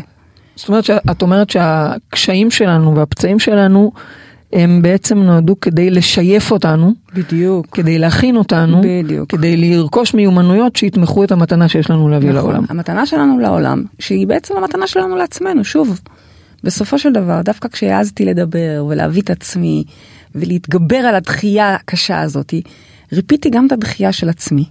זאת 0.56 0.69
אומרת 0.69 0.86
שאת 0.86 1.21
אומרת 1.21 1.49
שהקשיים 1.49 2.51
שלנו 2.51 2.95
והפצעים 2.95 3.39
שלנו 3.39 3.91
הם 4.55 4.81
בעצם 4.81 5.17
נועדו 5.17 5.59
כדי 5.59 5.89
לשייף 5.89 6.51
אותנו, 6.51 6.93
בדיוק. 7.13 7.67
כדי 7.71 7.99
להכין 7.99 8.37
אותנו, 8.37 8.81
בדיוק. 8.83 9.29
כדי 9.29 9.57
לרכוש 9.57 10.13
מיומנויות 10.13 10.75
שיתמכו 10.75 11.23
את 11.23 11.31
המתנה 11.31 11.69
שיש 11.69 11.89
לנו 11.89 12.09
להביא 12.09 12.29
נכון. 12.29 12.51
לעולם. 12.51 12.65
המתנה 12.69 13.05
שלנו 13.05 13.39
לעולם, 13.39 13.83
שהיא 13.99 14.27
בעצם 14.27 14.53
המתנה 14.57 14.87
שלנו 14.87 15.15
לעצמנו, 15.15 15.63
שוב. 15.63 15.99
בסופו 16.63 16.99
של 16.99 17.13
דבר, 17.13 17.41
דווקא 17.41 17.69
כשהעזתי 17.69 18.25
לדבר 18.25 18.85
ולהביא 18.89 19.21
את 19.21 19.29
עצמי 19.29 19.83
ולהתגבר 20.35 20.97
על 20.97 21.15
הדחייה 21.15 21.75
הקשה 21.75 22.21
הזאת, 22.21 22.53
ריפיתי 23.13 23.49
גם 23.49 23.67
את 23.67 23.71
הדחייה 23.71 24.11
של 24.11 24.29
עצמי. 24.29 24.65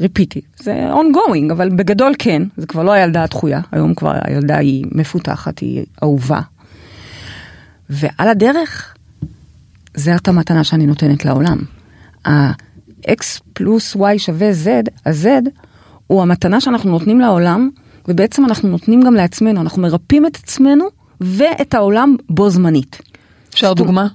ריפיתי. 0.00 0.40
זה 0.56 0.90
ongoing, 0.92 1.52
אבל 1.52 1.68
בגדול 1.68 2.12
כן, 2.18 2.42
זה 2.56 2.66
כבר 2.66 2.82
לא 2.82 2.92
הילדה 2.92 3.22
הדחויה, 3.22 3.60
היום 3.72 3.94
כבר 3.94 4.12
הילדה 4.24 4.58
היא 4.58 4.84
מפותחת, 4.92 5.58
היא 5.58 5.84
אהובה. 6.02 6.40
ועל 7.90 8.28
הדרך, 8.28 8.94
זאת 9.96 10.28
המתנה 10.28 10.64
שאני 10.64 10.86
נותנת 10.86 11.24
לעולם. 11.24 11.58
ה-x 12.24 13.20
פלוס 13.52 13.96
y 13.96 14.18
שווה 14.18 14.50
z, 14.64 14.68
ה-z 15.06 15.26
הוא 16.06 16.22
המתנה 16.22 16.60
שאנחנו 16.60 16.90
נותנים 16.90 17.20
לעולם, 17.20 17.70
ובעצם 18.08 18.44
אנחנו 18.44 18.68
נותנים 18.68 19.02
גם 19.02 19.14
לעצמנו, 19.14 19.60
אנחנו 19.60 19.82
מרפאים 19.82 20.26
את 20.26 20.36
עצמנו 20.36 20.84
ואת 21.20 21.74
העולם 21.74 22.16
בו 22.30 22.50
זמנית. 22.50 22.98
אפשר 23.54 23.68
זאת- 23.68 23.76
דוגמה? 23.76 24.06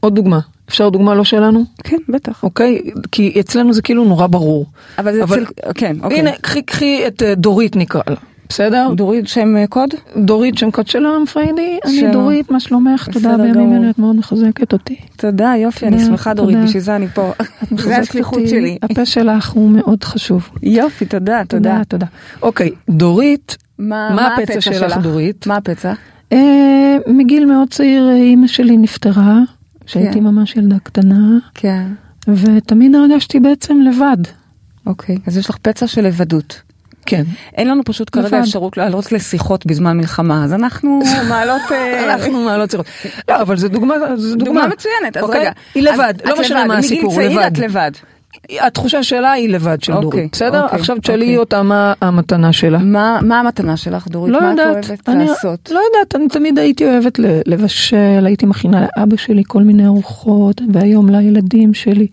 עוד 0.00 0.14
דוגמה. 0.14 0.40
אפשר 0.68 0.88
דוגמה 0.88 1.14
לא 1.14 1.24
שלנו? 1.24 1.64
כן, 1.84 1.96
בטח. 2.08 2.42
אוקיי? 2.42 2.80
כי 3.12 3.40
אצלנו 3.40 3.72
זה 3.72 3.82
כאילו 3.82 4.04
נורא 4.04 4.26
ברור. 4.26 4.66
אבל 4.98 5.12
זה 5.12 5.22
אבל- 5.22 5.42
אצל... 5.42 5.52
כן, 5.74 5.96
אוקיי. 6.02 6.18
הנה, 6.18 6.30
קחי, 6.40 6.62
קחי 6.62 7.06
את 7.06 7.22
אה, 7.22 7.34
דורית 7.34 7.76
נקרא 7.76 8.00
לה, 8.08 8.16
בסדר? 8.48 8.88
דורית 8.94 9.28
שם 9.28 9.56
אה, 9.56 9.66
קוד? 9.66 9.90
דורית 10.16 10.58
שם 10.58 10.70
קוד 10.70 10.86
שלום 10.88 11.26
פריידי, 11.26 11.78
אני. 11.84 12.12
דורית, 12.12 12.50
מה 12.50 12.60
שלומך? 12.60 13.08
תודה 13.12 13.36
בימים. 13.36 13.72
אלה, 13.72 13.90
את 13.90 13.98
מאוד 13.98 14.16
מחזקת 14.16 14.72
אותי. 14.72 14.96
תודה, 15.16 15.52
יופי, 15.58 15.86
אני 15.86 16.04
שמחה 16.04 16.34
דורית. 16.34 16.58
בשביל 16.58 16.82
זה 16.82 16.96
אני 16.96 17.08
פה. 17.08 17.32
זה 17.84 17.96
השליחות 17.96 18.40
שלי. 18.48 18.78
הפה 18.82 19.06
שלך 19.06 19.50
הוא 19.50 19.70
מאוד 19.70 20.04
חשוב. 20.04 20.50
יופי, 20.62 21.06
תודה, 21.06 21.42
תודה. 21.48 21.82
תודה. 21.88 22.06
אוקיי, 22.42 22.70
דורית, 22.90 23.56
מה 23.78 24.10
מה 24.14 24.26
הפצע 24.26 24.60
שלך, 24.60 24.96
דורית? 24.96 25.46
מה 25.46 25.56
הפצע? 25.56 25.92
אה, 26.32 26.96
מגיל 27.06 27.46
מאוד 27.46 27.70
צעיר 27.70 28.08
אה, 28.08 28.14
אימא 28.14 28.46
שלי 28.46 28.76
נפטרה, 28.76 29.38
כשהייתי 29.86 30.18
כן. 30.18 30.24
ממש 30.24 30.56
ילדה 30.56 30.78
קטנה, 30.82 31.38
כן. 31.54 31.86
ותמיד 32.28 32.94
הרגשתי 32.94 33.40
בעצם 33.40 33.80
לבד. 33.80 34.16
אוקיי, 34.86 35.18
אז 35.26 35.38
יש 35.38 35.50
לך 35.50 35.56
פצע 35.62 35.86
של 35.86 36.06
לבדות. 36.06 36.62
כן. 37.06 37.22
אין 37.56 37.68
לנו 37.68 37.84
פשוט 37.84 38.10
כרגע 38.12 38.26
לבד. 38.26 38.38
אפשרות 38.38 38.76
לעלות 38.76 39.12
לשיחות 39.12 39.66
בזמן 39.66 39.96
מלחמה, 39.96 40.44
אז 40.44 40.52
אנחנו 40.52 41.00
מעלות... 41.30 41.62
אה, 41.72 42.14
אנחנו 42.14 42.44
מעלות 42.44 42.70
שיחות. 42.70 42.86
לא, 43.28 43.40
אבל 43.40 43.56
זו 43.56 43.68
דוגמה, 43.68 43.94
דוגמה. 44.36 44.66
מצוינת, 44.66 45.16
אז 45.16 45.22
אוקיי? 45.22 45.40
רגע. 45.40 45.50
היא 45.74 45.82
לבד, 45.82 46.14
לא 46.24 46.40
משנה 46.40 46.60
לבד, 46.60 46.68
מה 46.68 46.78
הסיפור, 46.78 47.12
מגיל 47.16 47.28
צעיר 47.28 47.40
לבד. 47.40 47.52
את 47.52 47.58
לבד. 47.58 47.90
התחושה 48.50 49.02
שלה 49.02 49.32
היא 49.32 49.48
לבד 49.48 49.82
של 49.82 49.92
אוקיי, 49.92 50.10
דורית, 50.10 50.32
בסדר? 50.32 50.64
אוקיי, 50.64 50.78
עכשיו 50.78 50.96
תשאלי 51.00 51.24
אוקיי. 51.24 51.38
אותה 51.38 51.62
מה 51.62 51.92
המתנה 52.00 52.52
שלה. 52.52 52.78
מה 52.78 53.18
מה 53.22 53.40
המתנה 53.40 53.76
שלך, 53.76 54.08
דורית? 54.08 54.32
לא 54.32 54.40
מה 54.40 54.52
את 54.52 54.58
אוהבת 54.58 55.08
אני 55.08 55.26
לעשות? 55.26 55.70
לא 55.70 55.80
יודעת, 55.80 56.14
אני 56.14 56.28
תמיד 56.28 56.58
הייתי 56.58 56.84
אוהבת 56.84 57.18
לבשל, 57.46 58.22
הייתי 58.26 58.46
מכינה 58.46 58.86
לאבא 58.96 59.16
שלי 59.16 59.42
כל 59.46 59.62
מיני 59.62 59.86
ארוחות, 59.86 60.60
והיום 60.72 61.10
לילדים 61.10 61.74
שלי. 61.74 62.06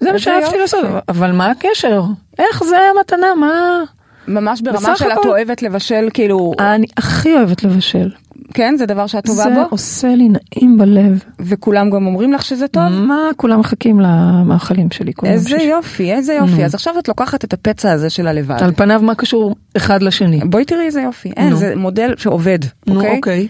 זה 0.00 0.12
מה 0.12 0.18
שאהבתי. 0.18 0.58
לעשות, 0.58 0.84
אבל 1.08 1.32
מה 1.32 1.50
הקשר? 1.50 2.02
איך 2.38 2.64
זה 2.64 2.76
המתנה? 2.96 3.34
מה? 3.34 3.82
ממש 4.28 4.60
ברמה 4.60 4.96
של 4.96 5.06
את 5.06 5.18
הכל- 5.18 5.28
אוהבת 5.28 5.62
לבשל, 5.62 6.08
כאילו, 6.14 6.52
אני 6.60 6.86
הכי 6.96 7.34
אוהבת 7.34 7.62
לבשל. 7.64 8.10
כן, 8.54 8.74
זה 8.78 8.86
דבר 8.86 9.06
שאת 9.06 9.26
טובה 9.26 9.42
זה 9.42 9.50
בו? 9.54 9.60
עושה 9.70 10.14
לי 10.14 10.28
נעים 10.28 10.78
בלב. 10.78 11.24
וכולם 11.40 11.90
גם 11.90 12.06
אומרים 12.06 12.32
לך 12.32 12.42
שזה 12.42 12.68
טוב? 12.68 12.82
מה 12.88 13.16
כולם 13.36 13.60
מחכים 13.60 14.00
למאכלים 14.00 14.90
שלי 14.90 15.12
איזה 15.24 15.48
שישי. 15.48 15.62
יופי, 15.62 16.12
איזה 16.12 16.34
יופי. 16.34 16.56
נו. 16.58 16.64
אז 16.64 16.74
עכשיו 16.74 16.98
את 16.98 17.08
לוקחת 17.08 17.44
את 17.44 17.52
הפצע 17.52 17.92
הזה 17.92 18.10
של 18.10 18.26
הלבד. 18.26 18.62
על 18.62 18.72
פניו 18.72 19.00
מה 19.02 19.14
קשור 19.14 19.56
אחד 19.76 20.02
לשני? 20.02 20.40
בואי 20.44 20.64
תראי 20.64 20.86
איזה 20.86 21.00
יופי. 21.00 21.30
אין. 21.36 21.54
זה 21.54 21.72
מודל 21.76 22.14
שעובד, 22.16 22.58
נו 22.86 22.96
אוקיי? 22.96 23.16
אוקיי. 23.16 23.48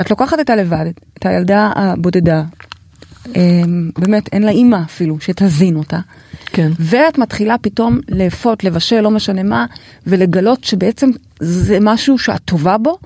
את 0.00 0.10
לוקחת 0.10 0.40
את 0.40 0.50
הלבד, 0.50 0.86
את 1.18 1.26
הילדה 1.26 1.70
הבודדה, 1.76 2.42
באמת 3.98 4.28
אין 4.32 4.42
לה 4.42 4.50
אימא 4.50 4.78
אפילו 4.84 5.20
שתזין 5.20 5.76
אותה, 5.76 5.98
כן. 6.46 6.70
ואת 6.78 7.18
מתחילה 7.18 7.58
פתאום 7.58 7.98
לאפות, 8.08 8.64
לבשל, 8.64 9.00
לא 9.00 9.10
משנה 9.10 9.42
מה, 9.42 9.66
ולגלות 10.06 10.64
שבעצם 10.64 11.10
זה 11.40 11.78
משהו 11.80 12.18
שאת 12.18 12.40
טובה 12.44 12.78
בו, 12.78 12.98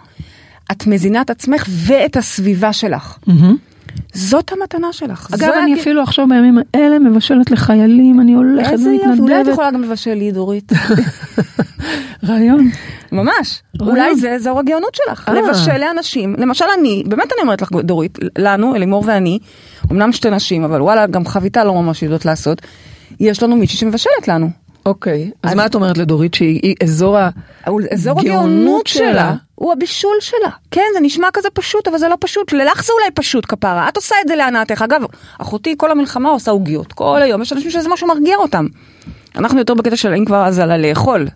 את 0.72 0.86
מזינה 0.86 1.20
את 1.20 1.30
עצמך 1.30 1.64
ואת 1.68 2.16
הסביבה 2.16 2.72
שלך. 2.72 3.16
מהמם. 3.26 3.56
זאת 4.14 4.52
המתנה 4.52 4.92
שלך. 4.92 5.28
אגב, 5.34 5.50
אני 5.62 5.72
הג- 5.74 5.78
אפילו 5.80 6.02
עכשיו 6.02 6.26
בימים 6.28 6.58
האלה 6.74 6.98
מבשלת 6.98 7.50
לחיילים, 7.50 8.20
אני 8.20 8.34
הולכת 8.34 8.72
איזה 8.72 8.90
יופי, 8.90 9.06
אולי 9.06 9.14
את 9.14 9.20
ומתנדבת. 9.20 9.52
יכולה 9.52 9.70
גם 9.70 9.82
לבשל 9.82 10.14
לי, 10.14 10.32
דורית. 10.32 10.72
רעיון. 12.28 12.70
ממש. 13.12 13.62
אולי 13.80 14.16
זה, 14.16 14.36
זו 14.38 14.58
הגאונות 14.58 14.94
שלך. 14.94 15.28
אה. 15.28 15.34
לבשל 15.34 15.76
לאנשים. 15.78 16.34
למשל 16.38 16.64
אני, 16.78 17.02
באמת 17.06 17.32
אני 17.34 17.42
אומרת 17.42 17.62
לך, 17.62 17.68
דורית, 17.72 18.18
לנו, 18.38 18.74
אלימור 18.76 19.04
ואני, 19.06 19.38
אמנם 19.92 20.12
שתי 20.12 20.30
נשים, 20.30 20.64
אבל 20.64 20.82
וואלה, 20.82 21.06
גם 21.06 21.26
חביתה 21.26 21.64
לא 21.64 21.74
ממש 21.74 22.02
יודעות 22.02 22.24
לעשות. 22.24 22.62
יש 23.20 23.42
לנו 23.42 23.56
מישהי 23.56 23.78
שמבשלת 23.78 24.28
לנו. 24.28 24.50
אוקיי, 24.86 25.30
אז 25.42 25.50
אז- 25.50 25.56
מה 25.56 25.66
את 25.66 25.74
אומרת 25.74 25.98
לדורית 25.98 26.34
שהיא 26.34 26.60
היא 26.62 26.74
אזור 26.82 27.16
הגאונות 28.20 28.86
שלה. 28.86 29.12
שלה 29.12 29.34
הוא 29.54 29.72
הבישול 29.72 30.16
שלה. 30.20 30.50
כן, 30.70 30.82
זה 30.94 31.00
נשמע 31.00 31.28
כזה 31.32 31.48
פשוט, 31.54 31.88
אבל 31.88 31.98
זה 31.98 32.08
לא 32.08 32.16
פשוט. 32.20 32.52
ללך 32.52 32.84
זה 32.84 32.92
אולי 32.92 33.10
פשוט 33.14 33.44
כפרה. 33.48 33.88
את 33.88 33.96
עושה 33.96 34.14
את 34.22 34.28
זה 34.28 34.36
להנאתך. 34.36 34.82
אגב, 34.82 35.02
אחותי 35.38 35.74
כל 35.78 35.90
המלחמה 35.90 36.28
עושה 36.30 36.50
עוגיות. 36.50 36.92
כל 36.92 37.22
היום. 37.22 37.42
יש 37.42 37.52
אנשים 37.52 37.70
שזה 37.70 37.88
משהו 37.88 38.06
מרגיע 38.08 38.36
אותם. 38.36 38.66
אנחנו 39.36 39.58
יותר 39.58 39.74
בקטע 39.74 39.96
של 39.96 40.14
אם 40.14 40.24
כבר 40.24 40.46
אז 40.46 40.58
על 40.58 40.70
הלאכול. 40.70 41.28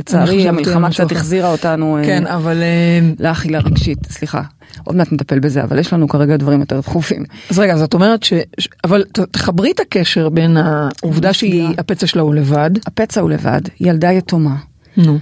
לצערי 0.00 0.48
המלחמה 0.48 0.90
קצת. 0.90 1.12
החזירה 1.12 1.48
אותנו 1.52 1.98
אה, 1.98 2.04
כן, 2.04 2.26
אבל... 2.26 2.62
אה, 2.62 3.10
לאכילה 3.20 3.58
רגשית. 3.58 3.98
סליחה. 4.08 4.42
עוד 4.84 4.96
מעט 4.96 5.12
נטפל 5.12 5.38
בזה, 5.38 5.62
אבל 5.64 5.78
יש 5.78 5.92
לנו 5.92 6.08
כרגע 6.08 6.36
דברים 6.36 6.60
יותר 6.60 6.80
דחופים. 6.80 7.24
אז 7.50 7.58
רגע, 7.58 7.72
אז 7.74 7.82
את 7.82 7.94
אומרת 7.94 8.22
ש... 8.22 8.32
ש- 8.58 8.68
אבל 8.84 9.04
ת- 9.12 9.18
תחברי 9.20 9.70
את 9.70 9.80
הקשר 9.80 10.28
בין 10.28 10.56
העובדה 10.56 11.32
שהיא, 11.32 11.68
הפצע 11.78 12.06
שלה 12.06 12.22
הוא 12.22 12.34
לבד. 12.34 12.70
הפצע 12.86 13.20
הוא 13.20 13.30
לבד, 13.30 13.60
ילדה 13.80 14.12
יתומה. 14.12 14.56
נו. 14.96 15.18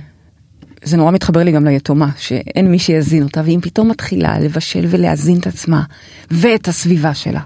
זה 0.84 0.96
נורא 0.96 1.10
מתחבר 1.10 1.42
לי 1.42 1.52
גם 1.52 1.64
ליתומה, 1.64 2.08
שאין 2.18 2.70
מי 2.70 2.78
שיזין 2.78 3.22
אותה, 3.22 3.40
והיא 3.44 3.58
פתאום 3.62 3.88
מתחילה 3.88 4.38
לבשל 4.40 4.84
ולהזין 4.88 5.38
את 5.38 5.46
עצמה 5.46 5.82
ואת 6.30 6.68
הסביבה 6.68 7.14
שלה. 7.14 7.40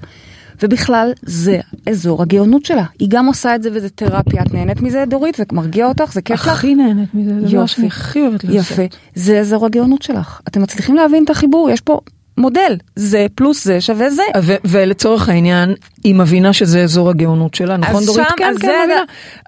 ובכלל, 0.62 1.12
זה 1.22 1.60
אזור 1.86 2.22
הגאונות 2.22 2.64
שלה. 2.64 2.84
היא 2.98 3.08
גם 3.10 3.26
עושה 3.26 3.54
את 3.54 3.62
זה 3.62 3.70
וזה 3.72 3.88
תרפיה. 3.88 4.42
את 4.42 4.54
נהנית 4.54 4.80
מזה, 4.80 5.04
דורית? 5.08 5.34
זה 5.34 5.44
מרגיע 5.52 5.86
אותך? 5.86 6.12
זה 6.12 6.22
כיף 6.22 6.40
לך? 6.40 6.48
הכי 6.48 6.74
נהנית 6.74 7.14
מזה, 7.14 7.40
זה 7.40 7.46
הדבר 7.46 7.66
שאני 7.66 7.86
הכי 7.86 8.22
אוהבת 8.22 8.44
לעשות. 8.44 8.60
יפה. 8.60 8.82
זה 9.14 9.40
אזור 9.40 9.66
הגאונות 9.66 10.02
שלך. 10.02 10.40
אתם 10.48 10.62
מצליחים 10.62 10.94
להבין 10.94 11.24
את 11.24 11.30
החיבור? 11.30 11.70
יש 11.70 11.80
פה 11.80 12.00
מודל. 12.38 12.76
זה 12.96 13.26
פלוס 13.34 13.64
זה 13.64 13.80
שווה 13.80 14.10
זה. 14.10 14.22
ו- 14.42 14.54
ולצורך 14.64 15.28
העניין, 15.28 15.74
היא 16.04 16.14
מבינה 16.14 16.52
שזה 16.52 16.82
אזור 16.82 17.10
הגאונות 17.10 17.54
שלה, 17.54 17.76
נכון 17.76 18.04
דורית? 18.04 18.26
כן, 18.36 18.44
אז 18.50 18.56
כן, 18.58 18.66
זה- 18.68 18.72
מבינה. 18.84 19.00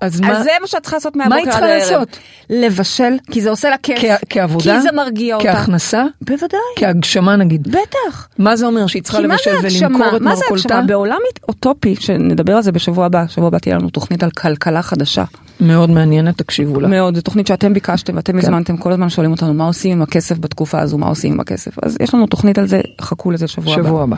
אז 0.02 0.20
מה, 0.20 0.30
אז 0.38 0.42
זה 0.44 0.50
מה 0.60 0.66
שאת 0.66 0.82
צריכה 0.82 0.96
לעשות 0.96 1.16
מה 1.16 1.24
היא 1.24 1.30
מהבוקר 1.30 1.50
עד 1.50 1.54
צריכה 1.54 1.66
הערב. 1.66 1.80
לעשות? 1.82 2.16
לבשל, 2.50 3.16
כי 3.30 3.40
זה 3.40 3.50
עושה 3.50 3.70
לה 3.70 3.76
כיף. 3.82 3.98
כ- 4.00 4.24
כעבודה? 4.30 4.74
כי 4.76 4.80
זה 4.80 4.88
מרגיע 4.92 5.36
אותה. 5.36 5.52
כהכנסה? 5.52 6.04
בוודאי. 6.20 6.58
כהגשמה 6.76 7.36
נגיד. 7.36 7.68
בטח. 7.68 8.28
מה 8.38 8.56
זה 8.56 8.66
אומר 8.66 8.86
שהיא 8.86 9.02
צריכה 9.02 9.18
מה 9.20 9.24
לבשל? 9.24 9.50
ולמכור 9.82 10.16
את 10.16 10.20
מה 10.22 10.36
זה 10.36 10.42
מרכולתה? 10.42 10.74
הגשמה? 10.74 10.82
בעולם 10.86 11.18
אוטופי, 11.48 11.94
שנדבר 12.00 12.56
על 12.56 12.62
זה 12.62 12.72
בשבוע 12.72 13.06
הבא, 13.06 13.24
שבוע 13.28 13.48
הבא 13.48 13.58
תהיה 13.58 13.74
לנו 13.76 13.90
תוכנית 13.90 14.22
על 14.22 14.30
כלכלה 14.30 14.82
חדשה. 14.82 15.24
מאוד 15.60 15.90
מעניינת, 15.90 16.38
תקשיבו 16.38 16.80
לה. 16.80 16.88
מאוד, 16.88 17.14
זו 17.14 17.20
תוכנית 17.22 17.46
שאתם 17.46 17.74
ביקשתם 17.74 18.16
ואתם 18.16 18.32
כן. 18.32 18.38
הזמנתם, 18.38 18.76
כל 18.76 18.92
הזמן 18.92 19.08
שואלים 19.08 19.32
אותנו 19.32 19.54
מה 19.54 19.66
עושים 19.66 19.92
עם 19.92 20.02
הכסף 20.02 20.38
בתקופה 20.38 20.80
הזו, 20.80 20.98
מה 20.98 21.06
עושים 21.08 21.32
עם 21.32 21.40
הכסף. 21.40 21.72
אז 21.84 21.96
יש 22.00 22.14
לנו 22.14 22.26
תוכנית 22.26 22.58
על 22.58 22.66
זה, 22.66 22.77
חכו 23.00 23.30
לזה 23.30 23.48
שבוע 23.48 23.74
הבא. 23.74 23.82
שבוע 23.82 24.02
הבא. 24.02 24.16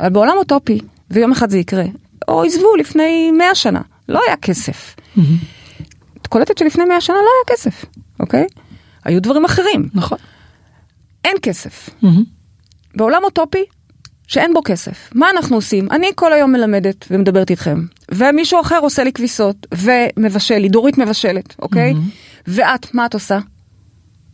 אבל 0.00 0.08
בעולם 0.08 0.34
אוטופי, 0.36 0.80
ויום 1.10 1.32
אחד 1.32 1.50
זה 1.50 1.58
יקרה, 1.58 1.84
או 2.28 2.44
עזבו 2.44 2.76
לפני 2.76 3.30
100 3.30 3.54
שנה, 3.54 3.80
לא 4.08 4.20
היה 4.26 4.36
כסף. 4.36 4.96
את 6.22 6.26
קולטת 6.26 6.58
שלפני 6.58 6.84
100 6.84 7.00
שנה 7.00 7.16
לא 7.16 7.20
היה 7.20 7.56
כסף, 7.56 7.84
אוקיי? 8.20 8.46
היו 9.04 9.22
דברים 9.22 9.44
אחרים, 9.44 9.88
נכון. 9.94 10.18
אין 11.24 11.36
כסף. 11.42 11.90
בעולם 12.94 13.24
אוטופי 13.24 13.64
שאין 14.26 14.54
בו 14.54 14.60
כסף. 14.64 15.10
מה 15.14 15.30
אנחנו 15.30 15.56
עושים? 15.56 15.88
אני 15.90 16.06
כל 16.14 16.32
היום 16.32 16.52
מלמדת 16.52 17.04
ומדברת 17.10 17.50
איתכם, 17.50 17.80
ומישהו 18.10 18.60
אחר 18.60 18.78
עושה 18.82 19.04
לי 19.04 19.12
כביסות, 19.12 19.66
ומבשל 19.74 20.58
לי, 20.58 20.68
דורית 20.68 20.98
מבשלת, 20.98 21.54
אוקיי? 21.58 21.94
ואת, 22.46 22.94
מה 22.94 23.06
את 23.06 23.14
עושה? 23.14 23.38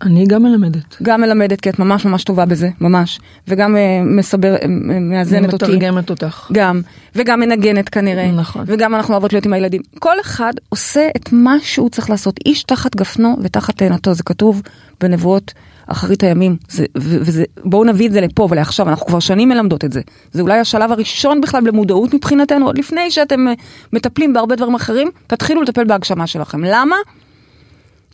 אני 0.04 0.26
גם 0.26 0.42
מלמדת. 0.42 0.96
גם 1.02 1.20
מלמדת, 1.20 1.60
כי 1.60 1.70
את 1.70 1.78
ממש 1.78 2.04
ממש 2.04 2.24
טובה 2.24 2.46
בזה, 2.46 2.70
ממש. 2.80 3.20
וגם 3.48 3.76
אה, 3.76 4.02
מסבר, 4.04 4.54
אה, 4.54 4.68
מאזנת 5.00 5.52
אותי. 5.52 5.64
מתרגמת 5.64 6.10
אותך. 6.10 6.50
גם, 6.52 6.80
וגם 7.14 7.40
מנגנת 7.40 7.88
כנראה. 7.88 8.30
נכון. 8.30 8.64
וגם 8.66 8.94
אנחנו 8.94 9.14
אוהבות 9.14 9.32
להיות 9.32 9.46
עם 9.46 9.52
הילדים. 9.52 9.82
כל 9.98 10.20
אחד 10.20 10.52
עושה 10.68 11.08
את 11.16 11.32
מה 11.32 11.56
שהוא 11.62 11.90
צריך 11.90 12.10
לעשות. 12.10 12.40
איש 12.46 12.62
תחת 12.62 12.96
גפנו 12.96 13.36
ותחת 13.42 13.76
תאנתו, 13.76 14.14
זה 14.14 14.22
כתוב 14.22 14.62
בנבואות 15.00 15.52
אחרית 15.86 16.22
הימים. 16.22 16.56
זה, 16.68 16.84
ו- 16.98 17.18
וזה, 17.20 17.44
בואו 17.64 17.84
נביא 17.84 18.06
את 18.06 18.12
זה 18.12 18.20
לפה 18.20 18.48
ולעכשיו, 18.50 18.88
אנחנו 18.88 19.06
כבר 19.06 19.20
שנים 19.20 19.48
מלמדות 19.48 19.84
את 19.84 19.92
זה. 19.92 20.00
זה 20.32 20.42
אולי 20.42 20.58
השלב 20.58 20.92
הראשון 20.92 21.40
בכלל 21.40 21.64
למודעות 21.64 22.14
מבחינתנו, 22.14 22.66
עוד 22.66 22.78
לפני 22.78 23.10
שאתם 23.10 23.48
אה, 23.48 23.52
מטפלים 23.92 24.32
בהרבה 24.32 24.56
דברים 24.56 24.74
אחרים, 24.74 25.10
תתחילו 25.26 25.62
לטפל 25.62 25.84
בהגשמה 25.84 26.26
שלכם. 26.26 26.64
למה? 26.64 26.96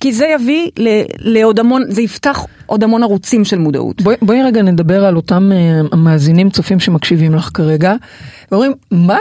כי 0.00 0.12
זה 0.12 0.26
יביא 0.34 0.70
ל- 0.78 1.02
לעוד 1.18 1.58
המון, 1.60 1.82
זה 1.88 2.02
יפתח 2.02 2.38
עוד 2.66 2.84
המון 2.84 3.02
ערוצים 3.02 3.44
של 3.44 3.58
מודעות. 3.58 4.02
בואי, 4.02 4.16
בואי 4.22 4.42
רגע 4.42 4.62
נדבר 4.62 5.04
על 5.04 5.16
אותם 5.16 5.50
אה, 5.52 5.58
המאזינים 5.92 6.50
צופים 6.50 6.80
שמקשיבים 6.80 7.34
לך 7.34 7.50
כרגע, 7.54 7.94
ואומרים, 8.52 8.72
מה? 8.90 9.18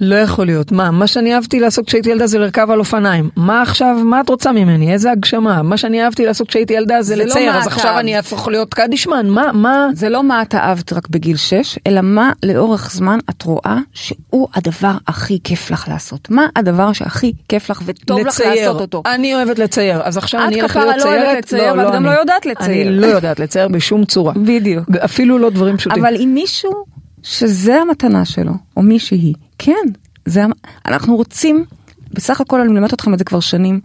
לא 0.00 0.14
יכול 0.14 0.46
להיות. 0.46 0.72
מה? 0.72 0.90
מה 0.90 1.06
שאני 1.06 1.34
אהבתי 1.34 1.60
לעשות 1.60 1.86
כשהייתי 1.86 2.10
ילדה 2.10 2.26
זה 2.26 2.38
לרכב 2.38 2.70
על 2.70 2.78
אופניים. 2.78 3.30
מה 3.36 3.62
עכשיו, 3.62 3.96
מה 4.04 4.20
את 4.20 4.28
רוצה 4.28 4.52
ממני? 4.52 4.92
איזה 4.92 5.10
הגשמה? 5.10 5.62
מה 5.62 5.76
שאני 5.76 6.04
אהבתי 6.04 6.26
לעשות 6.26 6.48
כשהייתי 6.48 6.74
ילדה 6.74 7.02
זה 7.02 7.02
זה 7.02 7.16
לא 7.16 7.24
לצייר, 7.24 7.52
מה 7.52 7.58
אז 7.58 7.66
את 7.66 7.72
עכשיו 7.72 7.86
אהבת. 7.86 8.00
אני 8.00 8.16
אהפוך 8.16 8.48
להיות 8.48 8.74
קדישמן? 8.74 9.26
מה? 9.28 9.52
מה? 9.52 9.88
זה 9.94 10.08
לא 10.08 10.22
מה 10.22 10.42
את 10.42 10.54
אהבת 10.54 10.92
רק 10.92 11.08
בגיל 11.08 11.36
6, 11.36 11.78
אלא 11.86 12.00
מה 12.02 12.32
לאורך 12.42 12.90
זמן 12.92 13.18
את 13.30 13.42
רואה 13.42 13.78
שהוא 13.92 14.48
הדבר 14.54 14.92
הכי 15.08 15.38
כיף 15.44 15.70
לך 15.70 15.88
לעשות. 15.88 16.30
מה 16.30 16.46
הדבר 16.56 16.92
שהכי 16.92 17.32
כיף 17.48 17.70
לך 17.70 17.82
וטוב 17.86 18.20
לך 18.20 18.40
לעשות 18.40 18.80
אותו. 18.80 19.02
אני 19.06 19.34
אוהבת 19.34 19.58
לצייר, 19.58 20.00
אז 20.04 20.16
עכשיו 20.16 20.40
את 20.40 20.46
אני 20.46 20.60
אלך 20.60 20.70
כפרה 20.70 20.84
להיות 20.84 20.98
לא 20.98 21.02
ציירת? 21.02 21.24
אוהבת 21.26 21.44
לצייר, 21.44 21.74
ואת 21.78 21.86
גם 21.86 21.96
אני. 21.96 22.04
לא 22.04 22.10
יודעת 22.10 22.46
לצייר. 22.46 22.88
אני 22.88 22.96
לא 23.00 23.06
יודעת 23.06 23.40
לצייר 23.40 23.68
בשום 23.68 24.04
צורה. 24.04 24.32
בדיוק. 24.36 24.84
אפילו 25.04 25.38
לא 25.38 25.50
דברים 25.50 25.76
פשוטים. 25.76 26.04
אבל 26.04 26.14
אם 26.16 26.30
מישהו 26.34 26.95
שזה 27.26 27.80
המתנה 27.80 28.24
שלו, 28.24 28.52
או 28.76 28.82
מישהי, 28.82 29.32
כן, 29.58 29.86
זה, 30.24 30.42
אנחנו 30.86 31.16
רוצים, 31.16 31.64
בסך 32.12 32.40
הכל 32.40 32.60
אני 32.60 32.72
מלמדת 32.72 32.94
אתכם 32.94 33.14
את 33.14 33.18
זה 33.18 33.24
כבר 33.24 33.40
שנים, 33.40 33.80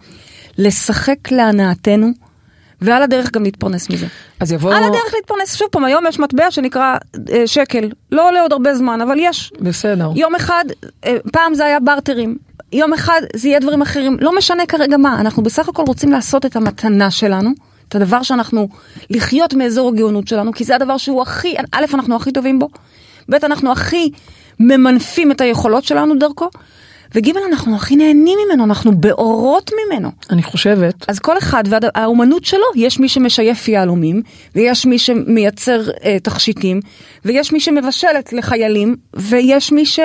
לשחק 0.58 1.30
להנאתנו, 1.30 2.10
ועל 2.80 3.02
הדרך 3.02 3.32
גם 3.32 3.42
להתפרנס 3.42 3.90
מזה. 3.90 4.06
אז 4.40 4.52
יבוא... 4.52 4.74
על 4.74 4.84
הדרך 4.84 5.14
להתפרנס, 5.14 5.54
שוב 5.54 5.68
פעם, 5.70 5.84
היום 5.84 6.04
יש 6.08 6.18
מטבע 6.18 6.50
שנקרא 6.50 6.96
אה, 7.32 7.46
שקל, 7.46 7.90
לא 8.12 8.28
עולה 8.28 8.40
עוד 8.40 8.52
הרבה 8.52 8.74
זמן, 8.74 9.00
אבל 9.00 9.16
יש. 9.18 9.52
בסדר. 9.60 10.10
יום 10.16 10.34
אחד, 10.34 10.64
אה, 11.04 11.16
פעם 11.32 11.54
זה 11.54 11.64
היה 11.64 11.80
בארטרים, 11.80 12.36
יום 12.72 12.92
אחד 12.92 13.20
זה 13.36 13.48
יהיה 13.48 13.60
דברים 13.60 13.82
אחרים, 13.82 14.16
לא 14.20 14.36
משנה 14.36 14.66
כרגע 14.66 14.96
מה, 14.96 15.20
אנחנו 15.20 15.42
בסך 15.42 15.68
הכל 15.68 15.84
רוצים 15.86 16.12
לעשות 16.12 16.46
את 16.46 16.56
המתנה 16.56 17.10
שלנו, 17.10 17.50
את 17.88 17.94
הדבר 17.94 18.22
שאנחנו, 18.22 18.68
לחיות 19.10 19.54
מאזור 19.54 19.88
הגאונות 19.88 20.28
שלנו, 20.28 20.52
כי 20.52 20.64
זה 20.64 20.76
הדבר 20.76 20.96
שהוא 20.96 21.22
הכי, 21.22 21.54
א', 21.72 21.84
אנחנו 21.94 22.16
הכי 22.16 22.32
טובים 22.32 22.58
בו, 22.58 22.68
ב', 23.28 23.34
אנחנו 23.34 23.72
הכי 23.72 24.10
ממנפים 24.60 25.32
את 25.32 25.40
היכולות 25.40 25.84
שלנו 25.84 26.14
דרכו, 26.18 26.48
וג', 27.14 27.30
אנחנו 27.48 27.76
הכי 27.76 27.96
נהנים 27.96 28.38
ממנו, 28.46 28.64
אנחנו 28.64 28.96
באורות 28.96 29.70
ממנו. 29.86 30.10
אני 30.30 30.42
חושבת, 30.42 30.94
אז 31.08 31.18
כל 31.18 31.38
אחד 31.38 31.64
והאומנות 31.70 32.44
שלו, 32.44 32.64
יש 32.76 33.00
מי 33.00 33.08
שמשייף 33.08 33.68
יהלומים, 33.68 34.22
ויש 34.54 34.86
מי 34.86 34.98
שמייצר 34.98 35.90
אה, 36.04 36.16
תכשיטים, 36.22 36.80
ויש 37.24 37.52
מי 37.52 37.60
שמבשלת 37.60 38.32
לחיילים, 38.32 38.96
ויש 39.14 39.72
מי 39.72 39.86
ש... 39.86 40.00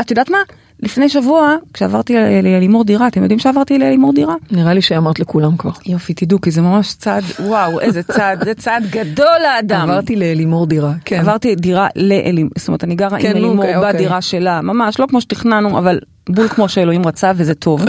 את 0.00 0.10
יודעת 0.10 0.30
מה? 0.30 0.38
לפני 0.80 1.08
שבוע, 1.08 1.54
כשעברתי 1.72 2.14
ללימור 2.42 2.84
דירה, 2.84 3.08
אתם 3.08 3.22
יודעים 3.22 3.38
שעברתי 3.38 3.78
ללימור 3.78 4.12
דירה? 4.12 4.34
נראה 4.50 4.74
לי 4.74 4.82
שאמרת 4.82 5.20
לכולם 5.20 5.56
כבר. 5.56 5.70
יופי, 5.86 6.14
תדעו, 6.14 6.40
כי 6.40 6.50
זה 6.50 6.62
ממש 6.62 6.94
צעד, 6.94 7.24
וואו, 7.40 7.80
איזה 7.80 8.02
צעד, 8.02 8.44
זה 8.44 8.54
צעד 8.54 8.84
גדול 8.90 9.36
לאדם. 9.42 9.90
עברתי 9.90 10.16
ללימור 10.16 10.66
דירה, 10.66 10.92
כן. 11.04 11.20
עברתי 11.20 11.54
דירה 11.54 11.86
לאלימור, 11.96 12.50
זאת 12.58 12.68
אומרת, 12.68 12.84
אני 12.84 12.94
גרה 12.94 13.18
כן, 13.18 13.30
עם 13.30 13.36
נו, 13.36 13.38
אלימור 13.38 13.64
אוקיי, 13.64 13.76
אוקיי. 13.76 13.92
בדירה 13.92 14.20
שלה, 14.20 14.60
ממש, 14.60 15.00
לא 15.00 15.06
כמו 15.06 15.20
שתכננו, 15.20 15.78
אבל 15.78 15.98
בול 16.28 16.48
כמו 16.48 16.68
שאלוהים 16.68 17.06
רצה, 17.06 17.32
וזה 17.36 17.54
טוב. 17.54 17.84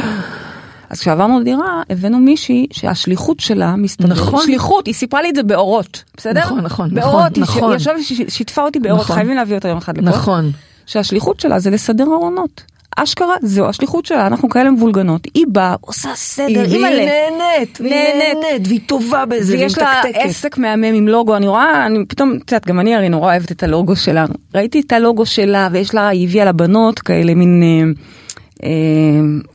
אז 0.89 0.99
כשעברנו 0.99 1.39
לדירה, 1.39 1.81
הבאנו 1.89 2.19
מישהי 2.19 2.67
שהשליחות 2.71 3.39
שלה 3.39 3.75
מסתבר, 3.75 4.09
נכון. 4.09 4.43
שליחות, 4.45 4.85
היא 4.85 4.93
סיפרה 4.93 5.21
לי 5.21 5.29
את 5.29 5.35
זה 5.35 5.43
באורות, 5.43 6.03
בסדר? 6.17 6.39
נכון, 6.39 6.59
נכון, 6.59 6.93
באורות, 6.93 7.37
נכון, 7.37 7.63
היא 7.63 7.75
נכון. 7.75 7.75
ישבה 7.75 7.93
ושיתפה 8.27 8.61
אותי 8.61 8.79
באורות, 8.79 9.03
נכון. 9.03 9.15
חייבים 9.15 9.35
להביא 9.35 9.55
אותה 9.55 9.67
יום 9.67 9.77
אחד 9.77 9.97
לפה. 9.97 10.09
נכון. 10.09 10.51
שהשליחות 10.85 11.39
שלה 11.39 11.59
זה 11.59 11.69
לסדר 11.69 12.03
ארונות. 12.03 12.61
אשכרה, 12.99 13.35
זו 13.41 13.69
השליחות 13.69 14.05
שלה, 14.05 14.27
אנחנו 14.27 14.49
כאלה 14.49 14.71
מבולגנות. 14.71 15.27
היא 15.33 15.45
באה, 15.47 15.75
עושה 15.81 16.09
סדר, 16.15 16.63
והיא 16.69 16.79
מלא. 16.79 16.89
נהנית, 16.89 17.81
והיא 17.81 17.93
נהנית. 17.93 18.67
והיא 18.67 18.79
טובה 18.85 19.25
בזה, 19.25 19.53
והיא 19.53 19.63
ויש 19.63 19.77
לה 19.77 20.01
מתקתקת. 20.05 20.19
עסק 20.23 20.57
מהמם 20.57 20.83
עם 20.83 21.07
לוגו, 21.07 21.35
אני 21.35 21.47
רואה, 21.47 21.85
אני 21.85 22.05
פתאום, 22.05 22.37
את 22.45 22.51
יודעת, 22.51 22.67
גם 22.67 22.79
אני 22.79 22.95
הרי 22.95 23.09
נורא 23.09 23.31
אוהבת 23.31 23.51
את 23.51 23.63
הלוגו 23.63 23.95
שלנו. 23.95 24.33
ראיתי 24.55 24.79
את 24.79 24.91
הלוגו 24.91 25.25
שלה, 25.25 25.69
ויש 25.71 25.93
לה, 25.93 26.07
היא 26.07 26.27
הביאה 26.27 26.45
לבנות 26.45 26.99
כאלה 26.99 27.35
מין, 27.35 27.63
אה, 27.63 28.69
אה, 28.69 28.69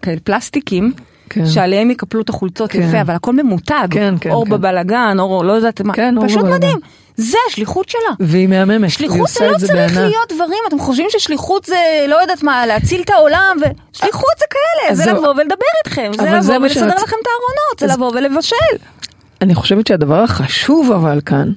כאלה 0.02 0.20
פלסטיקים. 0.24 0.92
כן. 1.32 1.46
שעליהם 1.46 1.90
יקפלו 1.90 2.20
את 2.20 2.28
החולצות 2.28 2.70
כן. 2.72 2.82
יפה, 2.82 3.00
אבל 3.00 3.14
הכל 3.14 3.32
ממותג. 3.32 3.86
כן, 3.90 4.14
כן, 4.20 4.30
אור 4.30 4.44
כן. 4.44 4.50
בבלגן, 4.50 5.16
אור 5.18 5.44
לא 5.44 5.52
יודעת 5.52 5.80
מה. 5.80 5.94
כן, 5.94 6.14
פשוט. 6.26 6.44
מדהים. 6.44 6.78
זה 7.16 7.36
השליחות 7.48 7.88
שלה. 7.88 8.00
והיא 8.20 8.48
מהממת, 8.48 8.90
שליחות 8.90 9.28
זה 9.28 9.46
לא 9.46 9.58
זה 9.58 9.66
צריך 9.66 9.92
בענק. 9.94 9.96
להיות 10.10 10.32
דברים, 10.34 10.58
אתם 10.68 10.78
חושבים 10.78 11.06
ששליחות 11.10 11.64
זה 11.64 11.76
לא 12.08 12.16
יודעת 12.20 12.42
מה, 12.42 12.66
להציל 12.66 13.00
את 13.00 13.10
העולם, 13.10 13.56
ושליחות 13.60 14.30
זה 14.38 14.44
כאלה, 14.50 14.94
זה 14.94 15.04
זהו. 15.04 15.16
לבוא 15.16 15.28
ולדבר 15.28 15.54
איתכם, 15.86 16.10
זה 16.16 16.22
זה 16.22 16.36
לבוא 16.36 16.58
מה 16.58 16.64
ולסדר 16.66 16.80
שרצ- 16.90 17.02
לכם 17.02 17.16
את 17.22 17.26
הארונות, 17.26 17.78
זה 17.80 17.86
אז- 17.86 17.92
לבוא 17.92 18.12
ולבשל. 18.14 18.56
אני 19.40 19.54
חושבת 19.54 19.86
שהדבר 19.86 20.22
החשוב 20.22 20.92
אבל 20.92 21.20
כאן, 21.26 21.52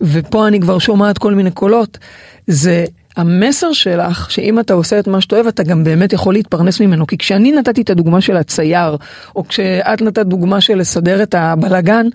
ופה 0.00 0.46
אני 0.48 0.60
כבר 0.60 0.78
שומעת 0.78 1.18
כל 1.18 1.34
מיני 1.34 1.50
קולות, 1.50 1.98
זה 2.46 2.84
המסר 3.16 3.72
שלך, 3.72 4.30
שאם 4.30 4.60
אתה 4.60 4.74
עושה 4.74 4.98
את 4.98 5.06
מה 5.06 5.20
שאתה 5.20 5.34
אוהב, 5.34 5.46
אתה 5.46 5.62
גם 5.62 5.84
באמת 5.84 6.12
יכול 6.12 6.34
להתפרנס 6.34 6.80
ממנו. 6.80 7.06
כי 7.06 7.18
כשאני 7.18 7.52
נתתי 7.52 7.82
את 7.82 7.90
הדוגמה 7.90 8.20
של 8.20 8.36
הצייר, 8.36 8.96
או 9.36 9.48
כשאת 9.48 10.02
נתת 10.02 10.26
דוגמה 10.26 10.60
של 10.60 10.78
לסדר 10.78 11.22
את 11.22 11.34
הבלגן, 11.34 12.06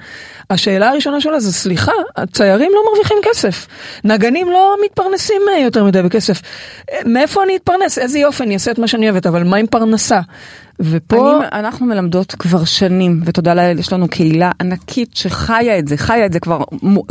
השאלה 0.50 0.90
הראשונה 0.90 1.22
שלה 1.22 1.40
זה, 1.40 1.54
סליחה, 1.54 1.92
הציירים 2.16 2.72
לא 2.74 2.82
מרוויחים 2.92 3.18
כסף. 3.24 3.68
נגנים 4.04 4.50
לא 4.50 4.76
מתפרנסים 4.86 5.42
אה, 5.52 5.60
יותר 5.60 5.84
מדי 5.84 6.02
בכסף. 6.02 6.42
אה, 6.92 7.00
מאיפה 7.06 7.44
אני 7.44 7.56
אתפרנס? 7.56 7.98
איזה 7.98 8.20
יופי, 8.20 8.44
אני 8.44 8.54
אעשה 8.54 8.72
את 8.72 8.80
מה 8.80 8.88
שאני 8.88 9.10
אוהבת, 9.10 9.26
אבל 9.26 9.44
מה 9.44 9.58
עם 9.58 9.68
פרנסה? 9.68 10.20
ופה... 10.80 11.38
אני, 11.38 11.60
אנחנו 11.60 11.86
מלמדות 11.86 12.36
כבר 12.40 12.64
שנים, 12.64 13.22
ותודה 13.26 13.54
לאל, 13.54 13.80
יש 13.80 13.94
לנו 13.94 14.08
קהילה 14.08 14.52
ענקית 14.62 15.16
שחיה 15.16 15.80
את 15.80 15.88
זה, 15.88 15.98
חיה 15.98 16.26
את 16.26 16.34
זה 16.34 16.40
כבר, 16.40 16.64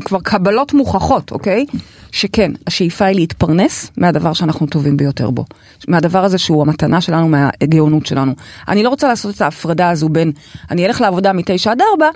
כבר 0.04 0.18
קבלות 0.20 0.72
מוכחות, 0.72 1.32
אוקיי? 1.32 1.66
שכן, 2.12 2.52
השאיפה 2.66 3.04
היא 3.04 3.16
להתפרנס 3.16 3.90
מהדבר 3.96 4.32
שאנחנו 4.32 4.66
טובים 4.66 4.96
ביותר 4.96 5.30
בו. 5.30 5.44
מהדבר 5.88 6.24
הזה 6.24 6.38
שהוא 6.38 6.62
המתנה 6.62 7.00
שלנו, 7.00 7.28
מהגאונות 7.28 8.06
שלנו. 8.06 8.32
אני 8.68 8.82
לא 8.82 8.88
רוצה 8.88 9.08
לעשות 9.08 9.36
את 9.36 9.40
ההפרדה 9.40 9.90
הזו 9.90 10.08
בין, 10.08 10.32
אני 10.70 10.86
אלך 10.86 11.00
לעבודה 11.00 11.32
מתשע 11.32 11.70
עד 11.70 11.80
ארבע, 11.92 12.08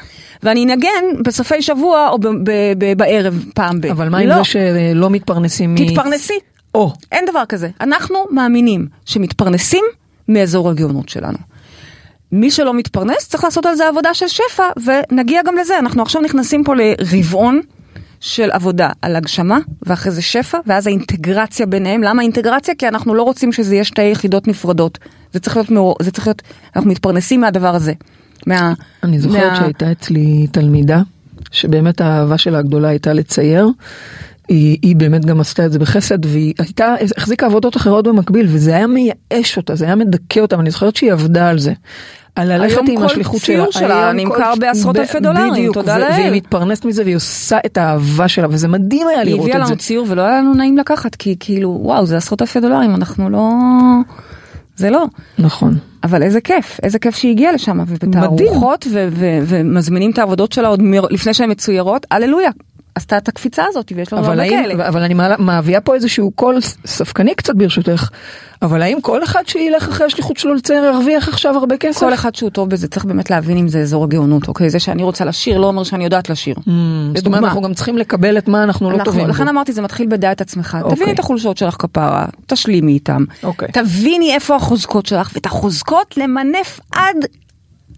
ואני 0.42 0.64
אנגן 0.64 1.22
בסופי 1.24 1.62
שבוע 1.62 2.08
או 2.08 2.18
ב- 2.18 2.26
ב- 2.26 2.72
ב- 2.78 2.98
בערב 2.98 3.44
פעם 3.54 3.80
ב... 3.80 3.86
אבל 3.86 4.08
מה 4.08 4.18
עם 4.18 4.28
לא. 4.28 4.34
זה 4.34 4.44
שלא 4.44 5.10
מתפרנסים 5.10 5.74
מ... 5.74 5.86
תתפרנסי. 5.86 6.38
או. 6.74 6.92
אין 7.12 7.24
דבר 7.30 7.42
כזה. 7.48 7.68
אנחנו 7.80 8.16
מאמינים 8.30 8.86
שמתפרנסים 9.04 9.84
מאזור 10.28 10.70
הגאונות 10.70 11.08
שלנו. 11.08 11.38
מי 12.32 12.50
שלא 12.50 12.74
מתפרנס 12.74 13.28
צריך 13.28 13.44
לעשות 13.44 13.66
על 13.66 13.74
זה 13.74 13.88
עבודה 13.88 14.14
של 14.14 14.28
שפע 14.28 14.62
ונגיע 14.86 15.40
גם 15.46 15.56
לזה. 15.56 15.78
אנחנו 15.78 16.02
עכשיו 16.02 16.22
נכנסים 16.22 16.64
פה 16.64 16.74
לרבעון 16.74 17.60
של 18.20 18.50
עבודה 18.50 18.88
על 19.02 19.16
הגשמה 19.16 19.58
ואחרי 19.82 20.12
זה 20.12 20.22
שפע 20.22 20.58
ואז 20.66 20.86
האינטגרציה 20.86 21.66
ביניהם. 21.66 22.02
למה 22.02 22.22
אינטגרציה? 22.22 22.74
כי 22.74 22.88
אנחנו 22.88 23.14
לא 23.14 23.22
רוצים 23.22 23.52
שזה 23.52 23.74
יהיה 23.74 23.84
שתי 23.84 24.02
יחידות 24.02 24.48
נפרדות. 24.48 24.98
זה 25.32 25.40
צריך 25.40 25.56
להיות, 25.56 25.70
מאור... 25.70 25.96
זה 26.02 26.10
צריך 26.10 26.26
להיות, 26.26 26.42
אנחנו 26.76 26.90
מתפרנסים 26.90 27.40
מהדבר 27.40 27.74
הזה. 27.74 27.92
מה... 28.46 28.72
אני 29.02 29.18
זוכרת 29.18 29.52
מה- 29.52 29.56
שהייתה 29.56 29.92
אצלי 29.92 30.46
תלמידה, 30.52 31.02
שבאמת 31.50 32.00
האהבה 32.00 32.38
שלה 32.38 32.58
הגדולה 32.58 32.88
הייתה 32.88 33.12
לצייר. 33.12 33.68
היא, 34.48 34.78
היא 34.82 34.96
באמת 34.96 35.24
גם 35.24 35.40
עשתה 35.40 35.66
את 35.66 35.72
זה 35.72 35.78
בחסד 35.78 36.26
והיא 36.26 36.54
הייתה, 36.58 36.94
החזיקה 37.16 37.46
עבודות 37.46 37.76
אחרות 37.76 38.06
במקביל 38.06 38.46
וזה 38.48 38.76
היה 38.76 38.86
מייאש 38.86 39.56
אותה, 39.56 39.74
זה 39.74 39.84
היה 39.84 39.94
מדכא 39.94 40.40
אותה 40.40 40.58
ואני 40.58 40.70
זוכרת 40.70 40.96
שהיא 40.96 41.12
עבדה 41.12 41.48
על 41.48 41.58
זה. 41.58 41.72
על 42.36 42.52
ללכת 42.52 42.76
היום 42.76 42.86
עם 42.90 42.96
כל 42.96 43.04
השליחות 43.04 43.40
שלה. 43.40 43.54
ציור 43.56 43.70
שלה 43.72 44.04
היום 44.08 44.16
נמכר 44.16 44.52
כל- 44.54 44.60
בעשרות 44.60 44.96
אלפי 44.96 45.20
דולרים, 45.20 45.52
בדיוק, 45.52 45.74
תודה 45.74 45.98
לאל. 45.98 46.10
והיא 46.10 46.30
מתפרנסת 46.32 46.84
מזה 46.84 47.02
והיא 47.02 47.16
עושה 47.16 47.58
את 47.66 47.78
האהבה 47.78 48.28
שלה 48.28 48.46
וזה 48.50 48.68
מדהים 48.68 49.08
היה 49.08 49.20
היא 49.20 49.26
לראות 49.26 49.40
הביאה 49.48 49.60
את 49.62 49.66
זה. 49.66 49.72
לנו 49.72 49.78
ציור 49.80 50.06
ולא 50.10 50.22
היה 50.22 50.38
לנו 50.38 50.54
נעים 50.54 50.78
לקחת 50.78 51.14
כי 51.14 51.36
כאילו 51.40 51.78
וואו 51.82 52.06
זה 52.06 52.16
עשרות 52.16 52.42
אלפי 52.42 52.60
דולרים 52.60 52.94
אנחנו 52.94 53.30
לא 53.30 53.48
זה 54.76 54.90
לא 54.90 55.04
נכון. 55.38 55.74
אבל 56.04 56.22
איזה 56.22 56.40
כיף 56.40 56.80
איזה 56.82 56.98
כיף 56.98 57.16
שהיא 57.16 57.30
הגיעה 57.32 57.52
לשם 57.52 57.78
ובתערוכות 57.86 58.86
ומזמינים 59.46 60.10
את 60.10 60.18
העבודות 60.18 60.52
שלה 60.52 60.68
עוד 60.68 60.82
מ- 60.82 60.94
לפני 61.10 61.34
שהן 61.34 61.50
מצוירות 61.50 62.06
הללויה 62.10 62.50
עשתה 62.94 63.16
את 63.16 63.28
הקפיצה 63.28 63.64
הזאת 63.68 63.92
ויש 63.96 64.12
לנו 64.12 64.26
הרבה 64.26 64.48
כאלה. 64.48 64.88
אבל 64.88 65.02
אני 65.02 65.14
מביאה 65.38 65.80
פה 65.80 65.94
איזשהו 65.94 66.30
קול 66.30 66.60
ספקני 66.86 67.34
קצת 67.34 67.54
ברשותך, 67.54 68.10
אבל 68.62 68.82
האם 68.82 69.00
כל 69.00 69.24
אחד 69.24 69.42
שילך 69.46 69.88
אחרי 69.88 70.06
השליחות 70.06 70.36
שלו 70.36 70.54
לצייר 70.54 70.84
ירוויח 70.84 71.28
עכשיו 71.28 71.56
הרבה 71.56 71.76
כסף? 71.76 72.00
כל 72.00 72.14
אחד 72.14 72.34
שהוא 72.34 72.50
טוב 72.50 72.70
בזה 72.70 72.88
צריך 72.88 73.04
באמת 73.04 73.30
להבין 73.30 73.56
אם 73.56 73.68
זה 73.68 73.80
אזור 73.80 74.04
הגאונות 74.04 74.48
אוקיי 74.48 74.70
זה 74.70 74.78
שאני 74.78 75.02
רוצה 75.02 75.24
לשיר 75.24 75.58
לא 75.58 75.66
אומר 75.66 75.84
שאני 75.84 76.04
יודעת 76.04 76.30
לשיר. 76.30 76.54
Mm, 76.56 76.70
זאת 77.16 77.26
אומרת. 77.26 77.44
אנחנו 77.44 77.62
גם 77.62 77.74
צריכים 77.74 77.98
לקבל 77.98 78.38
את 78.38 78.48
מה 78.48 78.62
אנחנו 78.62 78.90
לא 78.90 79.04
טובים 79.04 79.28
לכן. 79.28 79.48
אמרתי 79.48 79.72
זה 79.72 79.82
מתחיל 79.82 80.06
בדע 80.06 80.32
את 80.32 80.40
עצמך 80.40 80.78
אוקיי. 80.82 80.96
תביני 80.96 81.12
את 81.12 81.18
החולשות 81.18 81.56
שלך 81.56 81.76
כפרה 81.78 82.26
תשלימי 82.46 82.92
איתם 82.92 83.24
אוקיי. 83.42 83.68
תביני 83.72 84.34
איפה 84.34 84.56
החוזקות 84.56 85.06
שלך 85.06 85.30
ואת 85.34 85.46
החוזקות 85.46 86.16
למנף 86.16 86.80
עד 86.92 87.16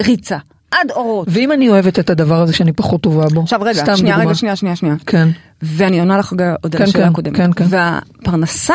ריצה 0.02 0.38
עד 0.80 0.90
אורות. 0.90 1.28
ואם 1.30 1.52
אני 1.52 1.68
אוהבת 1.68 1.98
את 1.98 2.10
הדבר 2.10 2.42
הזה 2.42 2.52
שאני 2.52 2.72
פחות 2.72 3.00
טובה 3.00 3.26
בו? 3.28 3.42
עכשיו 3.42 3.60
רגע, 3.62 3.72
סתם 3.82 3.96
שנייה, 3.96 4.14
דוגמה. 4.14 4.28
רגע, 4.30 4.38
שנייה, 4.38 4.56
שנייה, 4.56 4.76
שנייה. 4.76 4.94
כן. 5.06 5.28
ואני 5.62 6.00
עונה 6.00 6.18
לך 6.18 6.32
רגע 6.32 6.54
עוד 6.62 6.76
על 6.76 6.78
כן, 6.78 6.84
השאלה 6.84 7.04
כן, 7.04 7.10
הקודמת. 7.10 7.36
כן, 7.36 7.52
כן. 7.52 7.64
והפרנסה 7.68 8.74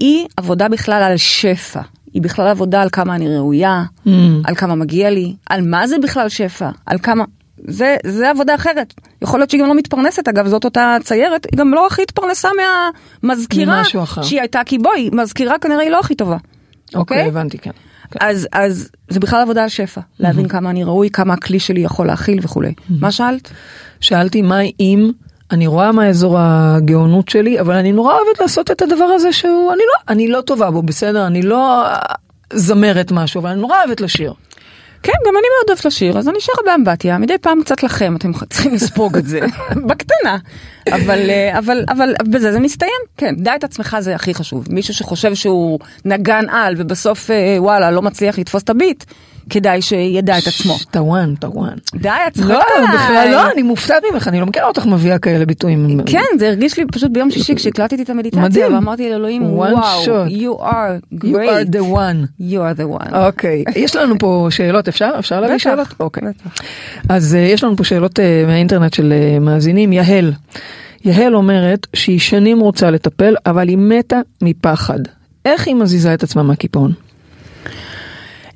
היא 0.00 0.26
עבודה 0.36 0.68
בכלל 0.68 1.02
על 1.02 1.16
שפע. 1.16 1.80
היא 2.14 2.22
בכלל 2.22 2.46
עבודה 2.46 2.82
על 2.82 2.88
כמה 2.92 3.14
אני 3.14 3.36
ראויה, 3.36 3.84
Mm. 4.06 4.10
על 4.44 4.54
כמה 4.54 4.74
מגיע 4.74 5.10
לי, 5.10 5.34
על 5.50 5.68
מה 5.68 5.86
זה 5.86 5.96
בכלל 6.02 6.28
שפע, 6.28 6.68
על 6.86 6.98
כמה... 6.98 7.24
זה, 7.68 7.96
זה 8.06 8.30
עבודה 8.30 8.54
אחרת. 8.54 8.94
יכול 9.22 9.40
להיות 9.40 9.50
שהיא 9.50 9.60
גם 9.62 9.66
לא 9.68 9.74
מתפרנסת, 9.74 10.28
אגב, 10.28 10.46
זאת 10.48 10.64
אותה 10.64 10.96
ציירת, 11.02 11.46
היא 11.52 11.58
גם 11.58 11.74
לא 11.74 11.86
הכי 11.86 12.02
התפרנסה 12.02 12.48
מהמזכירה. 13.22 13.82
שהיא 14.22 14.40
הייתה, 14.40 14.60
כי 14.66 14.78
בואי, 14.78 15.10
מזכירה 15.12 15.58
כנראה 15.58 15.80
היא 15.80 15.90
לא 15.90 16.00
הכי 16.00 16.14
טובה. 16.14 16.36
אוקיי, 16.94 16.98
אוקיי? 17.00 17.28
הבנתי, 17.28 17.58
כן. 17.58 17.70
כן. 18.10 18.18
אז, 18.22 18.48
אז 18.52 18.90
זה 19.08 19.20
בכלל 19.20 19.42
עבודה 19.42 19.62
על 19.62 19.68
שפע, 19.68 20.00
להבין 20.20 20.48
כמה 20.48 20.70
אני 20.70 20.84
ראוי, 20.84 21.10
כמה 21.10 21.34
הכלי 21.34 21.58
שלי 21.58 21.80
יכול 21.80 22.06
להכיל 22.06 22.38
וכולי. 22.42 22.74
מה 22.90 23.12
שאלת? 23.12 23.50
שאלתי 24.00 24.42
מה 24.42 24.58
אם 24.80 25.10
אני 25.50 25.66
רואה 25.66 25.92
מה 25.92 26.08
אזור 26.08 26.36
הגאונות 26.38 27.28
שלי, 27.28 27.60
אבל 27.60 27.74
אני 27.74 27.92
נורא 27.92 28.14
אוהבת 28.14 28.40
לעשות 28.40 28.70
את 28.70 28.82
הדבר 28.82 29.04
הזה 29.04 29.32
שהוא, 29.32 29.72
אני 29.72 29.82
לא, 29.82 30.12
אני 30.12 30.28
לא 30.28 30.40
טובה 30.40 30.70
בו, 30.70 30.82
בסדר? 30.82 31.26
אני 31.26 31.42
לא 31.42 31.86
אה, 31.86 31.98
זמרת 32.52 33.12
משהו, 33.12 33.40
אבל 33.40 33.50
אני 33.50 33.60
נורא 33.60 33.76
אוהבת 33.78 34.00
לשיר. 34.00 34.32
כן, 35.02 35.12
גם 35.26 35.34
אני 35.36 35.46
מאוד 35.56 35.68
אוהבת 35.68 35.84
לשיר, 35.84 36.18
אז 36.18 36.28
אני 36.28 36.40
שרה 36.40 36.64
באמבטיה, 36.66 37.18
מדי 37.18 37.38
פעם 37.38 37.62
קצת 37.62 37.82
לכם, 37.82 38.16
אתם 38.16 38.32
צריכים 38.50 38.74
לספוג 38.74 39.16
את 39.16 39.26
זה, 39.26 39.40
בקטנה. 39.88 40.38
אבל, 40.94 41.30
אה, 41.30 41.58
אבל, 41.58 41.84
אבל 41.88 42.14
בזה 42.24 42.52
זה 42.52 42.60
מסתיים, 42.60 43.00
כן, 43.16 43.34
דע 43.38 43.56
את 43.56 43.64
עצמך 43.64 43.96
זה 44.00 44.14
הכי 44.14 44.34
חשוב. 44.34 44.66
מישהו 44.70 44.94
שחושב 44.94 45.34
שהוא 45.34 45.78
נגן 46.04 46.44
על 46.50 46.74
ובסוף 46.78 47.30
אה, 47.30 47.56
וואלה 47.58 47.90
לא 47.90 48.02
מצליח 48.02 48.38
לתפוס 48.38 48.62
את 48.62 48.70
הביט, 48.70 49.04
כדאי 49.50 49.82
שידע 49.82 50.38
את 50.38 50.46
עצמו. 50.46 50.76
The 50.90 51.09
one, 51.09 51.34
the 51.34 51.51
one. 51.51 51.74
די, 51.94 52.08
את 52.08 52.32
צחקת 52.32 52.48
לא, 52.48 52.62
עליי. 52.76 52.94
בכלל 52.94 53.28
לא, 53.32 53.50
אני 53.52 53.62
מופתעת 53.62 54.02
ממך, 54.12 54.28
אני 54.28 54.40
לא 54.40 54.46
מכירה 54.46 54.68
אותך 54.68 54.86
מביאה 54.86 55.18
כאלה 55.18 55.46
ביטויים. 55.46 56.00
כן, 56.06 56.38
זה 56.38 56.48
הרגיש 56.48 56.78
לי 56.78 56.84
פשוט 56.92 57.10
ביום 57.10 57.30
שישי 57.30 57.54
כשהקלטתי 57.54 58.02
את 58.02 58.10
המדיטציה, 58.10 58.42
מדהים. 58.42 58.74
ואמרתי 58.74 59.10
לאלוהים, 59.10 59.52
וואו, 59.52 60.04
you 60.26 60.60
are 60.60 61.14
You 61.14 61.20
are 61.20 61.24
great, 61.24 61.72
the 61.72 61.82
one. 61.94 62.40
you 62.40 62.58
are 62.58 62.80
the 62.80 63.04
one. 63.04 63.14
אוקיי, 63.14 63.64
יש 63.76 63.96
לנו 63.96 64.18
פה 64.18 64.46
שאלות, 64.50 64.88
אפשר? 64.88 65.10
אפשר 65.18 65.40
להביא 65.40 65.58
שאלות? 65.58 65.88
אוקיי. 66.00 66.22
אז 67.08 67.34
uh, 67.34 67.38
יש 67.38 67.64
לנו 67.64 67.76
פה 67.76 67.84
שאלות 67.84 68.18
מהאינטרנט 68.46 68.94
של 68.94 69.12
מאזינים. 69.40 69.92
יהל, 69.92 70.32
יהל 71.04 71.36
אומרת 71.36 71.86
שהיא 71.94 72.18
שנים 72.18 72.60
רוצה 72.60 72.90
לטפל, 72.90 73.34
אבל 73.46 73.68
היא 73.68 73.78
מתה 73.78 74.20
מפחד. 74.42 75.00
איך 75.44 75.66
היא 75.66 75.74
מזיזה 75.74 76.14
את 76.14 76.22
עצמה 76.22 76.42
מהקיפאון? 76.42 76.92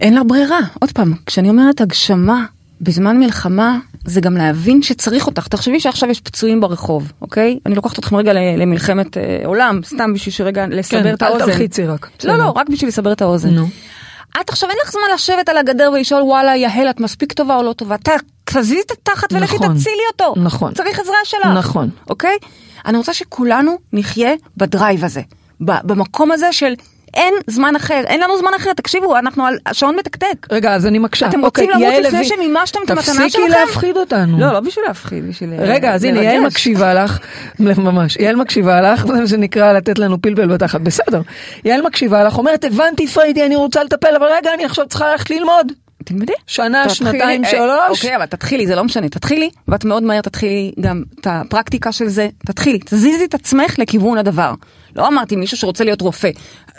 אין 0.01 0.15
לה 0.15 0.25
ברירה. 0.25 0.59
עוד 0.81 0.93
פעם, 0.93 1.15
כשאני 1.27 1.49
אומרת 1.49 1.81
הגשמה 1.81 2.45
בזמן 2.81 3.19
מלחמה, 3.19 3.79
זה 4.05 4.21
גם 4.21 4.37
להבין 4.37 4.83
שצריך 4.83 5.27
אותך. 5.27 5.49
תחשבי 5.49 5.81
שעכשיו 5.81 6.11
יש 6.11 6.21
פצועים 6.21 6.61
ברחוב, 6.61 7.13
אוקיי? 7.23 7.59
אני 7.67 7.75
לוקחת 7.75 7.99
אתכם 7.99 8.17
רגע 8.17 8.33
למלחמת 8.33 9.17
אה, 9.17 9.41
עולם, 9.45 9.81
סתם 9.85 10.13
בשביל 10.15 10.33
שרגע 10.33 10.67
לסבר 10.67 11.15
את 11.15 11.23
האוזן. 11.23 11.39
כן, 11.39 11.45
אל 11.45 11.53
תלחיצי 11.53 11.87
רק. 11.87 12.11
לא, 12.25 12.39
לא, 12.39 12.51
רק 12.51 12.69
בשביל 12.69 12.89
לסבר 12.89 13.13
את 13.13 13.23
האוזן. 13.23 13.51
נו. 13.51 13.67
את 14.41 14.49
עכשיו 14.51 14.71
אין 14.71 14.79
לך 14.85 14.91
זמן 14.93 15.03
לשבת 15.15 15.49
על 15.49 15.57
הגדר 15.57 15.91
ולשאול 15.95 16.23
וואלה 16.23 16.57
יהל 16.57 16.91
את 16.91 17.01
מספיק 17.01 17.33
טובה 17.33 17.57
או 17.57 17.63
לא 17.63 17.73
טובה. 17.73 17.97
ת- 17.99 18.09
תזיזי 18.45 18.81
את 18.87 18.91
התחת 18.91 19.33
ולכי 19.33 19.57
נכון. 19.57 19.75
תצילי 19.79 20.03
אותו. 20.13 20.35
נכון. 20.41 20.75
צריך 20.75 20.99
עזרה 21.01 21.15
שלך. 21.25 21.47
נכון. 21.47 21.91
אוקיי? 22.11 22.37
אני 22.87 22.99
רוצה 22.99 23.15
שכולנו 23.15 23.79
נחיה 23.93 24.31
בדרייב 24.57 25.05
הזה. 25.05 25.21
במקום 25.61 26.33
הזה 26.33 26.53
של 26.53 26.75
אין 27.15 27.35
זמן 27.47 27.77
אחר, 27.77 28.03
אין 28.07 28.21
לנו 28.21 28.39
זמן 28.39 28.51
אחר, 28.57 28.73
תקשיבו, 28.73 29.19
אנחנו 29.19 29.47
על 29.47 29.59
השעון 29.67 29.97
מתקתק. 29.97 30.47
רגע, 30.53 30.75
אז 30.75 30.87
אני 30.87 30.99
מקשה. 30.99 31.29
אתם 31.29 31.45
אוקיי, 31.45 31.65
רוצים 31.65 31.83
למות 31.83 32.05
לפני 32.05 32.25
שמימשתם 32.25 32.79
את 32.85 32.91
המתנה 32.91 33.05
שלכם? 33.15 33.27
תפסיקי 33.27 33.49
להפחיד 33.49 33.97
אותנו. 33.97 34.39
לא, 34.41 34.53
לא 34.53 34.61
בשביל 34.61 34.85
להפחיד, 34.89 35.29
בשביל 35.29 35.53
אה, 35.53 35.59
רגע, 35.61 35.95
אז 35.95 36.05
הנה. 36.05 36.23
יעל 36.23 36.41
מקשיבה 36.41 36.95
לך, 36.95 37.19
ממש, 37.61 38.17
יעל 38.17 38.37
מקשיבה 38.37 38.81
לך, 38.81 39.07
זה 39.07 39.13
מה 39.13 39.27
שנקרא 39.27 39.73
לתת 39.73 39.99
לנו 39.99 40.23
פלפל 40.23 40.47
בתחת, 40.47 40.81
בסדר. 40.81 41.21
יעל 41.65 41.83
מקשיבה 41.83 42.25
לך, 42.25 42.39
אומרת, 42.39 42.65
הבנתי 42.65 43.07
פריידי, 43.07 43.47
אני 43.47 43.57
רוצה 43.57 43.85
לטפל, 43.85 44.17
אבל 44.17 44.27
רגע, 44.37 44.55
אני 44.55 44.65
עכשיו 44.65 44.87
צריכה 44.89 45.11
ללכת 45.11 45.31
ללמוד. 45.31 45.73
תלמדי. 46.03 46.33
שנה, 46.47 46.85
תתחילי, 46.89 47.11
שנתיים, 47.11 47.45
אה, 47.45 47.51
שלוש. 47.51 47.89
אוקיי, 47.89 48.17
אבל 48.17 48.27
תתחילי, 48.27 48.67
זה 48.67 48.75
לא 48.75 48.85
משנה, 48.85 49.09
תתחילי, 49.09 49.51
ואת 49.69 49.85
מאוד 49.85 50.03
מהר 50.03 50.21
תתחילי 50.21 50.73
גם 50.81 51.03
את 51.21 51.27
הפרקטיקה 51.31 51.93
של 51.93 52.09
זה, 52.09 52.29
תתחילי, 52.47 52.79
תזיזי 52.79 53.25
את 53.25 53.35
עצמך 53.35 53.79
לכיוון 53.79 54.19
הדבר. 54.19 54.55
לא 54.97 55.09
אמרתי 55.09 55.37
מישהו 55.37 55.57
שרוצה 55.57 55.85
להיות 55.85 56.01
רופא, 56.01 56.31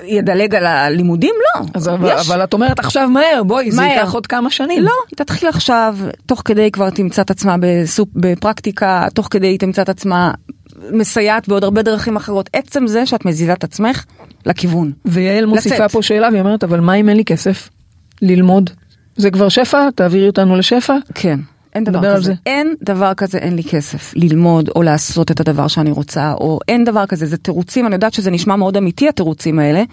ידלג 0.04 0.56
על 0.56 0.66
הלימודים? 0.66 1.36
לא. 1.56 1.66
אז 1.74 1.90
אבל. 1.90 2.12
אבל 2.12 2.44
את 2.44 2.54
אומרת 2.54 2.80
עכשיו 2.80 3.10
מהר, 3.10 3.44
בואי, 3.44 3.72
זה 3.72 3.82
מהר. 3.82 3.92
ייקח 3.92 4.14
עוד 4.14 4.28
כמה 4.28 4.50
שנים. 4.50 4.84
לא, 4.84 4.92
תתחיל 5.16 5.50
עכשיו, 5.50 5.98
תוך 6.26 6.42
כדי 6.46 6.72
כבר 6.72 6.90
תמצא 6.90 7.22
את 7.22 7.32
עצמה 7.32 7.56
בסופ, 7.60 8.10
בפרקטיקה, 8.16 9.08
תוך 9.14 9.28
כדי 9.32 9.48
היא 9.48 9.60
תמצא 9.60 9.82
את 9.82 9.90
עצמה 9.90 10.32
מסייעת 10.92 11.48
בעוד 11.48 11.64
הרבה 11.64 11.82
דרכים 11.82 12.16
אחרות. 12.16 12.50
עצם 12.54 12.88
זה 12.88 13.06
שאת 13.06 13.26
מזיזה 13.26 13.54
את 13.54 13.64
עצמך 13.64 14.06
לכיוון. 14.46 14.92
ויעל 15.06 15.46
מוסיפה 15.46 15.76
לצאת. 15.76 15.92
פה 15.92 16.02
שאלה, 16.02 16.30
והיא 16.32 16.42
אומרת, 16.42 16.64
אבל 16.64 16.80
מה 16.80 16.94
אם 16.94 17.10
אין 17.10 17.18
לי 17.18 17.26
כסף 17.26 17.70
ללמוד? 18.22 18.70
זה 19.16 19.32
כבר 19.32 19.50
שפע? 19.50 19.90
תעבירי 19.96 20.28
אותנו 20.28 20.56
לשפע? 20.56 20.96
כן. 21.14 21.40
אין 21.76 21.84
דבר 21.84 22.16
כזה. 22.16 22.22
זה. 22.22 22.34
אין 22.46 22.74
דבר 22.82 23.14
כזה, 23.14 23.38
אין 23.38 23.56
לי 23.56 23.64
כסף 23.64 24.14
ללמוד 24.16 24.70
או 24.76 24.84
לעשות 24.84 25.32
את 25.32 25.40
הדבר 25.40 25.68
שאני 25.68 25.92
רוצה, 25.92 26.34
או 26.34 26.60
אין 26.68 26.84
דבר 26.84 27.06
כזה, 27.06 27.26
זה 27.26 27.38
תירוצים, 27.38 27.86
אני 27.86 27.96
יודעת 27.96 28.14
שזה 28.14 28.32
נשמע 28.32 28.56
מאוד 28.56 28.78
אמיתי 28.78 29.10
התירוצים 29.10 29.60
האלה. 29.60 29.84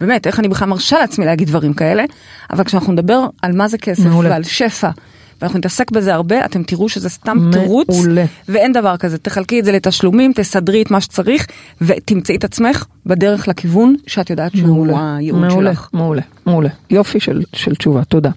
באמת, 0.00 0.26
איך 0.26 0.40
אני 0.40 0.48
בכלל 0.48 0.68
מרשה 0.68 0.98
לעצמי 0.98 1.26
להגיד 1.26 1.48
דברים 1.48 1.74
כאלה, 1.74 2.04
אבל 2.52 2.64
כשאנחנו 2.64 2.92
נדבר 2.92 3.26
על 3.42 3.52
מה 3.52 3.68
זה 3.68 3.78
כסף 3.78 4.04
מעולה. 4.04 4.30
ועל 4.30 4.42
שפע, 4.42 4.90
ואנחנו 5.42 5.58
נתעסק 5.58 5.90
בזה 5.90 6.14
הרבה, 6.14 6.44
אתם 6.44 6.62
תראו 6.62 6.88
שזה 6.88 7.08
סתם 7.08 7.50
תירוץ, 7.52 7.88
מעולה. 7.88 8.24
ואין 8.48 8.72
דבר 8.72 8.96
כזה. 8.96 9.18
תחלקי 9.18 9.60
את 9.60 9.64
זה 9.64 9.72
לתשלומים, 9.72 10.32
תסדרי 10.34 10.82
את 10.82 10.90
מה 10.90 11.00
שצריך, 11.00 11.46
ותמצאי 11.80 12.36
את 12.36 12.44
עצמך 12.44 12.84
בדרך 13.06 13.48
לכיוון 13.48 13.94
שאת 14.06 14.30
יודעת 14.30 14.56
שהוא 14.56 14.68
מעולה, 14.68 15.16
הייעוד 15.16 15.40
מעולה, 15.40 15.74
שלך. 15.74 15.88
מעולה, 15.92 16.22
מעולה. 16.46 16.68
יופי 16.90 17.20
של, 17.20 17.42
של 17.52 17.74
תשובה, 17.74 18.04
תודה. 18.04 18.30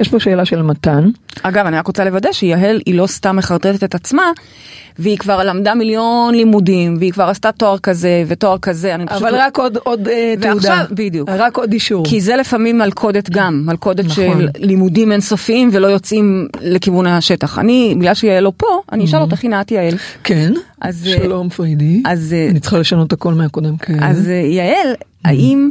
יש 0.00 0.08
פה 0.08 0.20
שאלה 0.20 0.44
של 0.44 0.62
מתן. 0.62 1.10
אגב, 1.42 1.66
אני 1.66 1.76
רק 1.76 1.86
רוצה 1.86 2.04
לוודא 2.04 2.32
שיהל 2.32 2.80
היא 2.86 2.94
לא 2.94 3.06
סתם 3.06 3.36
מחרטטת 3.36 3.84
את 3.84 3.94
עצמה, 3.94 4.22
והיא 4.98 5.18
כבר 5.18 5.44
למדה 5.44 5.74
מיליון 5.74 6.34
לימודים, 6.34 6.96
והיא 6.98 7.12
כבר 7.12 7.24
עשתה 7.24 7.52
תואר 7.52 7.78
כזה 7.78 8.24
ותואר 8.26 8.58
כזה, 8.58 8.94
אני 8.94 9.06
פשוט... 9.06 9.22
אבל 9.22 9.32
לא- 9.32 9.38
רק 9.40 9.58
עוד, 9.58 9.78
עוד 9.82 10.08
אה, 10.08 10.34
תעודה. 10.40 10.68
ועכשיו, 10.68 10.86
בדיוק. 10.90 11.28
רק 11.28 11.56
עוד 11.56 11.72
אישור. 11.72 12.04
כי 12.04 12.20
זה 12.20 12.36
לפעמים 12.36 12.78
מלכודת 12.78 13.30
גם, 13.30 13.62
מלכודת 13.66 14.04
נכון. 14.04 14.14
של 14.14 14.48
לימודים 14.58 15.12
אינסופיים 15.12 15.68
ולא 15.72 15.86
יוצאים 15.86 16.48
לכיוון 16.60 17.06
השטח. 17.06 17.58
אני, 17.58 17.94
בגלל 17.98 18.14
שיעל 18.14 18.44
לא 18.44 18.52
פה, 18.56 18.66
אני 18.92 19.04
אשאל 19.04 19.20
אותך, 19.20 19.44
הנה 19.44 19.60
את 19.60 19.70
יעל. 19.70 19.94
כן, 20.24 20.52
אז, 20.82 21.06
אה, 21.06 21.12
שלום 21.12 21.48
פרידי. 21.48 22.02
אז, 22.06 22.32
אה, 22.32 22.48
אני 22.50 22.60
צריכה 22.60 22.78
לשנות 22.78 23.12
הכל 23.12 23.34
מהקודם, 23.34 23.76
כן. 23.76 24.02
אז 24.02 24.28
אה, 24.28 24.34
יעל, 24.34 24.94
האם 25.24 25.70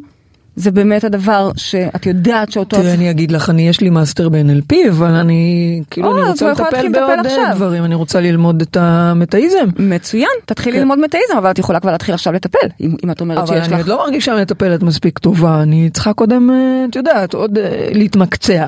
זה 0.55 0.71
באמת 0.71 1.03
הדבר 1.03 1.51
שאת 1.55 2.05
יודעת 2.05 2.51
שאותו... 2.51 2.77
תראה, 2.77 2.93
אני 2.93 3.11
אגיד 3.11 3.31
לך, 3.31 3.49
אני 3.49 3.69
יש 3.69 3.81
לי 3.81 3.89
מאסטר 3.89 4.29
ב-NLP, 4.29 4.75
אבל 4.89 5.11
אני, 5.11 5.81
כאילו, 5.89 6.07
או, 6.07 6.21
אני 6.21 6.29
רוצה 6.29 6.51
לטפל 6.51 6.89
בעוד 6.91 7.19
עכשיו. 7.25 7.51
דברים, 7.55 7.83
אני 7.83 7.95
רוצה 7.95 8.21
ללמוד 8.21 8.61
את 8.61 8.77
המטאיזם. 8.77 9.65
מצוין, 9.79 10.29
תתחילי 10.45 10.75
כן. 10.75 10.79
ללמוד 10.81 10.99
מטאיזם, 10.99 11.37
אבל 11.37 11.51
את 11.51 11.59
יכולה 11.59 11.79
כבר 11.79 11.91
להתחיל 11.91 12.13
עכשיו 12.13 12.33
לטפל, 12.33 12.67
אם, 12.81 12.95
אם 13.05 13.11
את 13.11 13.21
אומרת 13.21 13.37
אבל 13.37 13.47
שיש 13.47 13.67
אני 13.67 13.73
לך... 13.73 13.79
עוד 13.79 13.87
לא 13.87 13.97
מרגישה 13.97 14.41
מטפלת 14.41 14.83
מספיק 14.83 15.19
טובה, 15.19 15.61
אני 15.61 15.89
צריכה 15.89 16.13
קודם, 16.13 16.49
את 16.89 16.95
יודעת, 16.95 17.33
עוד 17.33 17.57
להתמקצע. 17.93 18.65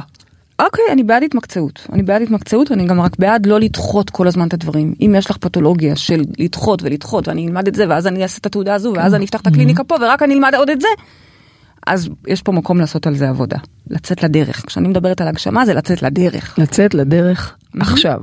אוקיי, 0.59 0.83
אני 0.91 1.03
בעד 1.03 1.23
התמקצעות. 1.23 1.87
אני 1.93 2.03
בעד 2.03 2.21
התמקצעות, 2.21 2.71
ואני 2.71 2.85
גם 2.85 3.01
רק 3.01 3.19
בעד 3.19 3.45
לא 3.45 3.59
לדחות 3.59 4.09
כל 4.09 4.27
הזמן 4.27 4.47
את 4.47 4.53
הדברים. 4.53 4.93
אם 5.01 5.15
יש 5.17 5.31
לך 5.31 5.37
פתולוגיה 5.37 5.95
של 5.95 6.21
לדחות 6.39 6.83
ולדחות, 6.83 7.27
ואני 7.27 7.47
אלמד 7.47 7.67
את 7.67 7.75
זה, 7.75 7.85
ואז 7.89 8.07
אני 8.07 8.23
אעשה 8.23 8.37
את 8.37 8.45
התעודה 8.45 8.73
הזו, 8.73 8.93
ואז 8.95 9.13
אני 9.13 9.25
אפתח 9.25 9.41
את 9.41 9.47
הקליניקה 9.47 9.83
פה, 9.83 9.95
ורק 10.01 10.23
אני 10.23 10.33
אלמד 10.33 10.55
עוד 10.55 10.69
את 10.69 10.81
זה, 10.81 10.87
אז 11.87 12.09
יש 12.27 12.41
פה 12.41 12.51
מקום 12.51 12.79
לעשות 12.79 13.07
על 13.07 13.15
זה 13.15 13.29
עבודה. 13.29 13.57
לצאת 13.89 14.23
לדרך. 14.23 14.63
כשאני 14.67 14.87
מדברת 14.87 15.21
על 15.21 15.27
הגשמה, 15.27 15.65
זה 15.65 15.73
לצאת 15.73 16.01
לדרך. 16.03 16.59
לצאת 16.59 16.93
לדרך 16.93 17.55
עכשיו. 17.79 18.21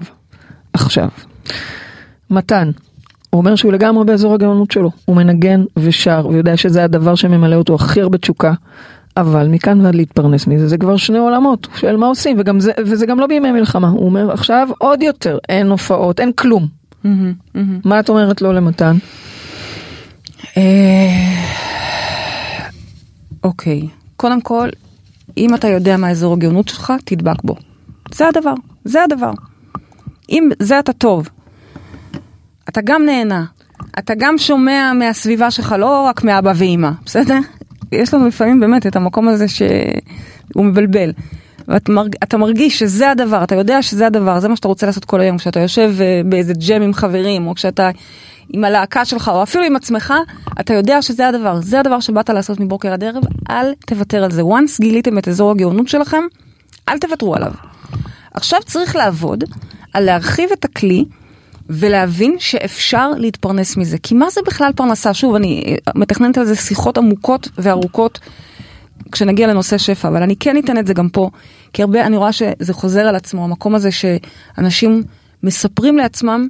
עכשיו. 0.73 1.09
מתן, 2.31 2.71
הוא 3.31 3.39
אומר 3.39 3.55
שהוא 3.55 3.73
לגמרי 3.73 4.05
באזור 4.05 4.35
הגאונות 4.35 4.71
שלו. 4.71 4.91
הוא 5.05 5.17
מנגן 5.17 5.65
ושר, 5.77 6.27
ויודע 6.31 6.57
שזה 6.57 6.85
הדבר 6.85 7.15
שממלא 7.15 7.57
אותו 7.57 7.75
הכי 7.75 8.01
הרבה 8.01 8.19
תשוקה. 8.19 8.53
אבל 9.17 9.49
מכאן 9.49 9.81
ועד 9.81 9.95
להתפרנס 9.95 10.47
מזה 10.47 10.69
זה 10.69 10.79
כבר 10.79 10.97
שני 10.97 11.19
עולמות. 11.19 11.69
שואל 11.77 11.97
מה 11.97 12.07
עושים, 12.07 12.37
וגם 12.41 12.61
זה, 12.61 12.73
וזה 12.79 13.07
גם 13.07 13.21
לא 13.21 13.27
בימי 13.27 13.53
מלחמה. 13.53 13.89
הוא 13.89 14.07
אומר 14.07 14.33
עכשיו 14.33 14.69
עוד 14.79 15.03
יותר, 15.03 15.39
אין 15.49 15.71
הופעות, 15.71 16.21
אין 16.21 16.33
כלום. 16.33 16.67
מה 17.85 18.01
את 18.01 18.09
אומרת 18.09 18.43
לו 18.43 18.53
למתן? 18.53 18.97
אה, 20.57 20.63
אוקיי, 23.45 23.89
קודם 24.17 24.41
כל, 24.41 24.69
אם 25.37 25.55
אתה 25.55 25.69
יודע 25.69 25.97
מה 25.97 26.11
אזור 26.11 26.33
הגאונות 26.33 26.69
שלך, 26.69 26.93
תדבק 27.05 27.43
בו. 27.45 27.55
זה 28.15 28.29
הדבר, 28.29 28.55
זה 28.85 29.05
הדבר. 29.05 29.33
אם 30.31 30.49
זה 30.59 30.79
אתה 30.79 30.93
טוב, 30.93 31.29
אתה 32.69 32.81
גם 32.85 33.03
נהנה, 33.07 33.45
אתה 33.99 34.15
גם 34.19 34.39
שומע 34.39 34.93
מהסביבה 34.99 35.51
שלך, 35.51 35.75
לא 35.79 36.03
רק 36.03 36.25
מאבא 36.25 36.53
ואימא, 36.57 36.91
בסדר? 37.05 37.39
יש 37.93 38.15
לנו 38.15 38.29
לפעמים 38.29 38.61
באמת 38.61 38.87
את 38.87 38.97
המקום 38.97 39.29
הזה 39.29 39.49
שהוא 39.49 40.65
מבלבל. 40.65 41.13
ואתה 41.69 41.93
מרג, 41.93 42.15
מרגיש 42.39 42.79
שזה 42.79 43.11
הדבר, 43.11 43.45
אתה 43.45 43.55
יודע 43.55 43.83
שזה 43.83 44.07
הדבר, 44.07 44.41
זה 44.41 44.49
מה 44.49 44.57
שאתה 44.57 44.69
רוצה 44.69 44.87
לעשות 44.87 45.05
כל 45.05 45.21
היום, 45.21 45.39
כשאתה 45.39 45.61
יושב 45.61 45.95
אה, 46.01 46.21
באיזה 46.25 46.53
ג'ם 46.69 46.83
עם 46.83 46.95
חברים, 46.95 47.47
או 47.47 47.55
כשאתה 47.55 47.91
עם 48.53 48.65
הלהקה 48.65 49.05
שלך, 49.05 49.31
או 49.35 49.43
אפילו 49.43 49.65
עם 49.65 49.77
עצמך, 49.77 50.15
אתה 50.61 50.75
יודע 50.75 51.03
שזה 51.03 51.29
הדבר, 51.29 51.61
זה 51.61 51.81
הדבר 51.81 52.01
שבאת 52.01 52.31
לעשות 52.31 52.61
מבוקר 52.61 52.93
עד 52.93 53.05
ערב, 53.05 53.23
אל 53.51 53.73
תוותר 53.87 54.25
על 54.25 54.31
זה. 54.31 54.43
once 54.43 54.81
גיליתם 54.81 55.19
את 55.19 55.29
אזור 55.29 55.51
הגאונות 55.51 55.89
שלכם, 55.89 56.23
אל 56.89 56.99
תוותרו 56.99 57.35
עליו. 57.35 57.53
עכשיו 58.35 58.61
צריך 58.67 58.97
לעבוד 58.97 59.45
על 59.93 60.05
להרחיב 60.05 60.51
את 60.53 60.65
הכלי 60.65 61.05
ולהבין 61.71 62.37
שאפשר 62.39 63.11
להתפרנס 63.17 63.77
מזה. 63.77 63.99
כי 64.03 64.15
מה 64.15 64.31
זה 64.31 64.41
בכלל 64.47 64.71
פרנסה? 64.77 65.15
שוב, 65.15 65.35
אני 65.35 65.65
אה, 65.67 65.93
מתכננת 65.95 66.39
על 66.39 66.45
זה 66.45 66.57
שיחות 66.57 66.99
עמוקות 66.99 67.49
וארוכות 67.59 68.19
כשנגיע 69.13 69.47
לנושא 69.47 69.79
שפע, 69.79 70.09
אבל 70.09 70.23
אני 70.23 70.37
כן 70.37 70.57
אתן 70.59 70.79
את 70.79 70.87
זה 70.87 70.95
גם 70.95 71.09
פה, 71.09 71.31
כי 71.73 71.83
הרבה, 71.83 72.07
אני 72.07 72.17
רואה 72.17 72.33
שזה 72.33 72.73
חוזר 72.73 73.01
על 73.01 73.17
עצמו, 73.17 73.45
המקום 73.45 73.75
הזה 73.75 73.89
שאנשים 73.91 75.03
מספרים 75.43 75.97
לעצמם 75.97 76.49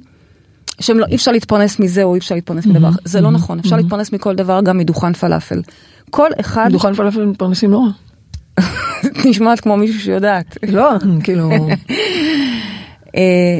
שהם 0.79 0.99
לא, 0.99 1.05
אפשר 1.13 1.31
להתפרנס 1.31 1.79
מזה 1.79 2.03
או 2.03 2.13
אי 2.13 2.19
אפשר 2.19 2.35
להתפרנס 2.35 2.65
מדבר, 2.65 2.89
אחר. 2.89 2.99
זה 3.05 3.21
לא 3.21 3.31
נכון, 3.31 3.59
אפשר 3.59 3.75
להתפרנס 3.75 4.13
מכל 4.13 4.35
דבר, 4.35 4.61
גם 4.63 4.77
מדוכן 4.77 5.13
פלאפל. 5.13 5.61
כל 6.09 6.29
אחד, 6.39 6.69
דוכן 6.71 6.93
פלאפל 6.93 7.25
מתפרנסים 7.25 7.71
לא 7.71 7.77
רע. 7.77 7.91
נשמעת 9.29 9.59
כמו 9.59 9.77
מישהו 9.77 9.99
שיודעת. 9.99 10.57
לא, 10.67 10.89
כאילו, 11.23 11.49
אה, 13.15 13.59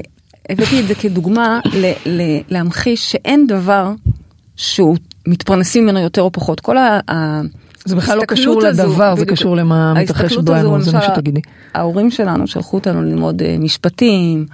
הבאתי 0.52 0.80
את 0.80 0.88
זה 0.88 0.96
כדוגמה 0.96 1.60
ל- 1.66 1.92
ל- 2.06 2.42
להמחיש 2.50 3.12
שאין 3.12 3.48
דבר 3.48 3.92
שהוא 4.56 4.98
מתפרנסים 5.28 5.84
ממנו 5.84 6.00
יותר 6.00 6.22
או 6.22 6.32
פחות. 6.32 6.60
כל 6.60 6.78
ה... 6.78 7.00
זה 7.86 7.96
בכלל 7.96 8.18
לא 8.18 8.26
קשור 8.26 8.66
הזו, 8.68 8.84
לדבר, 8.84 9.16
זה. 9.16 9.26
קשור 9.26 9.56
למה 9.56 9.94
מתרחש 9.94 10.38
בנו, 10.38 10.82
זה 10.82 10.92
מה 10.92 11.02
שתגידי. 11.02 11.42
ההורים 11.74 12.12
שלנו 12.12 12.48
שלחו 12.48 12.78
אותנו 12.78 13.02
ללמוד 13.04 13.42
אה, 13.42 13.56
משפטים 13.60 14.46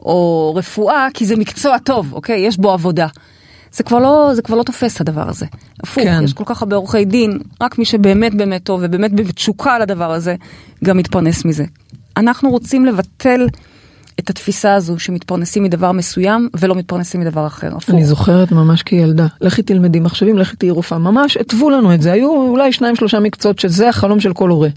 או 0.00 0.52
רפואה, 0.56 1.08
כי 1.14 1.26
זה 1.26 1.36
מקצוע 1.36 1.78
טוב, 1.78 2.12
אוקיי? 2.12 2.40
יש 2.40 2.56
בו 2.58 2.72
עבודה. 2.72 3.06
זה 3.72 3.82
כבר 3.82 3.98
לא, 3.98 4.30
זה 4.34 4.42
כבר 4.42 4.56
לא 4.56 4.62
תופס 4.62 5.00
הדבר 5.00 5.28
הזה. 5.28 5.46
הפוך, 5.82 6.04
כן. 6.04 6.20
יש 6.24 6.32
כל 6.32 6.44
כך 6.46 6.62
הרבה 6.62 6.76
עורכי 6.76 7.04
דין, 7.04 7.38
רק 7.60 7.78
מי 7.78 7.84
שבאמת 7.84 8.34
באמת 8.34 8.64
טוב 8.64 8.80
ובאמת 8.82 9.14
בתשוקה 9.14 9.78
לדבר 9.78 10.12
הזה, 10.12 10.34
גם 10.84 10.96
מתפרנס 10.96 11.44
מזה. 11.44 11.64
אנחנו 12.16 12.50
רוצים 12.50 12.86
לבטל 12.86 13.46
את 14.24 14.30
התפיסה 14.30 14.74
הזו 14.74 14.98
שמתפרנסים 14.98 15.62
מדבר 15.62 15.92
מסוים 15.92 16.48
ולא 16.60 16.74
מתפרנסים 16.74 17.20
מדבר 17.20 17.46
אחר. 17.46 17.76
הפוך. 17.76 17.90
אני 17.90 18.04
זוכרת 18.04 18.52
ממש 18.52 18.82
כילדה, 18.82 19.26
לכי 19.40 19.62
תלמדי 19.62 20.00
מחשבים, 20.00 20.38
לכי 20.38 20.56
תהיי 20.56 20.70
רופאה, 20.70 20.98
ממש 20.98 21.36
התוו 21.36 21.70
לנו 21.70 21.94
את 21.94 22.02
זה, 22.02 22.12
היו 22.12 22.30
אולי 22.30 22.72
שניים 22.72 22.96
שלושה 22.96 23.20
מקצועות 23.20 23.58
שזה 23.58 23.88
החלום 23.88 24.20
של 24.20 24.32
כל 24.32 24.50
הורה. 24.50 24.68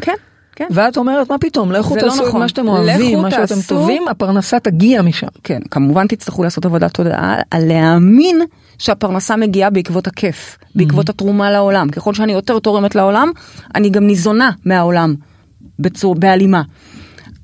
כן, 0.00 0.12
כן. 0.56 0.66
ואת 0.70 0.96
אומרת 0.96 1.30
מה 1.30 1.38
פתאום, 1.38 1.72
לכו 1.72 1.96
לא 1.96 2.00
תעשו 2.00 2.22
את 2.22 2.28
נכון. 2.28 2.40
מה 2.40 2.48
שאתם 2.48 2.68
אוהבים, 2.68 3.18
מה 3.22 3.30
שאתם 3.30 3.40
תעשו- 3.46 3.68
טובים, 3.68 4.08
הפרנסה 4.08 4.60
תגיע 4.60 5.02
משם. 5.02 5.26
כן, 5.44 5.60
כמובן 5.70 6.06
תצטרכו 6.06 6.42
לעשות 6.42 6.64
עבודת 6.66 6.94
תודעה 6.94 7.36
על 7.50 7.64
להאמין 7.68 8.40
שהפרנסה 8.78 9.36
מגיעה 9.36 9.70
בעקבות 9.70 10.06
הכיף, 10.06 10.58
בעקבות 10.74 11.08
התרומה 11.08 11.50
לעולם. 11.50 11.88
ככל 11.90 12.14
שאני 12.14 12.32
יותר 12.32 12.58
תורמת 12.58 12.94
לעולם, 12.94 13.30
אני 13.74 13.90
גם 13.90 14.06
ניזונה 14.06 14.50
מהעולם 14.64 15.14
בצור, 15.78 16.14
בהלימה. 16.14 16.62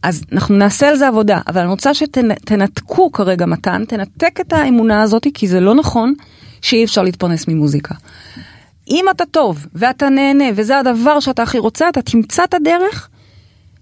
אז 0.04 0.22
אנחנו 0.32 0.56
נעשה 0.56 0.88
על 0.88 0.96
זה 0.96 1.08
עבודה, 1.08 1.40
אבל 1.48 1.60
אני 1.60 1.70
רוצה 1.70 1.94
שתנתקו 1.94 3.12
כרגע 3.12 3.46
מתן, 3.46 3.84
תנתק 3.84 4.40
את 4.40 4.52
האמונה 4.52 5.02
הזאת, 5.02 5.26
כי 5.34 5.48
זה 5.48 5.60
לא 5.60 5.74
נכון 5.74 6.14
שאי 6.62 6.84
אפשר 6.84 7.02
להתפרנס 7.02 7.48
ממוזיקה. 7.48 7.94
אם 8.90 9.04
אתה 9.10 9.24
טוב 9.26 9.66
ואתה 9.74 10.08
נהנה 10.08 10.44
וזה 10.54 10.78
הדבר 10.78 11.20
שאתה 11.20 11.42
הכי 11.42 11.58
רוצה, 11.58 11.88
אתה 11.88 12.02
תמצא 12.02 12.44
את 12.44 12.54
הדרך 12.54 13.08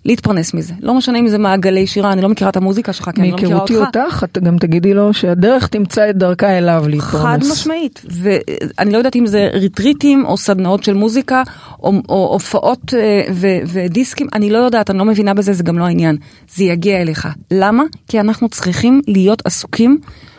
להתפרנס 0.05 0.55
מזה. 0.55 0.75
לא 0.81 0.95
משנה 0.95 1.19
אם 1.19 1.29
זה 1.29 1.39
מעגלי 1.39 1.87
שירה, 1.87 2.13
אני 2.13 2.23
לא 2.23 2.29
מכירה 2.29 2.51
את 2.51 2.57
המוזיקה 2.57 2.93
שלך, 2.93 3.11
כי 3.15 3.21
אני 3.21 3.31
לא 3.31 3.37
מכירה 3.37 3.59
אותך. 3.59 3.71
מהיכרותי 3.71 3.99
אותך, 3.99 4.25
את 4.25 4.39
גם 4.39 4.59
תגידי 4.59 4.95
לו 4.95 5.15
שהדרך 5.15 5.67
תמצא 5.67 6.11
את 6.11 6.17
דרכה 6.17 6.59
אליו 6.59 6.85
להתפרנס. 6.89 7.23
חד 7.23 7.53
משמעית, 7.53 8.03
ואני 8.11 8.93
לא 8.93 8.99
יודעת 8.99 9.17
אם 9.17 9.27
זה 9.27 9.49
ריטריטים 9.53 10.25
או 10.25 10.37
סדנאות 10.37 10.85
של 10.85 10.95
מוזיקה 10.95 11.43
או, 11.83 11.93
או 12.09 12.29
הופעות 12.33 12.95
אה, 12.95 13.23
ו, 13.33 13.47
ודיסקים, 13.67 14.27
אני 14.35 14.51
לא 14.51 14.59
יודעת, 14.59 14.91
אני 14.91 14.99
לא 14.99 15.05
מבינה 15.05 15.35
בזה, 15.35 15.53
זה 15.53 15.63
גם 15.63 15.79
לא 15.79 15.85
העניין. 15.85 16.17
זה 16.55 16.65
יגיע 16.65 17.03
אליך. 17.03 17.29
למה? 17.51 17.83
כי 18.09 18.21
אנחנו 18.21 18.49
צריכים 18.49 19.01
להיות 19.09 19.43
עסוקים 19.47 19.99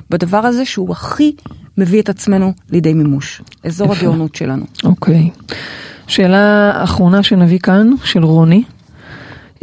בדבר 0.09 0.37
הזה 0.37 0.65
שהוא 0.65 0.91
הכי 0.91 1.35
מביא 1.77 2.01
את 2.01 2.09
עצמנו 2.09 2.53
לידי 2.71 2.93
מימוש. 2.93 3.41
אזור. 3.63 3.93
הגאונות 3.93 4.35
שלנו. 4.35 4.65
אוקיי. 4.83 5.29
שאלה 6.07 6.71
אחרונה 6.83 7.23
שנביא 7.23 7.59
כאן, 7.59 7.91
של 8.03 8.23
רוני. 8.23 8.63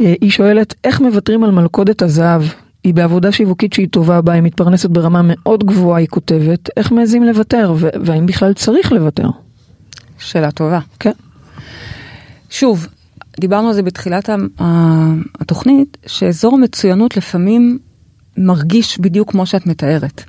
אה, 0.01 0.13
היא 0.21 0.31
שואלת, 0.31 0.73
איך 0.83 1.01
מוותרים 1.01 1.43
על 1.43 1.51
מלכודת 1.51 2.01
הזהב? 2.01 2.41
היא 2.83 2.93
בעבודה 2.93 3.31
שיווקית 3.31 3.73
שהיא 3.73 3.87
טובה 3.91 4.21
בה, 4.21 4.33
היא 4.33 4.41
מתפרנסת 4.41 4.89
ברמה 4.89 5.21
מאוד 5.23 5.63
גבוהה, 5.63 5.99
היא 5.99 6.07
כותבת. 6.07 6.69
איך 6.77 6.91
מעזים 6.91 7.23
לוותר? 7.23 7.75
והאם 7.79 8.25
בכלל 8.25 8.53
צריך 8.53 8.91
לוותר? 8.91 9.29
שאלה 10.19 10.51
טובה. 10.51 10.79
כן. 10.99 11.11
שוב, 12.49 12.87
דיברנו 13.39 13.67
על 13.67 13.73
זה 13.73 13.81
בתחילת 13.81 14.29
התוכנית, 15.39 15.97
שאזור 16.05 16.55
המצוינות 16.55 17.17
לפעמים 17.17 17.79
מרגיש 18.37 18.99
בדיוק 18.99 19.31
כמו 19.31 19.45
שאת 19.45 19.67
מתארת. 19.67 20.23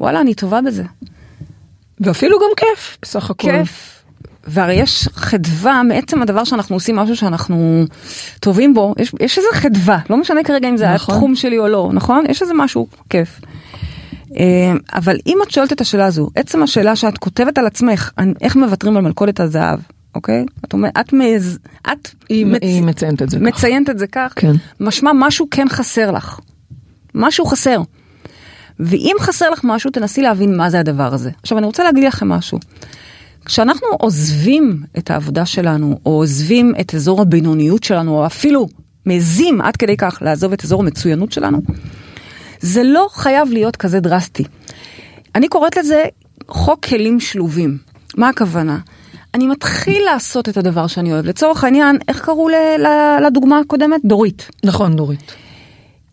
וואלה, 0.00 0.20
אני 0.20 0.34
טובה 0.34 0.60
בזה. 0.66 0.84
ואפילו 2.00 2.38
גם 2.38 2.50
כיף, 2.56 2.98
בסך 3.02 3.30
הכל. 3.30 3.50
כיף. 3.50 3.99
והרי 4.46 4.74
יש 4.74 5.08
חדווה 5.12 5.82
מעצם 5.82 6.22
הדבר 6.22 6.44
שאנחנו 6.44 6.76
עושים 6.76 6.96
משהו 6.96 7.16
שאנחנו 7.16 7.84
טובים 8.40 8.74
בו, 8.74 8.94
יש, 8.98 9.12
יש 9.20 9.38
איזה 9.38 9.48
חדווה, 9.52 9.98
לא 10.10 10.16
משנה 10.16 10.42
כרגע 10.44 10.68
אם 10.68 10.76
זה 10.76 10.94
נכון. 10.94 11.14
התחום 11.14 11.34
שלי 11.36 11.58
או 11.58 11.68
לא, 11.68 11.90
נכון? 11.92 12.24
יש 12.28 12.42
איזה 12.42 12.54
משהו 12.54 12.86
כיף. 13.10 13.40
אה, 14.36 14.72
אבל 14.94 15.16
אם 15.26 15.38
את 15.46 15.50
שואלת 15.50 15.72
את 15.72 15.80
השאלה 15.80 16.06
הזו, 16.06 16.28
עצם 16.34 16.62
השאלה 16.62 16.96
שאת 16.96 17.18
כותבת 17.18 17.58
על 17.58 17.66
עצמך, 17.66 18.10
אני- 18.18 18.34
איך 18.40 18.56
מוותרים 18.56 18.96
על 18.96 19.02
מלכודת 19.02 19.40
הזהב, 19.40 19.78
אוקיי? 20.14 20.44
את 20.64 20.72
אומרת, 20.72 20.92
את 21.00 21.12
מז... 21.12 21.58
את 21.92 22.08
היא, 22.28 22.46
מצ- 22.46 22.58
היא 22.62 22.82
מציינת 22.82 23.22
את 23.22 23.30
זה. 23.30 23.38
מציינת 23.38 23.90
את 23.90 23.98
זה 23.98 24.06
כך, 24.06 24.32
כן. 24.36 24.52
משמע 24.80 25.10
משהו 25.14 25.46
כן 25.50 25.66
חסר 25.68 26.10
לך. 26.10 26.38
משהו 27.14 27.46
חסר. 27.46 27.80
ואם 28.80 29.16
חסר 29.20 29.50
לך 29.50 29.60
משהו, 29.64 29.90
תנסי 29.90 30.22
להבין 30.22 30.56
מה 30.56 30.70
זה 30.70 30.80
הדבר 30.80 31.14
הזה. 31.14 31.30
עכשיו, 31.42 31.58
אני 31.58 31.66
רוצה 31.66 31.84
להגיד 31.84 32.04
לכם 32.04 32.28
משהו. 32.28 32.58
כשאנחנו 33.44 33.88
עוזבים 34.00 34.82
את 34.98 35.10
העבודה 35.10 35.46
שלנו, 35.46 35.98
או 36.06 36.10
עוזבים 36.10 36.72
את 36.80 36.94
אזור 36.94 37.20
הבינוניות 37.20 37.84
שלנו, 37.84 38.18
או 38.18 38.26
אפילו 38.26 38.66
מעזים 39.06 39.60
עד 39.60 39.76
כדי 39.76 39.96
כך 39.96 40.18
לעזוב 40.22 40.52
את 40.52 40.64
אזור 40.64 40.82
המצוינות 40.82 41.32
שלנו, 41.32 41.58
זה 42.60 42.82
לא 42.82 43.08
חייב 43.12 43.52
להיות 43.52 43.76
כזה 43.76 44.00
דרסטי. 44.00 44.44
אני 45.34 45.48
קוראת 45.48 45.76
לזה 45.76 46.04
חוק 46.48 46.86
כלים 46.86 47.20
שלובים. 47.20 47.78
מה 48.16 48.28
הכוונה? 48.28 48.78
אני 49.34 49.46
מתחיל 49.46 50.02
לעשות 50.04 50.48
את 50.48 50.56
הדבר 50.56 50.86
שאני 50.86 51.12
אוהב. 51.12 51.26
לצורך 51.26 51.64
העניין, 51.64 51.98
איך 52.08 52.20
קראו 52.24 52.48
לדוגמה 53.26 53.58
הקודמת? 53.58 54.00
דורית. 54.04 54.50
נכון, 54.64 54.96
דורית. 54.96 55.32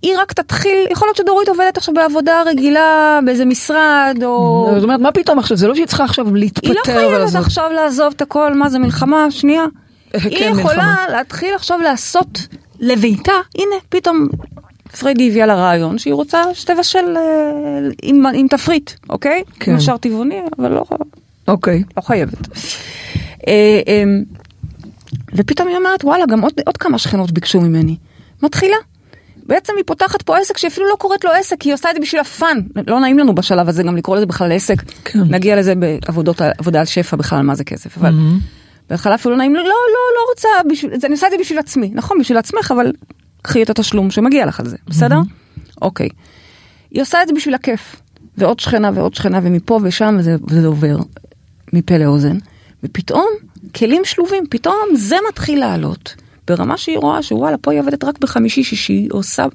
היא 0.02 0.12
רק 0.18 0.34
תתחיל, 0.34 0.88
יכול 0.91 1.08
להיות 1.08 1.18
שדורית 1.18 1.50
עובדת 1.50 1.78
עכשיו 1.78 1.93
בעבודה 1.93 2.43
רגילה, 2.45 3.20
באיזה 3.26 3.45
משרד, 3.45 4.18
או... 4.24 4.68
זאת 4.76 4.84
אומרת, 4.84 5.00
מה 5.00 5.12
פתאום 5.12 5.39
עכשיו? 5.39 5.58
זה 5.58 5.68
לא 5.68 5.76
שהיא 5.76 5.86
צריכה 5.86 6.04
עכשיו 6.04 6.36
להתפטר 6.36 6.68
היא 6.68 6.76
לא 6.76 6.82
חייבת 6.86 7.16
ולעזוב. 7.16 7.41
עכשיו 7.41 7.72
לעזוב 7.76 8.14
את 8.16 8.22
הכל, 8.22 8.54
מה 8.54 8.70
זה 8.70 8.80
מלחמה? 8.80 9.32
שנייה. 9.32 9.66
כן, 10.12 10.20
היא 10.30 10.45
יכולה 10.45 10.76
מלחמה. 10.76 11.06
להתחיל 11.12 11.56
עכשיו 11.56 11.82
לעשות 11.82 12.48
לביתה, 12.80 13.32
הנה, 13.56 13.76
פתאום 13.89 14.28
פריידי 15.00 15.30
הביאה 15.30 15.45
לה 15.45 15.56
רעיון 15.56 15.98
שהיא 15.98 16.14
רוצה 16.14 16.43
שתבשל 16.54 17.18
אה, 17.18 17.89
עם, 18.04 18.26
עם 18.34 18.48
תפריט, 18.48 18.91
אוקיי? 19.10 19.43
כן. 19.60 19.76
אפשר 19.76 19.98
טבעוני, 19.98 20.41
אבל 20.60 20.72
לא, 20.72 20.86
אוקיי. 21.48 21.84
לא 21.98 22.02
חייבת. 22.02 22.48
אה, 23.48 23.82
אה, 23.88 24.04
ופתאום 25.36 25.68
היא 25.68 25.78
אומרת, 25.78 26.04
וואלה, 26.04 26.26
גם 26.26 26.41
עוד, 26.41 26.54
עוד 26.66 26.78
כמה 26.78 26.98
שכנות 26.98 27.32
ביקשו 27.32 27.62
ממני. 27.62 27.95
מתחילה. 28.43 28.78
בעצם 29.48 29.74
היא 29.78 29.84
פותחת 29.88 30.22
פה 30.22 30.38
עסק 30.38 30.58
שאפילו 30.58 30.89
לא 30.89 30.95
קוראת 30.95 31.24
לו 31.24 31.32
עסק, 31.32 31.62
היא 31.62 31.74
עושה 31.74 31.89
את 31.89 31.95
זה 31.95 32.02
בשביל 32.02 32.22
הפאן. 32.22 32.58
לא 32.88 33.00
נעים 33.00 33.20
לנו 33.20 33.36
בשלב 33.36 33.70
הזה 33.70 33.84
גם 33.84 33.98
לקרוא 33.98 34.18
לזה 34.18 34.26
בכלל 34.26 34.52
עסק. 34.52 34.76
כן. 35.06 35.20
נגיע 35.30 35.56
לזה 35.56 35.74
בעבודות 35.76 36.41
עבודה 36.41 36.80
על 36.80 36.86
שפע 36.86 37.18
בכלל, 37.18 37.41
מה 37.41 37.56
זה 37.56 37.64
כסף. 37.64 37.98
אבל 37.98 38.10
מהמם. 38.10 38.39
בהתחלה 38.89 39.16
אפילו 39.16 39.32
לא 39.32 39.38
נעים, 39.38 39.56
לי, 39.56 39.60
לא, 39.60 39.66
לא, 39.66 39.74
לא 40.16 40.30
רוצה, 40.30 40.50
בשביל, 40.72 40.91
אני 41.04 41.14
עושה 41.14 41.28
את 41.28 41.32
זה 41.32 41.38
בשביל 41.38 41.60
עצמי. 41.60 41.91
נכון, 41.93 42.20
בשביל 42.20 42.38
עצמך, 42.38 42.72
אבל 42.76 42.91
קחי 43.41 43.64
את 43.64 43.70
התשלום 43.70 44.12
שמגיע 44.12 44.45
לך 44.45 44.60
על 44.60 44.68
זה, 44.68 44.78
בסדר? 44.88 45.20
אוקיי. 45.82 46.10
היא 46.91 47.02
עושה 47.02 47.22
את 47.24 47.28
זה 47.28 47.34
בשביל 47.34 47.56
הכיף. 47.56 47.95
ועוד 48.38 48.60
שכנה 48.60 48.91
ועוד 48.93 49.14
שכנה, 49.14 49.39
ומפה 49.43 49.80
ושם, 49.84 50.16
וזה, 50.20 50.36
וזה 50.48 50.68
עובר 50.68 50.98
מפה 51.74 51.98
לאוזן. 51.98 52.38
ופתאום, 52.84 53.28
כלים 53.76 54.02
שלובים, 54.06 54.43
פתאום 54.50 54.86
זה 54.95 55.16
מתחיל 55.30 55.60
לעלות. 55.60 56.16
ברמה 56.48 56.78
שהיא 56.78 56.98
רואה 56.98 57.24
שוואלה, 57.24 57.58
פה 57.58 57.72
היא 57.72 57.80
עובדת 57.80 58.04
רק 58.04 58.20
בחמישי-שישי, 58.20 59.08
עושה, 59.12 59.45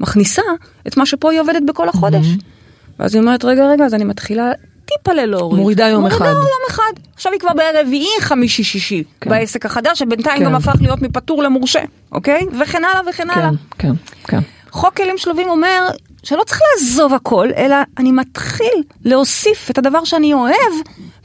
מכניסה 0.00 0.42
את 0.86 0.96
מה 0.96 1.06
שפה 1.06 1.30
היא 1.30 1.40
עובדת 1.40 1.62
בכל 1.66 1.88
החודש. 1.88 2.26
ואז 2.98 3.14
היא 3.14 3.20
אומרת, 3.22 3.44
רגע, 3.44 3.66
רגע, 3.66 3.84
אז 3.84 3.94
אני 3.94 4.04
מתחילה 4.04 4.52
טיפה 4.84 5.12
להוריד. 5.12 5.60
מורידה 5.60 5.88
יום 5.88 6.06
אחד. 6.06 6.18
מורידה 6.18 6.40
יום 6.40 6.62
אחד. 6.70 6.92
עכשיו 7.14 7.32
היא 7.32 7.40
כבר 7.40 7.50
ברביעי 7.56 8.20
חמישי-שישי, 8.20 9.04
כן. 9.20 9.30
בעסק 9.30 9.66
החדש, 9.66 9.98
שבינתיים 9.98 10.38
כן. 10.38 10.44
גם 10.44 10.54
הפך 10.54 10.74
להיות 10.80 11.02
מפטור 11.02 11.42
למורשה, 11.42 11.80
אוקיי? 12.12 12.46
וכן 12.60 12.84
הלאה 12.84 13.00
וכן 13.10 13.30
הלאה. 13.30 13.50
כן, 13.78 13.88
כן, 13.88 13.94
כן. 14.24 14.40
חוק 14.70 14.96
כלים 14.96 15.18
שלובים 15.18 15.48
אומר 15.48 15.88
שלא 16.22 16.42
צריך 16.46 16.60
לעזוב 16.72 17.14
הכל, 17.14 17.48
אלא 17.56 17.76
אני 17.98 18.12
מתחיל 18.12 18.82
להוסיף 19.04 19.70
את 19.70 19.78
הדבר 19.78 20.04
שאני 20.04 20.34
אוהב, 20.34 20.72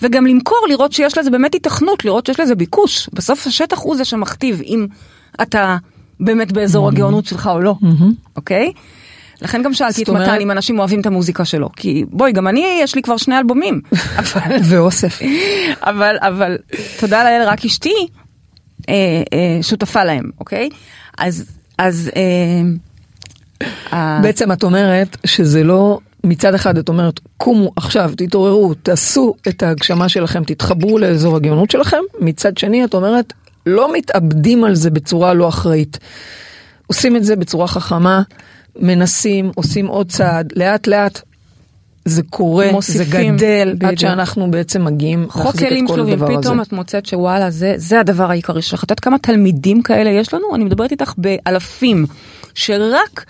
וגם 0.01 0.25
למכור, 0.25 0.65
לראות 0.69 0.91
שיש 0.91 1.17
לזה 1.17 1.29
באמת 1.29 1.53
היתכנות, 1.53 2.05
לראות 2.05 2.25
שיש 2.25 2.39
לזה 2.39 2.55
ביקוש. 2.55 3.09
בסוף 3.13 3.47
השטח 3.47 3.79
הוא 3.79 3.95
זה 3.95 4.05
שמכתיב 4.05 4.61
אם 4.65 4.87
אתה 5.41 5.77
באמת 6.19 6.51
באזור 6.51 6.87
הגאונות 6.87 7.25
שלך 7.25 7.49
או 7.53 7.59
לא, 7.59 7.75
אוקיי? 8.35 8.71
לכן 9.41 9.63
גם 9.63 9.73
שאלתי 9.73 10.03
את 10.03 10.09
מתן 10.09 10.37
אם 10.41 10.51
אנשים 10.51 10.79
אוהבים 10.79 11.01
את 11.01 11.05
המוזיקה 11.05 11.45
שלו, 11.45 11.69
כי 11.75 12.05
בואי, 12.09 12.31
גם 12.31 12.47
אני, 12.47 12.79
יש 12.81 12.95
לי 12.95 13.01
כבר 13.01 13.17
שני 13.17 13.37
אלבומים, 13.37 13.81
אבל, 14.19 14.55
ואוסף. 14.63 15.19
אבל, 15.81 16.15
אבל, 16.19 16.57
תודה 16.99 17.23
לאל, 17.23 17.47
רק 17.47 17.65
אשתי 17.65 17.93
אה, 18.89 18.93
אה, 19.33 19.63
שותפה 19.63 20.03
להם, 20.03 20.29
אוקיי? 20.39 20.69
אז, 21.17 21.45
אז, 21.77 22.11
אה, 22.15 22.21
בעצם 24.21 24.51
את 24.51 24.63
אומרת 24.63 25.17
שזה 25.25 25.63
לא, 25.63 25.99
מצד 26.23 26.53
אחד 26.53 26.77
את 26.77 26.89
אומרת, 26.89 27.19
קומו 27.37 27.71
עכשיו, 27.75 28.11
תתעוררו, 28.17 28.73
תעשו 28.73 29.35
את 29.47 29.63
ההגשמה 29.63 30.09
שלכם, 30.09 30.43
תתחברו 30.43 30.97
לאזור 30.97 31.35
הגאונות 31.35 31.71
שלכם, 31.71 32.01
מצד 32.19 32.57
שני 32.57 32.85
את 32.85 32.93
אומרת, 32.93 33.33
לא 33.65 33.93
מתאבדים 33.93 34.63
על 34.63 34.75
זה 34.75 34.89
בצורה 34.89 35.33
לא 35.33 35.49
אחראית. 35.49 35.99
עושים 36.87 37.15
את 37.15 37.23
זה 37.23 37.35
בצורה 37.35 37.67
חכמה, 37.67 38.21
מנסים, 38.79 39.51
עושים 39.55 39.87
עוד 39.87 40.09
צעד, 40.09 40.53
לאט 40.55 40.87
לאט 40.87 41.21
זה 42.05 42.21
קורה, 42.29 42.71
מוסיפים, 42.71 43.37
זה 43.37 43.45
גדל, 43.45 43.73
בדיוק. 43.75 43.91
עד 43.91 43.97
שאנחנו 43.97 44.51
בעצם 44.51 44.85
מגיעים 44.85 45.27
להחזיק 45.35 45.71
את 45.71 45.87
כל 45.87 45.99
הדבר 45.99 46.25
הזה. 46.29 46.41
פתאום 46.41 46.61
את 46.61 46.73
מוצאת 46.73 47.05
שוואלה, 47.05 47.49
זה, 47.49 47.73
זה 47.77 47.99
הדבר 47.99 48.31
העיקרי 48.31 48.61
שלך. 48.61 48.83
את 48.83 48.89
יודעת 48.89 48.99
כמה 48.99 49.17
תלמידים 49.19 49.81
כאלה 49.81 50.09
יש 50.09 50.33
לנו? 50.33 50.55
אני 50.55 50.63
מדברת 50.63 50.91
איתך 50.91 51.13
באלפים, 51.17 52.05
שרק 52.55 53.25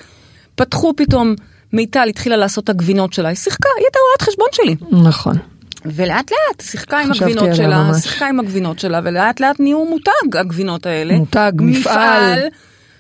פתחו 0.56 0.94
פתאום, 0.98 1.36
מיטל 1.74 2.08
התחילה 2.10 2.38
לעשות 2.38 2.64
את 2.64 2.70
הגבינות 2.70 3.14
שלה, 3.14 3.30
היא 3.30 3.38
שיחקה, 3.38 3.70
היא 3.78 3.86
הייתה 3.86 4.00
רואת 4.10 4.22
חשבון 4.22 4.48
שלי. 4.52 5.02
נכון. 5.10 5.38
ולאט 5.86 6.32
לאט 6.32 6.62
שיחקה 6.62 7.00
עם 7.00 7.12
הגבינות 7.12 7.56
שלה, 7.56 7.84
ממש. 7.84 8.04
שיחקה 8.04 8.28
עם 8.28 8.40
הגבינות 8.40 8.80
שלה, 8.80 9.00
ולאט 9.04 9.40
לאט 9.40 9.60
נהיו 9.60 9.86
מותג 9.86 10.38
הגבינות 10.40 10.86
האלה. 10.86 11.18
מותג, 11.18 11.52
מפעל. 11.60 12.40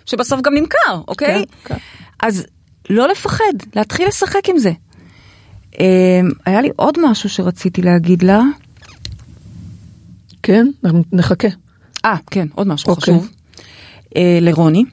שבסוף 0.05 0.41
גם 0.41 0.53
נמכר, 0.53 1.01
אוקיי? 1.07 1.45
כן, 1.63 1.73
כן. 1.73 1.80
אז 2.19 2.45
לא 2.89 3.07
לפחד, 3.07 3.53
להתחיל 3.76 4.07
לשחק 4.07 4.49
עם 4.49 4.57
זה. 4.57 4.71
אה, 5.80 5.86
היה 6.45 6.61
לי 6.61 6.69
עוד 6.76 6.97
משהו 7.09 7.30
שרציתי 7.30 7.82
להגיד 7.82 8.23
לה. 8.23 8.41
כן, 10.43 10.67
נחכה. 11.11 11.47
אה, 12.05 12.15
כן, 12.32 12.47
עוד 12.55 12.67
משהו 12.67 12.89
אוקיי. 12.89 13.03
חשוב. 13.03 13.30
אה, 14.15 14.38
לרוני. 14.41 14.84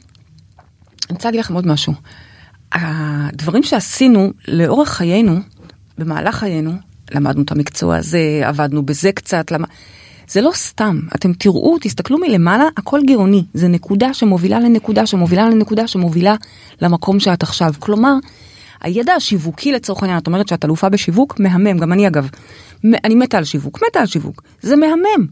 אני 1.13 1.17
רוצה 1.17 1.29
להגיד 1.29 1.41
לכם 1.41 1.55
עוד 1.55 1.67
משהו. 1.67 1.93
הדברים 2.73 3.63
שעשינו 3.63 4.33
לאורך 4.49 4.89
חיינו, 4.89 5.37
במהלך 5.99 6.35
חיינו, 6.35 6.73
למדנו 7.11 7.43
את 7.43 7.53
המקצוע 7.53 7.97
הזה, 7.97 8.41
עבדנו 8.45 8.83
בזה 8.83 9.13
קצת, 9.13 9.51
למה... 9.51 9.67
זה 10.29 10.41
לא 10.41 10.51
סתם, 10.55 11.01
אתם 11.15 11.33
תראו, 11.33 11.77
תסתכלו 11.81 12.19
מלמעלה, 12.19 12.65
הכל 12.77 13.01
גאוני. 13.07 13.45
זה 13.55 13.69
נקודה 13.69 14.15
שמובילה 14.15 14.61
לנקודה, 14.61 15.07
שמובילה 15.07 15.51
לנקודה, 15.51 15.87
שמובילה 15.87 16.35
למקום 16.83 17.21
שאת 17.21 17.43
עכשיו. 17.43 17.75
כלומר, 17.79 18.15
הידע 18.81 19.15
השיווקי 19.15 19.73
לצורך 19.73 20.03
העניין, 20.03 20.19
את 20.19 20.27
אומרת 20.27 20.49
שאת 20.49 20.65
אלופה 20.65 20.89
בשיווק, 20.89 21.41
מהמם, 21.41 21.79
גם 21.79 21.93
אני 21.93 22.09
אגב. 22.09 22.29
אני 23.05 23.15
מתה 23.15 23.39
על 23.39 23.45
שיווק, 23.45 23.81
מתה 23.89 24.01
על 24.01 24.07
שיווק. 24.07 24.43
זה 24.63 24.77
מהמם. 24.77 25.27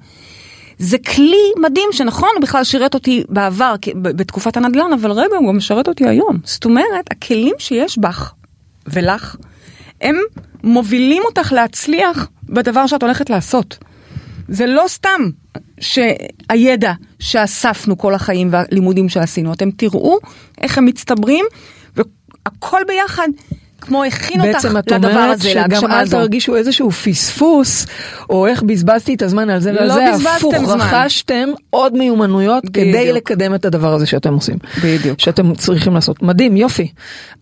זה 0.80 0.98
כלי 0.98 1.52
מדהים 1.56 1.88
שנכון, 1.92 2.28
הוא 2.34 2.42
בכלל 2.42 2.64
שירת 2.64 2.94
אותי 2.94 3.24
בעבר 3.28 3.74
בתקופת 3.94 4.56
הנדל"ן, 4.56 4.92
אבל 5.00 5.10
רגע, 5.10 5.36
הוא 5.36 5.48
גם 5.48 5.56
משרת 5.56 5.88
אותי 5.88 6.08
היום. 6.08 6.38
זאת 6.44 6.64
אומרת, 6.64 7.10
הכלים 7.10 7.54
שיש 7.58 7.98
בך 7.98 8.32
ולך, 8.86 9.36
הם 10.00 10.16
מובילים 10.64 11.22
אותך 11.24 11.52
להצליח 11.52 12.28
בדבר 12.44 12.86
שאת 12.86 13.02
הולכת 13.02 13.30
לעשות. 13.30 13.78
זה 14.48 14.66
לא 14.66 14.84
סתם 14.88 15.30
שהידע 15.80 16.92
שאספנו 17.18 17.98
כל 17.98 18.14
החיים 18.14 18.48
והלימודים 18.52 19.08
שעשינו, 19.08 19.52
אתם 19.52 19.70
תראו 19.70 20.18
איך 20.60 20.78
הם 20.78 20.84
מצטברים 20.84 21.44
והכל 21.96 22.80
ביחד 22.86 23.28
כמו 23.80 24.04
הכין 24.04 24.40
אותך 24.40 24.52
בעצם 24.52 24.76
את 24.78 24.92
לדבר 24.92 25.08
אומרת 25.08 25.34
הזה, 25.34 25.48
שגם 25.48 25.60
להגשמה 25.60 25.96
אל 25.96 26.02
הזו. 26.02 26.16
תרגישו 26.16 26.56
איזשהו 26.56 26.90
פספוס, 26.90 27.86
או 28.30 28.46
איך 28.46 28.62
בזבזתי 28.62 29.14
את 29.14 29.22
הזמן 29.22 29.50
על 29.50 29.60
זה 29.60 29.72
לא 29.72 29.80
ועל 29.80 29.88
זה, 29.92 30.06
בזבזתם 30.12 30.36
הפוך, 30.36 30.54
זמן. 30.64 30.80
רכשתם 30.80 31.48
עוד 31.70 31.96
מיומנויות 31.96 32.64
כדי. 32.72 33.12
לקדם 33.12 33.54
את 33.54 33.64
הדבר 33.64 33.94
הזה 33.94 34.06
שאתם 34.06 34.34
עושים. 34.34 34.56
בדיוק. 34.84 35.20
שאתם 35.20 35.54
צריכים 35.54 35.94
לעשות. 35.94 36.22
מדהים, 36.22 36.56
יופי. 36.56 36.88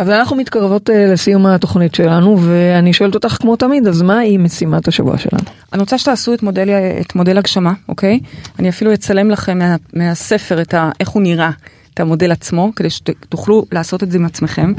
אבל 0.00 0.12
אנחנו 0.12 0.36
מתקרבות 0.36 0.90
אה, 0.90 1.06
לסיום 1.06 1.46
התוכנית 1.46 1.94
שלנו, 1.94 2.38
ואני 2.40 2.92
שואלת 2.92 3.14
אותך 3.14 3.36
כמו 3.40 3.56
תמיד, 3.56 3.86
אז 3.86 4.02
מהי 4.02 4.36
משימת 4.36 4.88
השבוע 4.88 5.18
שלנו? 5.18 5.44
אני 5.72 5.80
רוצה 5.80 5.98
שתעשו 5.98 6.34
את 6.34 6.42
מודל, 6.42 6.68
את 7.00 7.14
מודל 7.14 7.38
הגשמה, 7.38 7.72
אוקיי? 7.88 8.20
אני 8.58 8.68
אפילו 8.68 8.94
אצלם 8.94 9.30
לכם 9.30 9.58
מה, 9.58 9.76
מהספר 9.92 10.60
את 10.60 10.74
ה, 10.74 10.90
איך 11.00 11.08
הוא 11.08 11.22
נראה, 11.22 11.50
את 11.94 12.00
המודל 12.00 12.32
עצמו, 12.32 12.72
כדי 12.76 12.90
שתוכלו 12.90 13.64
לעשות 13.72 14.02
את 14.02 14.10
זה 14.10 14.18
עם 14.18 14.24
עצמכם. 14.24 14.72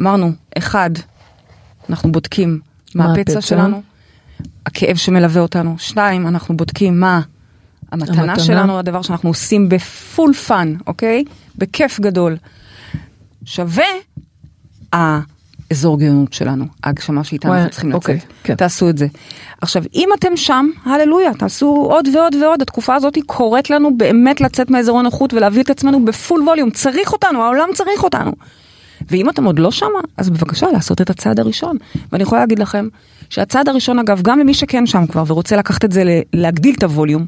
אמרנו, 0.00 0.32
אחד, 0.58 0.90
אנחנו 1.90 2.12
בודקים 2.12 2.60
מה, 2.94 3.06
מה 3.06 3.12
הפצע 3.12 3.32
הפצע? 3.32 3.40
שלנו, 3.40 3.82
הכאב 4.66 4.96
שמלווה 4.96 5.42
אותנו. 5.42 5.74
שתיים, 5.78 6.26
אנחנו 6.26 6.56
בודקים 6.56 7.00
מה 7.00 7.20
המתנה, 7.92 8.22
המתנה. 8.22 8.44
שלנו, 8.44 8.78
הדבר 8.78 9.02
שאנחנו 9.02 9.30
עושים 9.30 9.68
ב 9.68 9.81
full 9.81 10.34
fun, 10.34 10.74
אוקיי? 10.86 11.24
בכיף 11.58 12.00
גדול. 12.00 12.36
שווה 13.44 13.84
האזור 14.92 15.98
גאונות 16.00 16.32
שלנו, 16.32 16.64
ההגשמה 16.84 17.24
שאיתה 17.24 17.48
אנחנו 17.48 17.70
צריכים 17.70 17.94
אוקיי, 17.94 18.16
לצאת. 18.16 18.28
כן. 18.42 18.54
תעשו 18.54 18.90
את 18.90 18.98
זה. 18.98 19.06
עכשיו, 19.60 19.82
אם 19.94 20.08
אתם 20.18 20.36
שם, 20.36 20.70
הללויה, 20.84 21.34
תעשו 21.34 21.88
עוד 21.90 22.08
ועוד 22.14 22.34
ועוד, 22.34 22.62
התקופה 22.62 22.94
הזאת 22.94 23.18
קוראת 23.26 23.70
לנו 23.70 23.96
באמת 23.96 24.40
לצאת 24.40 24.70
מאזור 24.70 24.98
הנוחות 24.98 25.34
ולהביא 25.34 25.62
את 25.62 25.70
עצמנו 25.70 26.04
בפול 26.04 26.42
ווליום, 26.42 26.70
צריך 26.70 27.12
אותנו, 27.12 27.42
העולם 27.42 27.68
צריך 27.74 28.04
אותנו. 28.04 28.32
ואם 29.10 29.30
אתם 29.30 29.44
עוד 29.44 29.58
לא 29.58 29.70
שמה, 29.70 30.00
אז 30.16 30.30
בבקשה 30.30 30.66
לעשות 30.72 31.00
את 31.00 31.10
הצעד 31.10 31.40
הראשון. 31.40 31.76
ואני 32.12 32.22
יכולה 32.22 32.40
להגיד 32.40 32.58
לכם 32.58 32.88
שהצעד 33.30 33.68
הראשון, 33.68 33.98
אגב, 33.98 34.22
גם 34.22 34.38
למי 34.38 34.54
שכן 34.54 34.86
שם 34.86 35.06
כבר 35.06 35.24
ורוצה 35.26 35.56
לקחת 35.56 35.84
את 35.84 35.92
זה, 35.92 36.20
להגדיל 36.32 36.74
את 36.78 36.82
הווליום, 36.82 37.26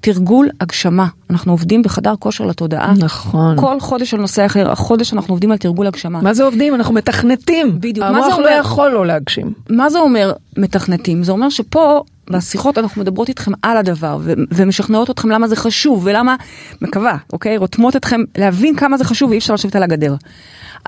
תרגול 0.00 0.48
הגשמה. 0.60 1.06
אנחנו 1.30 1.52
עובדים 1.52 1.82
בחדר 1.82 2.14
כושר 2.18 2.44
לתודעה. 2.44 2.92
נכון. 2.98 3.60
כל 3.60 3.80
חודש 3.80 4.14
על 4.14 4.20
נושא 4.20 4.46
אחר, 4.46 4.70
החודש 4.70 5.12
אנחנו 5.12 5.32
עובדים 5.32 5.52
על 5.52 5.58
תרגול 5.58 5.86
הגשמה. 5.86 6.20
מה 6.20 6.34
זה 6.34 6.44
עובדים? 6.44 6.74
אנחנו 6.74 6.94
מתכנתים. 6.94 7.80
בדיוק. 7.80 8.06
מה 8.06 8.12
זה 8.12 8.26
המוח 8.26 8.38
לא 8.38 8.44
אומר? 8.44 8.60
יכול 8.60 8.90
לא 8.90 9.06
להגשים. 9.06 9.52
מה 9.70 9.90
זה 9.90 9.98
אומר 9.98 10.32
מתכנתים? 10.56 11.22
זה 11.22 11.32
אומר 11.32 11.48
שפה 11.48 12.02
בשיחות 12.30 12.78
אנחנו 12.78 13.02
מדברות 13.02 13.28
איתכם 13.28 13.52
על 13.62 13.76
הדבר 13.76 14.18
ו- 14.20 14.32
ומשכנעות 14.50 15.10
אתכם 15.10 15.30
למה 15.30 15.48
זה 15.48 15.56
חשוב 15.56 16.02
ולמה, 16.04 16.36
מקווה, 16.82 17.16
אוקיי? 17.32 17.56
רותמות 17.56 17.96
אתכם 17.96 18.20
להבין 18.38 18.76
כמה 18.76 18.96
זה 18.96 19.04
חשוב 19.04 19.30
ואי 19.30 19.38
אפשר 19.38 19.54
לשבת 19.54 19.76
על 19.76 19.82
הגדר. 19.82 20.14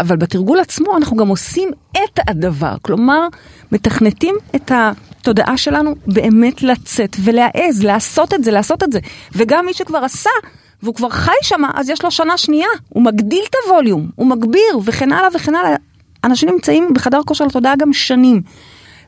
אבל 0.01 0.17
בתרגול 0.17 0.61
עצמו 0.61 0.97
אנחנו 0.97 1.17
גם 1.17 1.29
עושים 1.29 1.69
את 1.93 2.19
הדבר, 2.29 2.75
כלומר 2.83 3.29
מתכנתים 3.73 4.35
את 4.57 4.73
התודעה 4.75 5.57
שלנו 5.57 5.95
באמת 6.07 6.63
לצאת 6.63 7.17
ולהעז, 7.25 7.83
לעשות 7.83 8.35
את 8.35 8.45
זה, 8.45 8.51
לעשות 8.51 8.83
את 8.83 8.93
זה. 8.93 8.99
וגם 9.33 9.67
מי 9.67 9.75
שכבר 9.75 9.99
עשה 9.99 10.31
והוא 10.83 10.95
כבר 10.95 11.09
חי 11.09 11.33
שם, 11.43 11.63
אז 11.75 11.89
יש 11.89 12.05
לו 12.05 12.11
שנה 12.11 12.39
שנייה, 12.39 12.69
הוא 12.89 13.03
מגדיל 13.03 13.45
את 13.51 13.55
הווליום, 13.67 14.11
הוא 14.15 14.27
מגביר 14.27 14.79
וכן 14.85 15.13
הלאה 15.13 15.29
וכן 15.35 15.55
הלאה. 15.55 15.77
אנשים 16.25 16.49
נמצאים 16.49 16.95
בחדר 16.95 17.21
כושר 17.27 17.45
לתודעה 17.45 17.77
גם 17.77 17.93
שנים. 17.93 18.43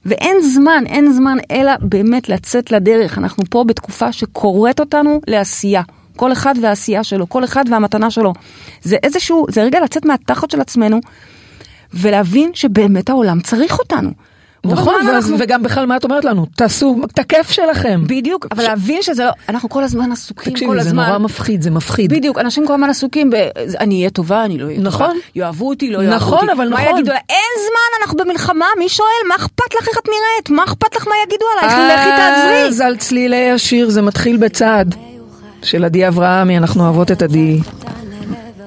ואין 0.06 0.36
זמן, 0.42 0.84
אין 0.86 1.12
זמן 1.12 1.36
אלא 1.50 1.72
באמת 1.80 2.28
לצאת 2.28 2.72
לדרך. 2.72 3.18
אנחנו 3.18 3.44
פה 3.50 3.64
בתקופה 3.64 4.12
שקוראת 4.12 4.80
אותנו 4.80 5.20
לעשייה. 5.26 5.82
כל 6.20 6.32
אחד 6.32 6.54
והעשייה 6.62 7.04
שלו, 7.04 7.28
כל 7.28 7.44
אחד 7.44 7.64
והמתנה 7.70 8.10
שלו. 8.10 8.32
זה 8.82 8.96
איזשהו, 9.02 9.46
זה 9.50 9.62
רגע 9.62 9.80
לצאת 9.80 10.04
מהתחת 10.04 10.50
של 10.50 10.60
עצמנו 10.60 11.00
ולהבין 11.94 12.50
שבאמת 12.54 13.08
העולם 13.10 13.40
צריך 13.40 13.78
אותנו. 13.78 14.10
נכון, 14.64 14.94
הזמן 15.00 15.10
ואז- 15.14 15.24
אנחנו- 15.24 15.36
וגם 15.44 15.62
בכלל 15.62 15.86
מה 15.86 15.96
את 15.96 16.04
אומרת 16.04 16.24
לנו? 16.24 16.46
תעשו 16.56 16.96
את 17.14 17.18
הכיף 17.18 17.50
שלכם. 17.50 18.02
בדיוק, 18.06 18.46
אבל 18.50 18.62
להבין 18.64 19.02
שזה 19.02 19.24
לא, 19.24 19.30
אנחנו 19.48 19.68
כל 19.68 19.84
הזמן 19.84 20.12
עסוקים, 20.12 20.44
כל 20.44 20.50
תקשיבי, 20.50 20.72
זה 20.74 20.80
הזמן. 20.80 21.06
נורא 21.06 21.18
מפחיד, 21.18 21.62
זה 21.62 21.70
מפחיד. 21.70 22.12
בדיוק, 22.12 22.38
אנשים 22.38 22.66
כל 22.66 22.72
הזמן 22.74 22.90
עסוקים 22.90 23.30
ב... 23.30 23.34
אני 23.80 23.98
אהיה 23.98 24.10
טובה, 24.10 24.44
אני 24.44 24.58
לא 24.58 24.66
אהיה 24.66 24.80
נכון. 24.80 25.06
טובה. 25.06 25.18
יאהבו 25.34 25.68
אותי, 25.68 25.90
לא 25.90 25.98
יאהבו 26.02 26.16
נכון, 26.16 26.38
אותי. 26.38 26.52
אבל 26.52 26.68
מה 26.68 26.80
נכון. 26.82 26.92
יגידו 26.98 27.12
לה? 27.12 27.18
אין 27.28 27.50
זמן, 27.66 28.02
אנחנו 28.02 28.16
במלחמה, 28.18 28.66
מי 28.78 28.88
שואל? 28.88 29.08
מה 29.28 29.34
אכפת 29.36 29.74
לך 29.80 29.88
איך 29.88 29.98
את 29.98 30.08
נראית? 30.08 30.50
מה 30.50 30.64
אכפת 30.64 30.96
לך 30.96 31.08
מה 31.08 31.14
יגידו 31.26 31.44
עלייך? 31.58 31.74
לכי 31.98 32.10
תעזרי. 32.16 32.68
אז 32.68 32.80
על 32.80 32.96
צלילי 32.96 33.50
השיר 33.50 33.90
זה 33.90 34.02
מתחיל 34.02 34.36
בצעד 34.36 34.94
של 35.62 35.84
עדי 35.84 36.08
אברהמי, 36.08 36.58
אנחנו 36.58 36.84
אוהבות 36.84 37.12
את 37.12 37.22
עדי. 37.22 37.60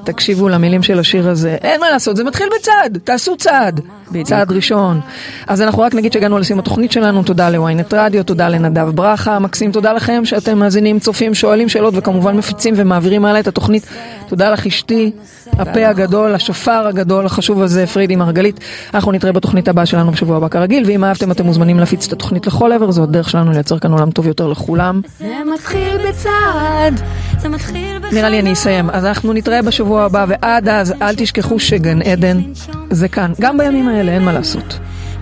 תקשיבו 0.04 0.50
למילים 0.50 0.84
של 0.84 1.00
השיר 1.00 1.30
הזה, 1.30 1.58
אין 1.62 1.82
מה 1.82 1.90
לעשות, 1.90 2.18
זה 2.18 2.24
מתחיל 2.24 2.50
בצעד, 2.60 2.98
תעשו 3.04 3.38
צעד, 3.38 3.82
צעד 4.24 4.52
ראשון. 4.52 5.00
אז 5.48 5.62
אנחנו 5.62 5.82
רק 5.82 5.94
נגיד 5.94 6.14
שהגענו 6.14 6.40
לסיום 6.40 6.60
התוכנית 6.60 6.92
שלנו, 6.92 7.24
תודה 7.24 7.50
לוויינט 7.50 7.94
רדיו, 7.94 8.24
תודה 8.24 8.50
לנדב 8.50 8.90
ברכה, 8.90 9.40
מקסים, 9.40 9.72
תודה 9.72 9.94
לכם 9.94 10.26
שאתם 10.26 10.60
מאזינים, 10.60 11.00
צופים, 11.00 11.34
שואלים 11.34 11.70
שאלות 11.70 11.94
וכמובן 11.98 12.38
מפיצים 12.38 12.74
ומעבירים 12.78 13.26
הלאה 13.26 13.40
את 13.40 13.48
התוכנית. 13.48 13.88
תודה 14.28 14.50
לך 14.50 14.68
אשתי, 14.68 15.12
הפה 15.60 15.88
הגדול, 15.88 16.36
השופר 16.36 16.88
הגדול, 16.88 17.26
החשוב 17.26 17.62
הזה, 17.62 17.88
פרידי 17.88 18.16
מרגלית. 18.16 18.60
אנחנו 18.94 19.12
נתראה 19.12 19.34
בתוכנית 19.34 19.68
הבאה 19.68 19.86
שלנו 19.86 20.12
בשבוע 20.12 20.38
הבא 20.38 20.48
כרגיל, 20.48 20.84
ואם 20.88 21.04
אהבתם 21.04 21.32
אתם 21.32 21.46
מוזמנים 21.46 21.80
להפיץ 21.80 22.08
את 22.08 22.14
התוכנית 22.14 22.48
לכל 22.48 22.72
עבר, 22.72 22.92
זו 22.92 23.04
הדרך 23.04 23.30
שלנו 23.30 23.52
לייצר 23.52 23.80
כאן 23.80 23.92
עולם 23.92 24.12
טוב 24.12 24.28
יותר 24.28 24.48
לכולם. 24.48 25.02
זה 25.20 25.34
מתחיל 25.54 25.98
בצעד, 26.10 27.02
זה 27.38 27.50
מתחיל 27.50 28.00
בחלום. 28.00 28.14
נראה 28.14 28.30
לי 28.30 28.40
אני 28.40 28.54
אסיים. 28.54 28.90
אז 28.90 29.06
אנחנו 29.06 29.34
נתראה 29.34 29.62
בשבוע 29.62 30.04
הבא, 30.04 30.26
ועד 30.28 30.70
אז 30.70 30.94
אל 31.02 31.16
תשכחו 31.16 31.60
שגן 31.60 32.02
עדן 32.02 32.42
זה 32.90 33.08
כאן. 33.08 33.32
גם 33.42 33.58
בימים 33.58 33.88
האלה, 33.88 34.12
אין 34.12 34.24
מה 34.24 34.34
לעשות. 34.34 34.80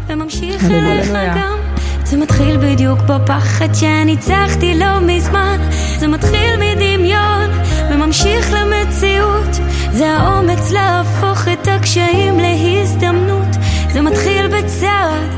וממשיך 0.07 0.63
הללויה. 0.63 0.91
אליך 0.91 1.11
גם. 1.11 1.57
זה 2.03 2.17
מתחיל 2.17 2.57
בדיוק 2.57 2.99
בפחד 2.99 3.73
שניצחתי 3.73 4.79
לא 4.79 4.99
מזמן. 4.99 5.57
זה 5.99 6.07
מתחיל 6.07 6.49
מדמיון 6.59 7.49
וממשיך 7.91 8.53
למציאות. 8.53 9.59
זה 9.93 10.09
האומץ 10.09 10.71
להפוך 10.71 11.47
את 11.47 11.67
הקשיים 11.67 12.39
להזדמנות. 12.39 13.47
זה 13.93 14.01
מתחיל 14.01 14.47
בצעד 14.47 15.29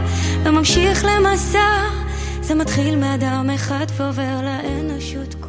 וממשיך 0.44 1.06
למסע. 1.06 1.60
זה 2.42 2.56
מתחיל 2.56 2.96
מאדם 2.96 3.50
אחד 3.56 3.86
ועובר 3.98 4.42
לאנושות. 4.42 5.43